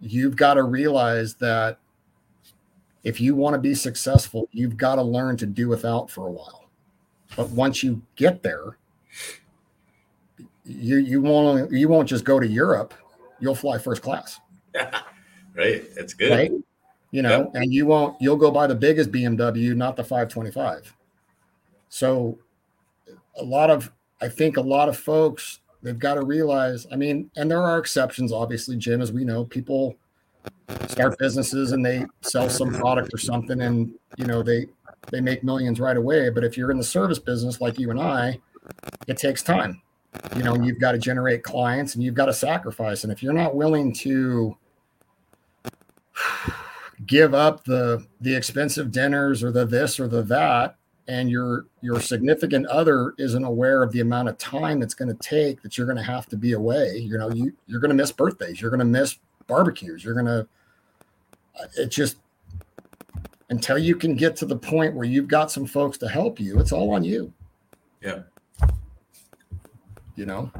you've 0.00 0.36
got 0.36 0.54
to 0.54 0.62
realize 0.62 1.34
that 1.34 1.78
if 3.04 3.20
you 3.20 3.34
want 3.34 3.54
to 3.54 3.60
be 3.60 3.74
successful, 3.74 4.48
you've 4.52 4.76
got 4.76 4.96
to 4.96 5.02
learn 5.02 5.36
to 5.38 5.46
do 5.46 5.68
without 5.68 6.10
for 6.10 6.28
a 6.28 6.30
while. 6.30 6.68
But 7.36 7.50
once 7.50 7.82
you 7.82 8.02
get 8.16 8.42
there, 8.42 8.78
you 10.64 10.96
you 10.96 11.20
won't 11.20 11.70
you 11.70 11.88
won't 11.88 12.08
just 12.08 12.24
go 12.24 12.40
to 12.40 12.46
Europe. 12.46 12.94
You'll 13.40 13.54
fly 13.54 13.78
first 13.78 14.02
class. 14.02 14.40
right. 15.54 15.84
That's 15.94 16.14
good. 16.14 16.30
Right. 16.30 16.52
You 17.12 17.22
know, 17.22 17.38
yep. 17.38 17.50
and 17.54 17.72
you 17.72 17.86
won't 17.86 18.20
you'll 18.20 18.36
go 18.36 18.50
buy 18.50 18.66
the 18.66 18.74
biggest 18.74 19.12
BMW, 19.12 19.74
not 19.74 19.96
the 19.96 20.02
525. 20.04 20.92
So 21.88 22.38
a 23.38 23.44
lot 23.44 23.70
of 23.70 23.92
I 24.20 24.28
think 24.28 24.56
a 24.56 24.62
lot 24.62 24.88
of 24.88 24.98
folks 24.98 25.60
they've 25.82 25.98
got 25.98 26.14
to 26.14 26.24
realize. 26.24 26.86
I 26.90 26.96
mean, 26.96 27.30
and 27.36 27.50
there 27.50 27.62
are 27.62 27.78
exceptions, 27.78 28.32
obviously, 28.32 28.76
Jim, 28.76 29.00
as 29.00 29.12
we 29.12 29.24
know, 29.24 29.44
people 29.44 29.96
start 30.88 31.18
businesses 31.18 31.72
and 31.72 31.84
they 31.84 32.04
sell 32.22 32.48
some 32.50 32.72
product 32.72 33.14
or 33.14 33.18
something, 33.18 33.60
and 33.60 33.94
you 34.16 34.26
know 34.26 34.42
they 34.42 34.66
they 35.10 35.20
make 35.20 35.44
millions 35.44 35.80
right 35.80 35.96
away. 35.96 36.30
But 36.30 36.44
if 36.44 36.56
you're 36.56 36.70
in 36.70 36.78
the 36.78 36.84
service 36.84 37.18
business 37.18 37.60
like 37.60 37.78
you 37.78 37.90
and 37.90 38.00
I, 38.00 38.40
it 39.06 39.16
takes 39.16 39.42
time. 39.42 39.80
You 40.34 40.42
know, 40.42 40.54
you've 40.56 40.80
got 40.80 40.92
to 40.92 40.98
generate 40.98 41.42
clients 41.42 41.94
and 41.94 42.02
you've 42.02 42.14
got 42.14 42.26
to 42.26 42.32
sacrifice. 42.32 43.04
And 43.04 43.12
if 43.12 43.22
you're 43.22 43.34
not 43.34 43.54
willing 43.54 43.92
to 43.94 44.56
give 47.04 47.34
up 47.34 47.64
the 47.64 48.06
the 48.20 48.34
expensive 48.34 48.90
dinners 48.90 49.42
or 49.42 49.52
the 49.52 49.66
this 49.66 50.00
or 50.00 50.08
the 50.08 50.22
that 50.22 50.76
and 51.08 51.30
your 51.30 51.66
your 51.82 52.00
significant 52.00 52.66
other 52.66 53.12
isn't 53.18 53.44
aware 53.44 53.82
of 53.82 53.92
the 53.92 54.00
amount 54.00 54.28
of 54.28 54.38
time 54.38 54.82
it's 54.82 54.94
going 54.94 55.08
to 55.08 55.22
take 55.22 55.60
that 55.62 55.76
you're 55.76 55.86
going 55.86 55.98
to 55.98 56.02
have 56.02 56.26
to 56.26 56.36
be 56.36 56.52
away. 56.52 56.96
You 56.96 57.18
know 57.18 57.30
you 57.30 57.52
you're 57.66 57.80
going 57.80 57.90
to 57.90 57.94
miss 57.94 58.12
birthdays 58.12 58.60
you're 58.60 58.70
going 58.70 58.78
to 58.78 58.84
miss 58.84 59.18
barbecues 59.46 60.04
you're 60.04 60.14
going 60.14 60.26
to 60.26 60.48
uh, 61.60 61.66
it 61.76 61.90
just 61.90 62.16
until 63.50 63.78
you 63.78 63.94
can 63.94 64.16
get 64.16 64.34
to 64.36 64.46
the 64.46 64.56
point 64.56 64.94
where 64.94 65.06
you've 65.06 65.28
got 65.28 65.50
some 65.52 65.66
folks 65.66 65.98
to 65.98 66.08
help 66.08 66.40
you 66.40 66.58
it's 66.58 66.72
all 66.72 66.92
on 66.92 67.04
you. 67.04 67.32
Yeah. 68.00 68.22
You 70.16 70.26
know 70.26 70.50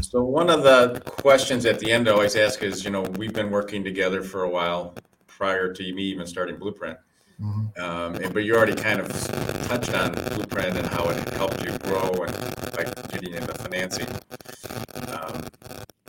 so 0.00 0.22
one 0.22 0.50
of 0.50 0.62
the 0.62 1.00
questions 1.04 1.66
at 1.66 1.78
the 1.78 1.90
end 1.90 2.08
I 2.08 2.12
always 2.12 2.36
ask 2.36 2.62
is 2.62 2.84
you 2.84 2.90
know 2.90 3.02
we've 3.02 3.32
been 3.32 3.50
working 3.50 3.82
together 3.82 4.22
for 4.22 4.42
a 4.42 4.48
while 4.48 4.94
prior 5.26 5.72
to 5.72 5.94
me 5.94 6.02
even 6.04 6.26
starting 6.26 6.58
blueprint 6.58 6.98
Mm-hmm. 7.40 7.82
Um, 7.82 8.16
and, 8.16 8.34
but 8.34 8.44
you 8.44 8.54
already 8.54 8.74
kind 8.74 9.00
of 9.00 9.08
touched 9.66 9.94
on 9.94 10.12
Blueprint 10.12 10.76
and 10.76 10.86
how 10.86 11.08
it 11.08 11.28
helped 11.30 11.64
you 11.64 11.76
grow 11.78 12.10
and 12.10 12.36
by 12.76 12.84
getting 13.08 13.34
into 13.34 13.54
financing. 13.54 14.06
Um, 15.08 15.42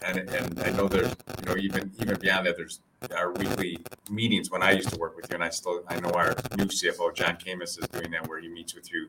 and, 0.03 0.29
and 0.29 0.59
I 0.59 0.71
know 0.71 0.89
there's, 0.89 1.15
you 1.39 1.45
know, 1.45 1.57
even 1.57 1.91
even 2.01 2.17
beyond 2.19 2.47
that, 2.47 2.57
there's 2.57 2.81
our 3.15 3.31
weekly 3.31 3.77
meetings 4.09 4.51
when 4.51 4.61
I 4.61 4.71
used 4.71 4.89
to 4.89 4.97
work 4.97 5.15
with 5.15 5.29
you, 5.29 5.35
and 5.35 5.43
I 5.43 5.49
still 5.49 5.83
I 5.87 5.99
know 6.01 6.09
our 6.09 6.35
new 6.57 6.65
CFO 6.65 7.15
John 7.15 7.37
Camus 7.37 7.77
is 7.77 7.87
doing 7.87 8.11
that, 8.11 8.27
where 8.27 8.39
he 8.41 8.49
meets 8.49 8.75
with 8.75 8.91
you 8.91 9.07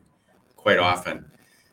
quite 0.57 0.79
often. 0.79 1.25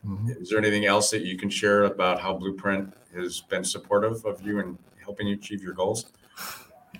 Mm-hmm. 0.06 0.30
Is 0.40 0.48
there 0.48 0.58
anything 0.58 0.86
else 0.86 1.10
that 1.10 1.22
you 1.22 1.36
can 1.36 1.50
share 1.50 1.84
about 1.84 2.20
how 2.20 2.34
Blueprint 2.34 2.94
has 3.14 3.40
been 3.42 3.64
supportive 3.64 4.24
of 4.24 4.40
you 4.42 4.60
and 4.60 4.78
helping 5.02 5.26
you 5.26 5.34
achieve 5.34 5.62
your 5.62 5.74
goals? 5.74 6.12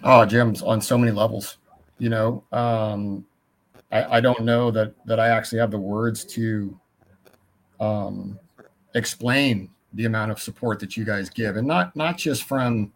Oh, 0.02 0.24
Jim's 0.24 0.62
on 0.62 0.80
so 0.80 0.98
many 0.98 1.12
levels. 1.12 1.58
You 1.98 2.08
know, 2.08 2.44
um, 2.52 3.24
I, 3.92 4.16
I 4.16 4.20
don't 4.20 4.44
know 4.44 4.70
that 4.70 4.94
that 5.06 5.20
I 5.20 5.28
actually 5.28 5.58
have 5.58 5.70
the 5.70 5.78
words 5.78 6.24
to 6.26 6.78
um, 7.78 8.38
explain 8.94 9.70
the 9.94 10.04
amount 10.04 10.30
of 10.30 10.40
support 10.40 10.78
that 10.80 10.96
you 10.96 11.04
guys 11.04 11.28
give, 11.28 11.56
and 11.56 11.66
not 11.66 11.94
not 11.96 12.16
just 12.16 12.44
from 12.44 12.92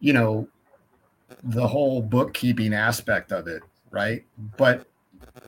you 0.00 0.12
know 0.12 0.48
the 1.42 1.66
whole 1.66 2.02
bookkeeping 2.02 2.74
aspect 2.74 3.32
of 3.32 3.46
it, 3.46 3.62
right? 3.90 4.24
But 4.56 4.86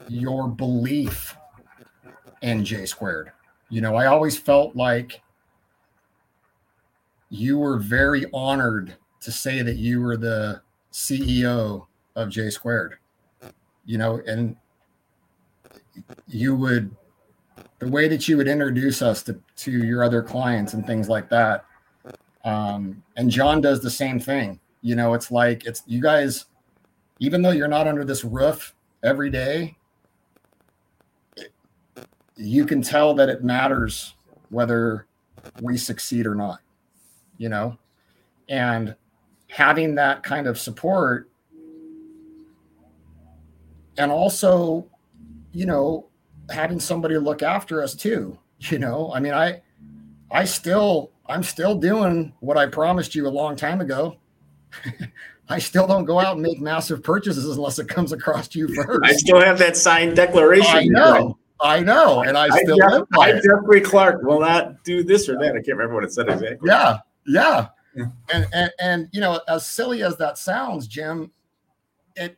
your 0.09 0.49
belief 0.49 1.37
in 2.43 2.65
J 2.65 2.87
squared. 2.87 3.33
You 3.73 3.81
know, 3.81 3.97
I 3.97 4.07
always 4.07 4.39
felt 4.39 4.77
like 4.77 5.21
you 7.31 7.59
were 7.59 7.79
very 7.79 8.27
honored 8.33 8.97
to 9.21 9.33
say 9.33 9.63
that 9.63 9.77
you 9.77 10.01
were 10.01 10.17
the 10.17 10.63
CEO 10.93 11.87
of 12.15 12.29
J 12.29 12.51
squared 12.51 12.99
you 13.85 13.99
know, 13.99 14.21
and 14.27 14.57
you 16.29 16.55
would 16.55 16.95
the 17.79 17.89
way 17.89 18.09
that 18.09 18.29
you 18.29 18.37
would 18.37 18.49
introduce 18.49 19.03
us 19.03 19.23
to, 19.25 19.39
to 19.57 19.71
your 19.71 20.05
other 20.05 20.23
clients 20.23 20.73
and 20.73 20.87
things 20.87 21.09
like 21.09 21.29
that. 21.29 21.65
Um, 22.45 23.03
and 23.17 23.29
John 23.29 23.61
does 23.61 23.83
the 23.83 23.91
same 23.91 24.21
thing. 24.21 24.61
You 24.83 24.95
know, 24.95 25.15
it's 25.15 25.31
like 25.31 25.65
it's 25.65 25.83
you 25.87 26.01
guys, 26.01 26.47
even 27.19 27.43
though 27.43 27.51
you're 27.51 27.69
not 27.69 27.89
under 27.89 28.05
this 28.05 28.25
roof 28.25 28.75
every 29.03 29.31
day, 29.31 29.77
you 32.43 32.67
can 32.67 32.83
tell 32.83 33.15
that 33.15 33.29
it 33.29 33.45
matters 33.45 34.15
whether 34.51 35.07
we 35.61 35.77
succeed 35.77 36.27
or 36.27 36.35
not, 36.35 36.61
you 37.39 37.49
know, 37.49 37.77
and 38.49 38.95
having 39.49 39.95
that 39.95 40.23
kind 40.23 40.47
of 40.47 40.59
support 40.59 41.31
and 43.99 44.11
also, 44.11 44.87
you 45.53 45.67
know, 45.67 46.09
having 46.51 46.81
somebody 46.81 47.17
look 47.17 47.43
after 47.43 47.83
us 47.83 47.95
too. 47.95 48.39
You 48.71 48.79
know, 48.79 49.13
I 49.13 49.19
mean, 49.21 49.35
I, 49.35 49.61
I 50.31 50.45
still, 50.45 51.11
I'm 51.27 51.43
still 51.43 51.75
doing 51.75 52.33
what 52.41 52.57
I 52.57 52.67
promised 52.67 53.15
you 53.15 53.27
a 53.27 53.29
long 53.29 53.57
time 53.57 53.81
ago. 53.81 54.17
I 55.49 55.59
still 55.59 55.87
don't 55.87 56.05
go 56.05 56.21
out 56.21 56.35
and 56.35 56.43
make 56.43 56.61
massive 56.61 57.03
purchases 57.03 57.57
unless 57.57 57.79
it 57.79 57.89
comes 57.89 58.13
across 58.13 58.47
to 58.49 58.61
you 58.61 58.69
first. 58.75 59.01
I 59.03 59.13
still 59.15 59.41
have 59.41 59.59
that 59.59 59.77
signed 59.77 60.15
declaration. 60.15 60.77
I 60.77 60.85
know. 60.85 61.39
I 61.63 61.81
know, 61.81 62.23
and 62.23 62.37
I, 62.37 62.47
I 62.47 62.63
still 62.63 62.77
Jeff, 62.77 63.03
I, 63.19 63.33
Jeffrey 63.35 63.81
Clark 63.81 64.23
will 64.23 64.41
not 64.41 64.83
do 64.85 65.05
this 65.05 65.29
or 65.29 65.39
that. 65.39 65.51
I 65.51 65.63
can't 65.63 65.77
remember 65.77 65.95
what 65.95 66.05
it 66.05 66.13
said 66.13 66.29
exactly. 66.29 66.69
Yeah, 66.69 66.99
yeah, 67.27 67.69
yeah. 67.95 68.07
And, 68.33 68.47
and 68.53 68.71
and 68.81 69.09
you 69.13 69.21
know, 69.21 69.41
as 69.49 69.69
silly 69.69 70.03
as 70.03 70.17
that 70.17 70.39
sounds, 70.39 70.89
Jim, 70.89 71.31
it 72.17 72.37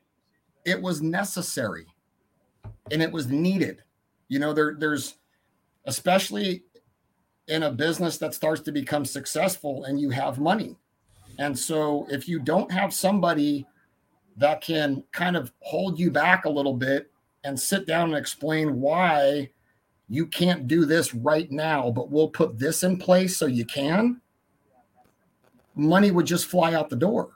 it 0.64 0.80
was 0.80 1.00
necessary 1.00 1.86
and 2.90 3.02
it 3.02 3.10
was 3.10 3.28
needed. 3.28 3.82
You 4.28 4.38
know, 4.38 4.52
there 4.52 4.76
there's 4.78 5.14
especially 5.86 6.64
in 7.48 7.64
a 7.64 7.70
business 7.70 8.18
that 8.18 8.34
starts 8.34 8.60
to 8.62 8.72
become 8.72 9.04
successful 9.04 9.84
and 9.84 10.00
you 10.00 10.10
have 10.10 10.38
money. 10.38 10.76
And 11.38 11.58
so 11.58 12.06
if 12.10 12.28
you 12.28 12.38
don't 12.38 12.70
have 12.70 12.94
somebody 12.94 13.66
that 14.36 14.60
can 14.60 15.02
kind 15.12 15.36
of 15.36 15.52
hold 15.60 15.98
you 15.98 16.10
back 16.10 16.44
a 16.44 16.50
little 16.50 16.74
bit 16.74 17.10
and 17.44 17.58
sit 17.58 17.86
down 17.86 18.10
and 18.10 18.16
explain 18.16 18.80
why 18.80 19.50
you 20.08 20.26
can't 20.26 20.66
do 20.66 20.84
this 20.84 21.14
right 21.14 21.50
now, 21.50 21.90
but 21.90 22.10
we'll 22.10 22.28
put 22.28 22.58
this 22.58 22.82
in 22.82 22.96
place 22.96 23.36
so 23.36 23.46
you 23.46 23.64
can, 23.64 24.20
money 25.74 26.10
would 26.10 26.26
just 26.26 26.46
fly 26.46 26.74
out 26.74 26.88
the 26.88 26.96
door. 26.96 27.30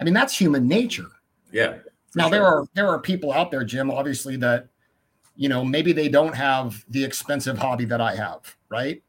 I 0.00 0.04
mean, 0.04 0.14
that's 0.14 0.36
human 0.36 0.68
nature. 0.68 1.10
Yeah. 1.52 1.76
Now 2.14 2.24
sure. 2.24 2.30
there 2.30 2.44
are 2.44 2.64
there 2.74 2.88
are 2.88 3.00
people 3.00 3.32
out 3.32 3.50
there, 3.50 3.64
Jim, 3.64 3.90
obviously 3.90 4.36
that 4.36 4.68
you 5.36 5.48
know, 5.48 5.64
maybe 5.64 5.92
they 5.92 6.08
don't 6.08 6.34
have 6.34 6.84
the 6.88 7.02
expensive 7.02 7.58
hobby 7.58 7.84
that 7.86 8.00
I 8.00 8.14
have, 8.14 8.56
right? 8.68 9.02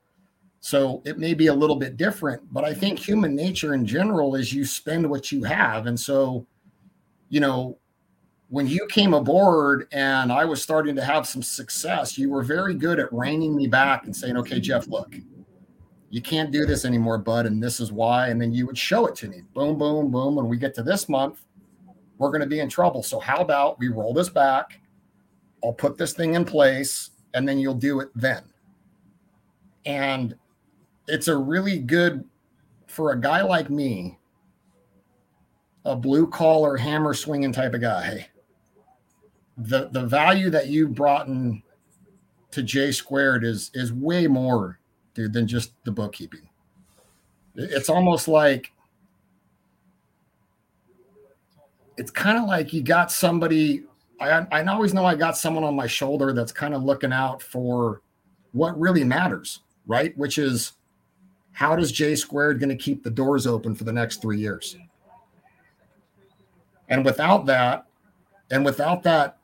So 0.60 1.04
it 1.06 1.20
may 1.20 1.36
be 1.36 1.48
a 1.48 1.54
little 1.54 1.76
bit 1.76 1.98
different, 1.98 2.42
but 2.52 2.64
I 2.64 2.74
think 2.74 2.98
human 2.98 3.36
nature 3.36 3.76
in 3.76 3.86
general 3.86 4.34
is 4.36 4.52
you 4.52 4.66
spend 4.66 5.08
what 5.08 5.32
you 5.32 5.44
have. 5.44 5.86
And 5.86 6.00
so, 6.00 6.48
you 7.30 7.40
know, 7.40 7.78
when 8.50 8.68
you 8.68 8.86
came 8.88 9.14
aboard 9.14 9.88
and 9.92 10.32
I 10.32 10.46
was 10.46 10.62
starting 10.62 10.96
to 10.96 11.04
have 11.04 11.28
some 11.28 11.42
success, 11.42 12.18
you 12.18 12.30
were 12.30 12.44
very 12.44 12.76
good 12.76 13.00
at 13.00 13.12
reining 13.12 13.56
me 13.56 13.68
back 13.68 14.06
and 14.06 14.16
saying, 14.16 14.38
okay, 14.38 14.60
Jeff, 14.60 14.88
look, 14.88 15.16
you 16.10 16.22
can't 16.22 16.52
do 16.52 16.66
this 16.66 16.86
anymore, 16.86 17.18
bud. 17.18 17.48
And 17.48 17.62
this 17.62 17.80
is 17.80 17.92
why. 17.92 18.30
And 18.30 18.40
then 18.40 18.54
you 18.54 18.68
would 18.68 18.78
show 18.78 19.08
it 19.08 19.16
to 19.16 19.28
me 19.28 19.42
boom, 19.54 19.78
boom, 19.78 20.12
boom. 20.12 20.36
When 20.36 20.48
we 20.48 20.58
get 20.58 20.76
to 20.76 20.84
this 20.84 21.10
month, 21.10 21.42
we're 22.18 22.30
going 22.30 22.42
to 22.42 22.48
be 22.48 22.60
in 22.60 22.70
trouble. 22.70 23.04
So, 23.04 23.20
how 23.20 23.38
about 23.38 23.80
we 23.80 23.90
roll 23.90 24.14
this 24.14 24.30
back? 24.30 24.80
I'll 25.64 25.74
put 25.74 25.98
this 25.98 26.14
thing 26.14 26.36
in 26.36 26.46
place 26.46 27.12
and 27.34 27.48
then 27.48 27.58
you'll 27.58 27.74
do 27.74 28.00
it 28.00 28.10
then. 28.16 28.44
And 29.86 30.36
it's 31.08 31.28
a 31.28 31.36
really 31.36 31.80
good 31.80 32.24
for 32.88 33.12
a 33.12 33.20
guy 33.20 33.42
like 33.42 33.70
me, 33.70 34.18
a 35.84 35.96
blue 35.96 36.28
collar 36.28 36.78
hammer 36.78 37.14
swinging 37.14 37.52
type 37.52 37.74
of 37.74 37.82
guy 37.82 38.28
the 39.58 39.90
the 39.92 40.06
value 40.06 40.50
that 40.50 40.68
you 40.68 40.88
brought 40.88 41.28
in 41.28 41.62
to 42.52 42.64
J 42.64 42.92
squared 42.92 43.44
is 43.44 43.72
is 43.74 43.94
way 43.94 44.28
more, 44.28 44.80
dude, 45.14 45.34
than 45.34 45.48
just 45.48 45.72
the 45.84 45.92
bookkeeping. 45.92 46.48
It's 47.56 47.90
almost 47.90 48.28
like 48.28 48.72
it's 51.98 52.12
kind 52.12 52.38
of 52.38 52.46
like 52.46 52.74
you 52.74 52.82
got 52.82 53.12
somebody. 53.12 53.84
I 54.20 54.46
I 54.52 54.64
always 54.66 54.94
know 54.94 55.06
I 55.06 55.16
got 55.16 55.38
someone 55.38 55.64
on 55.64 55.76
my 55.76 55.88
shoulder 55.88 56.34
that's 56.34 56.52
kind 56.52 56.74
of 56.74 56.84
looking 56.84 57.14
out 57.14 57.42
for 57.42 58.02
what 58.52 58.78
really 58.80 59.04
matters, 59.04 59.62
right? 59.88 60.18
Which 60.18 60.38
is 60.38 60.74
how 61.52 61.76
does 61.76 61.92
J 61.92 62.16
squared 62.16 62.60
going 62.60 62.70
to 62.70 62.76
keep 62.76 63.04
the 63.04 63.10
doors 63.10 63.48
open 63.48 63.76
for 63.76 63.86
the 63.86 63.94
next 63.94 64.22
three 64.22 64.40
years? 64.40 64.78
And 66.90 67.04
without 67.04 67.46
that, 67.46 67.86
and 68.52 68.64
without 68.64 69.04
that 69.04 69.38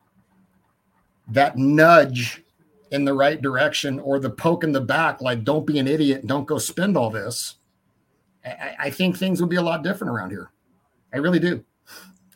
that 1.32 1.57
nudge 1.57 2.43
in 2.91 3.05
the 3.05 3.13
right 3.13 3.41
direction 3.41 3.99
or 3.99 4.19
the 4.19 4.29
poke 4.29 4.63
in 4.63 4.71
the 4.71 4.82
back, 4.82 5.21
like 5.21 5.43
don't 5.43 5.65
be 5.65 5.79
an 5.79 5.88
idiot, 5.88 6.27
don't 6.27 6.45
go 6.45 6.57
spend 6.57 6.97
all 6.97 7.09
this. 7.09 7.55
I, 8.45 8.75
I 8.79 8.89
think 8.89 9.17
things 9.17 9.39
would 9.41 9.49
be 9.49 9.55
a 9.55 9.61
lot 9.61 9.84
different 9.84 10.11
around 10.11 10.32
here. 10.32 10.51
I 11.13 11.17
really 11.17 11.39
do. 11.39 11.63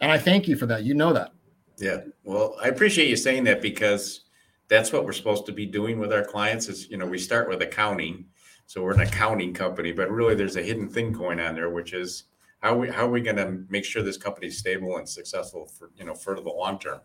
And 0.01 0.11
I 0.11 0.17
thank 0.17 0.47
you 0.47 0.55
for 0.55 0.65
that. 0.65 0.83
You 0.83 0.93
know 0.93 1.13
that. 1.13 1.31
Yeah. 1.77 2.01
Well, 2.23 2.55
I 2.61 2.67
appreciate 2.67 3.09
you 3.09 3.15
saying 3.15 3.43
that 3.45 3.61
because 3.61 4.21
that's 4.67 4.91
what 4.91 5.05
we're 5.05 5.13
supposed 5.13 5.45
to 5.45 5.51
be 5.51 5.65
doing 5.65 5.99
with 5.99 6.11
our 6.11 6.23
clients 6.23 6.69
is, 6.69 6.89
you 6.89 6.97
know, 6.97 7.05
we 7.05 7.17
start 7.17 7.49
with 7.49 7.61
accounting. 7.61 8.25
So 8.65 8.81
we're 8.81 8.93
an 8.93 9.01
accounting 9.01 9.53
company, 9.53 9.91
but 9.91 10.09
really 10.09 10.35
there's 10.35 10.55
a 10.55 10.61
hidden 10.61 10.89
thing 10.89 11.11
going 11.11 11.39
on 11.39 11.55
there, 11.55 11.69
which 11.69 11.93
is 11.93 12.25
how 12.59 12.75
we 12.75 12.89
how 12.89 13.05
are 13.05 13.11
we 13.11 13.21
going 13.21 13.35
to 13.35 13.63
make 13.69 13.85
sure 13.85 14.01
this 14.01 14.17
company 14.17 14.47
is 14.47 14.57
stable 14.57 14.97
and 14.97 15.07
successful 15.07 15.67
for, 15.67 15.91
you 15.97 16.05
know, 16.05 16.15
for 16.15 16.35
the 16.35 16.49
long 16.49 16.79
term? 16.79 16.99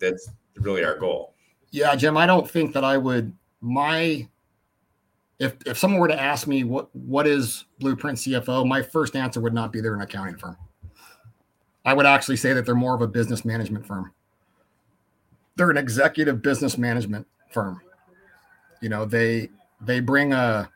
That's 0.00 0.30
really 0.60 0.84
our 0.84 0.98
goal. 0.98 1.34
Yeah, 1.70 1.94
Jim, 1.96 2.16
I 2.16 2.26
don't 2.26 2.48
think 2.50 2.72
that 2.74 2.84
I 2.84 2.96
would 2.96 3.32
my 3.60 4.28
if 5.38 5.54
if 5.66 5.78
someone 5.78 6.00
were 6.00 6.08
to 6.08 6.20
ask 6.20 6.46
me 6.46 6.64
what 6.64 6.94
what 6.94 7.26
is 7.26 7.64
Blueprint 7.78 8.18
CFO, 8.18 8.66
my 8.66 8.82
first 8.82 9.16
answer 9.16 9.40
would 9.40 9.54
not 9.54 9.72
be 9.72 9.80
they're 9.80 9.94
an 9.94 10.00
accounting 10.00 10.36
firm. 10.36 10.56
I 11.84 11.94
would 11.94 12.06
actually 12.06 12.36
say 12.36 12.52
that 12.52 12.66
they're 12.66 12.74
more 12.74 12.94
of 12.94 13.02
a 13.02 13.06
business 13.06 13.44
management 13.44 13.86
firm. 13.86 14.12
They're 15.56 15.70
an 15.70 15.76
executive 15.76 16.42
business 16.42 16.76
management 16.76 17.26
firm. 17.50 17.80
You 18.80 18.88
know, 18.88 19.04
they 19.04 19.50
they 19.80 20.00
bring 20.00 20.32
a 20.32 20.68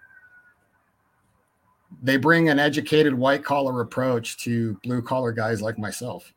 they 2.03 2.16
bring 2.16 2.49
an 2.49 2.59
educated 2.59 3.14
white 3.14 3.45
collar 3.45 3.80
approach 3.80 4.39
to 4.39 4.78
blue 4.83 5.03
collar 5.03 5.33
guys 5.33 5.61
like 5.61 5.78
myself. 5.78 6.33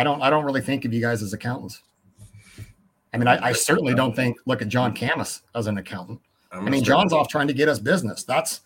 I 0.00 0.02
don't 0.02 0.22
I 0.22 0.30
don't 0.30 0.46
really 0.46 0.62
think 0.62 0.86
of 0.86 0.94
you 0.94 1.00
guys 1.02 1.22
as 1.22 1.34
accountants. 1.34 1.82
I 3.12 3.18
mean, 3.18 3.28
I, 3.28 3.48
I 3.48 3.52
certainly 3.52 3.94
don't 3.94 4.16
think 4.16 4.38
look 4.46 4.62
at 4.62 4.68
John 4.68 4.94
Camus 4.94 5.42
as 5.54 5.66
an 5.66 5.76
accountant. 5.76 6.20
I 6.50 6.60
mean, 6.60 6.82
John's 6.82 7.12
off 7.12 7.28
trying 7.28 7.48
to 7.48 7.52
get 7.52 7.68
us 7.68 7.78
business. 7.78 8.24
That's 8.24 8.62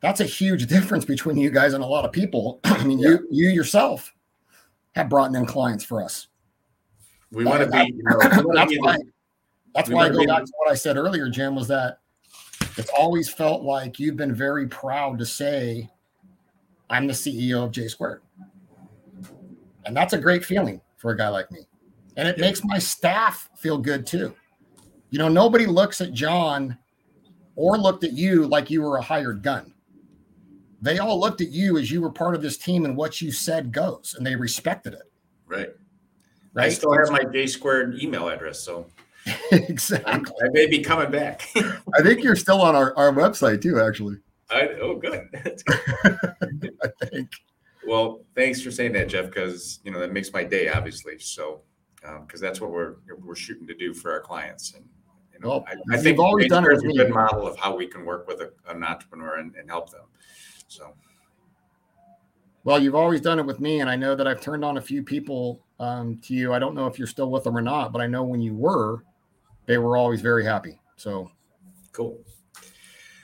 that's 0.00 0.20
a 0.20 0.24
huge 0.24 0.66
difference 0.74 1.06
between 1.06 1.38
you 1.38 1.50
guys 1.50 1.72
and 1.72 1.82
a 1.82 1.86
lot 1.86 2.04
of 2.04 2.12
people. 2.12 2.60
I 2.64 2.84
mean, 2.84 2.98
yeah. 2.98 3.08
you 3.08 3.28
you 3.30 3.48
yourself 3.48 4.12
have 4.94 5.08
brought 5.08 5.34
in 5.34 5.46
clients 5.46 5.82
for 5.82 6.02
us. 6.02 6.28
We 7.32 7.46
want 7.46 7.62
to 7.62 7.70
be. 7.70 7.94
You 7.96 8.02
know, 8.02 8.52
that's 8.52 8.74
why. 8.78 8.98
That's 9.74 9.88
why 9.88 10.06
I 10.06 10.08
go 10.10 10.26
back 10.26 10.44
to 10.44 10.52
what 10.58 10.70
I 10.70 10.74
said 10.74 10.98
earlier, 10.98 11.30
Jim. 11.30 11.54
Was 11.54 11.68
that 11.68 12.00
it's 12.76 12.90
always 12.90 13.30
felt 13.30 13.62
like 13.62 13.98
you've 13.98 14.16
been 14.18 14.34
very 14.34 14.68
proud 14.68 15.18
to 15.20 15.24
say, 15.24 15.88
"I'm 16.90 17.06
the 17.06 17.14
CFO 17.14 17.64
of 17.64 17.70
J 17.70 17.88
Squared." 17.88 18.20
And 19.86 19.96
that's 19.96 20.12
a 20.12 20.18
great 20.18 20.44
feeling 20.44 20.80
for 20.96 21.12
a 21.12 21.16
guy 21.16 21.28
like 21.28 21.50
me. 21.50 21.66
And 22.16 22.26
it 22.26 22.38
makes 22.38 22.64
my 22.64 22.78
staff 22.78 23.48
feel 23.56 23.78
good 23.78 24.06
too. 24.06 24.34
You 25.10 25.18
know, 25.18 25.28
nobody 25.28 25.66
looks 25.66 26.00
at 26.00 26.12
John 26.12 26.76
or 27.54 27.78
looked 27.78 28.04
at 28.04 28.12
you 28.12 28.46
like 28.46 28.70
you 28.70 28.82
were 28.82 28.96
a 28.96 29.02
hired 29.02 29.42
gun. 29.42 29.72
They 30.82 30.98
all 30.98 31.18
looked 31.18 31.40
at 31.40 31.50
you 31.50 31.78
as 31.78 31.90
you 31.90 32.02
were 32.02 32.10
part 32.10 32.34
of 32.34 32.42
this 32.42 32.58
team 32.58 32.84
and 32.84 32.96
what 32.96 33.20
you 33.20 33.32
said 33.32 33.72
goes, 33.72 34.14
and 34.16 34.26
they 34.26 34.36
respected 34.36 34.92
it. 34.92 35.10
Right. 35.46 35.70
Right. 36.52 36.66
I 36.66 36.68
still 36.68 36.92
have 36.92 37.10
my 37.10 37.24
J 37.24 37.46
squared 37.46 38.02
email 38.02 38.28
address. 38.28 38.60
So 38.60 38.86
exactly. 39.52 40.34
I 40.42 40.48
may 40.52 40.66
be 40.66 40.80
coming 40.80 41.10
back. 41.10 41.48
I 41.56 42.02
think 42.02 42.22
you're 42.22 42.36
still 42.36 42.60
on 42.60 42.74
our, 42.74 42.96
our 42.96 43.12
website 43.12 43.62
too, 43.62 43.80
actually. 43.80 44.16
I, 44.50 44.68
oh, 44.80 44.96
good. 44.96 45.28
good. 46.60 46.76
I 46.82 47.06
think. 47.06 47.30
Well, 47.86 48.24
thanks 48.34 48.60
for 48.60 48.70
saying 48.70 48.92
that, 48.94 49.08
Jeff, 49.08 49.26
because 49.26 49.80
you 49.84 49.90
know 49.90 50.00
that 50.00 50.12
makes 50.12 50.32
my 50.32 50.44
day, 50.44 50.68
obviously. 50.68 51.18
So, 51.18 51.62
because 52.00 52.42
um, 52.42 52.46
that's 52.46 52.60
what 52.60 52.70
we're 52.70 52.96
we're 53.18 53.36
shooting 53.36 53.66
to 53.66 53.74
do 53.74 53.94
for 53.94 54.12
our 54.12 54.20
clients, 54.20 54.74
and 54.74 54.84
you 55.32 55.40
know, 55.40 55.48
well, 55.48 55.64
I, 55.68 55.96
I 55.96 55.98
think 55.98 56.18
always 56.18 56.48
done 56.48 56.64
a 56.64 56.76
good 56.76 57.10
model 57.10 57.46
of 57.46 57.56
how 57.56 57.76
we 57.76 57.86
can 57.86 58.04
work 58.04 58.26
with 58.26 58.40
a, 58.40 58.52
an 58.68 58.82
entrepreneur 58.82 59.36
and, 59.36 59.54
and 59.54 59.68
help 59.68 59.90
them. 59.90 60.04
So, 60.68 60.94
well, 62.64 62.82
you've 62.82 62.94
always 62.94 63.20
done 63.20 63.38
it 63.38 63.46
with 63.46 63.60
me, 63.60 63.80
and 63.80 63.88
I 63.88 63.96
know 63.96 64.16
that 64.16 64.26
I've 64.26 64.40
turned 64.40 64.64
on 64.64 64.78
a 64.78 64.80
few 64.80 65.02
people 65.02 65.64
um, 65.78 66.18
to 66.24 66.34
you. 66.34 66.52
I 66.52 66.58
don't 66.58 66.74
know 66.74 66.86
if 66.86 66.98
you're 66.98 67.06
still 67.06 67.30
with 67.30 67.44
them 67.44 67.56
or 67.56 67.62
not, 67.62 67.92
but 67.92 68.00
I 68.00 68.06
know 68.06 68.24
when 68.24 68.40
you 68.40 68.54
were, 68.54 69.04
they 69.66 69.78
were 69.78 69.96
always 69.96 70.20
very 70.20 70.44
happy. 70.44 70.80
So, 70.96 71.30
cool. 71.92 72.18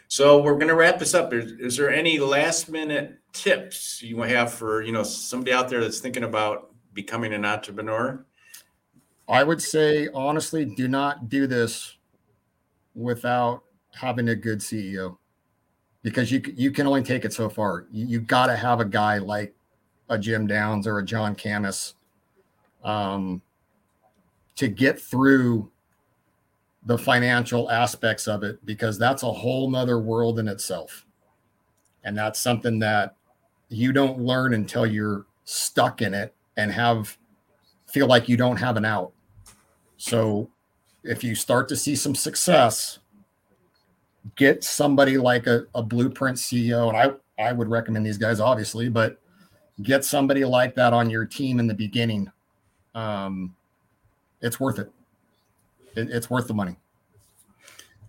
So 0.08 0.42
we're 0.42 0.56
going 0.56 0.68
to 0.68 0.74
wrap 0.74 0.98
this 0.98 1.14
up. 1.14 1.32
Is, 1.32 1.52
is 1.52 1.76
there 1.76 1.90
any 1.90 2.18
last 2.18 2.68
minute 2.68 3.18
tips 3.32 4.02
you 4.02 4.20
have 4.22 4.52
for 4.52 4.82
you 4.82 4.92
know 4.92 5.02
somebody 5.02 5.52
out 5.52 5.68
there 5.68 5.80
that's 5.80 6.00
thinking 6.00 6.24
about 6.24 6.70
becoming 6.94 7.32
an 7.32 7.44
entrepreneur? 7.44 8.24
I 9.28 9.42
would 9.44 9.62
say 9.62 10.08
honestly, 10.14 10.64
do 10.64 10.88
not 10.88 11.28
do 11.28 11.46
this 11.46 11.96
without 12.94 13.62
having 13.94 14.28
a 14.28 14.34
good 14.34 14.58
CFO, 14.58 15.16
because 16.02 16.30
you 16.30 16.42
you 16.54 16.70
can 16.70 16.86
only 16.86 17.02
take 17.02 17.24
it 17.24 17.32
so 17.32 17.48
far. 17.48 17.86
You, 17.90 18.06
you 18.06 18.20
got 18.20 18.46
to 18.46 18.56
have 18.56 18.80
a 18.80 18.84
guy 18.84 19.18
like 19.18 19.54
a 20.08 20.18
Jim 20.18 20.46
Downs 20.46 20.86
or 20.86 20.98
a 20.98 21.04
John 21.04 21.34
Camus 21.34 21.94
um, 22.84 23.40
to 24.56 24.68
get 24.68 25.00
through 25.00 25.70
the 26.84 26.98
financial 26.98 27.70
aspects 27.70 28.26
of 28.26 28.42
it 28.42 28.64
because 28.66 28.98
that's 28.98 29.22
a 29.22 29.32
whole 29.32 29.70
nother 29.70 30.00
world 30.00 30.40
in 30.40 30.48
itself 30.48 31.06
and 32.04 32.16
that's 32.16 32.40
something 32.40 32.78
that 32.80 33.14
you 33.72 33.92
don't 33.92 34.20
learn 34.20 34.54
until 34.54 34.86
you're 34.86 35.26
stuck 35.44 36.02
in 36.02 36.14
it 36.14 36.34
and 36.56 36.70
have 36.70 37.16
feel 37.86 38.06
like 38.06 38.28
you 38.28 38.36
don't 38.36 38.56
have 38.56 38.76
an 38.76 38.84
out. 38.84 39.12
So 39.96 40.50
if 41.04 41.22
you 41.22 41.34
start 41.34 41.68
to 41.68 41.76
see 41.76 41.94
some 41.94 42.14
success, 42.14 42.98
get 44.36 44.64
somebody 44.64 45.18
like 45.18 45.46
a, 45.46 45.66
a 45.74 45.82
blueprint 45.82 46.38
CFO. 46.38 46.88
And 46.88 46.96
I, 47.38 47.42
I 47.42 47.52
would 47.52 47.68
recommend 47.68 48.06
these 48.06 48.18
guys 48.18 48.40
obviously, 48.40 48.88
but 48.88 49.20
get 49.82 50.04
somebody 50.04 50.44
like 50.44 50.74
that 50.76 50.92
on 50.92 51.10
your 51.10 51.24
team 51.24 51.60
in 51.60 51.66
the 51.66 51.74
beginning. 51.74 52.30
Um, 52.94 53.54
it's 54.40 54.58
worth 54.58 54.78
it. 54.78 54.90
it 55.96 56.10
it's 56.10 56.30
worth 56.30 56.48
the 56.48 56.54
money. 56.54 56.76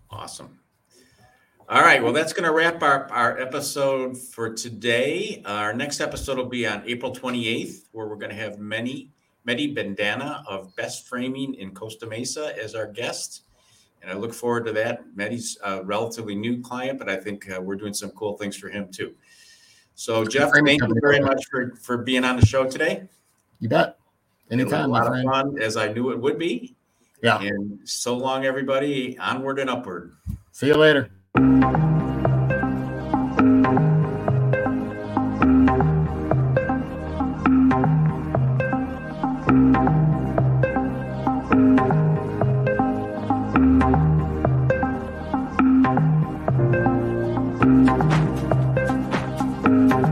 Awesome. 0.09 0.59
All 1.73 1.81
right. 1.81 2.03
Well, 2.03 2.13
that's 2.13 2.33
going 2.33 2.43
to 2.43 2.51
wrap 2.51 2.83
our, 2.83 3.11
our 3.11 3.39
episode 3.39 4.15
for 4.15 4.53
today. 4.53 5.41
Our 5.43 5.73
next 5.73 6.01
episode 6.01 6.37
will 6.37 6.45
be 6.45 6.67
on 6.67 6.83
April 6.85 7.11
28th, 7.11 7.85
where 7.93 8.05
we're 8.05 8.15
going 8.15 8.29
to 8.29 8.35
have 8.35 8.59
many, 8.59 9.09
Mehdi 9.47 9.73
Bandana 9.73 10.43
of 10.47 10.75
Best 10.75 11.07
Framing 11.07 11.55
in 11.55 11.73
Costa 11.73 12.05
Mesa 12.05 12.53
as 12.61 12.75
our 12.75 12.85
guest. 12.85 13.45
And 14.03 14.11
I 14.11 14.13
look 14.13 14.35
forward 14.35 14.67
to 14.67 14.71
that. 14.73 15.01
Mehdi's 15.17 15.57
a 15.63 15.83
relatively 15.83 16.35
new 16.35 16.61
client, 16.61 16.99
but 16.99 17.09
I 17.09 17.15
think 17.15 17.49
uh, 17.49 17.59
we're 17.59 17.75
doing 17.75 17.95
some 17.95 18.11
cool 18.11 18.37
things 18.37 18.55
for 18.55 18.69
him 18.69 18.89
too. 18.91 19.15
So, 19.95 20.25
Jeff, 20.25 20.51
thank 20.53 20.79
you 20.79 20.95
very 21.01 21.21
much 21.21 21.43
for, 21.49 21.75
for 21.81 21.97
being 21.97 22.23
on 22.23 22.39
the 22.39 22.45
show 22.45 22.69
today. 22.69 23.09
You 23.59 23.69
bet. 23.69 23.97
Anytime. 24.51 24.91
A 24.91 24.93
lot 24.93 25.07
of 25.07 25.23
fun, 25.23 25.59
as 25.59 25.75
I 25.75 25.91
knew 25.91 26.11
it 26.11 26.19
would 26.19 26.37
be. 26.37 26.75
Yeah. 27.23 27.41
And 27.41 27.79
so 27.83 28.15
long, 28.15 28.45
everybody. 28.45 29.17
Onward 29.17 29.57
and 29.57 29.71
upward. 29.71 30.13
See 30.51 30.67
you 30.67 30.75
later. 30.75 31.09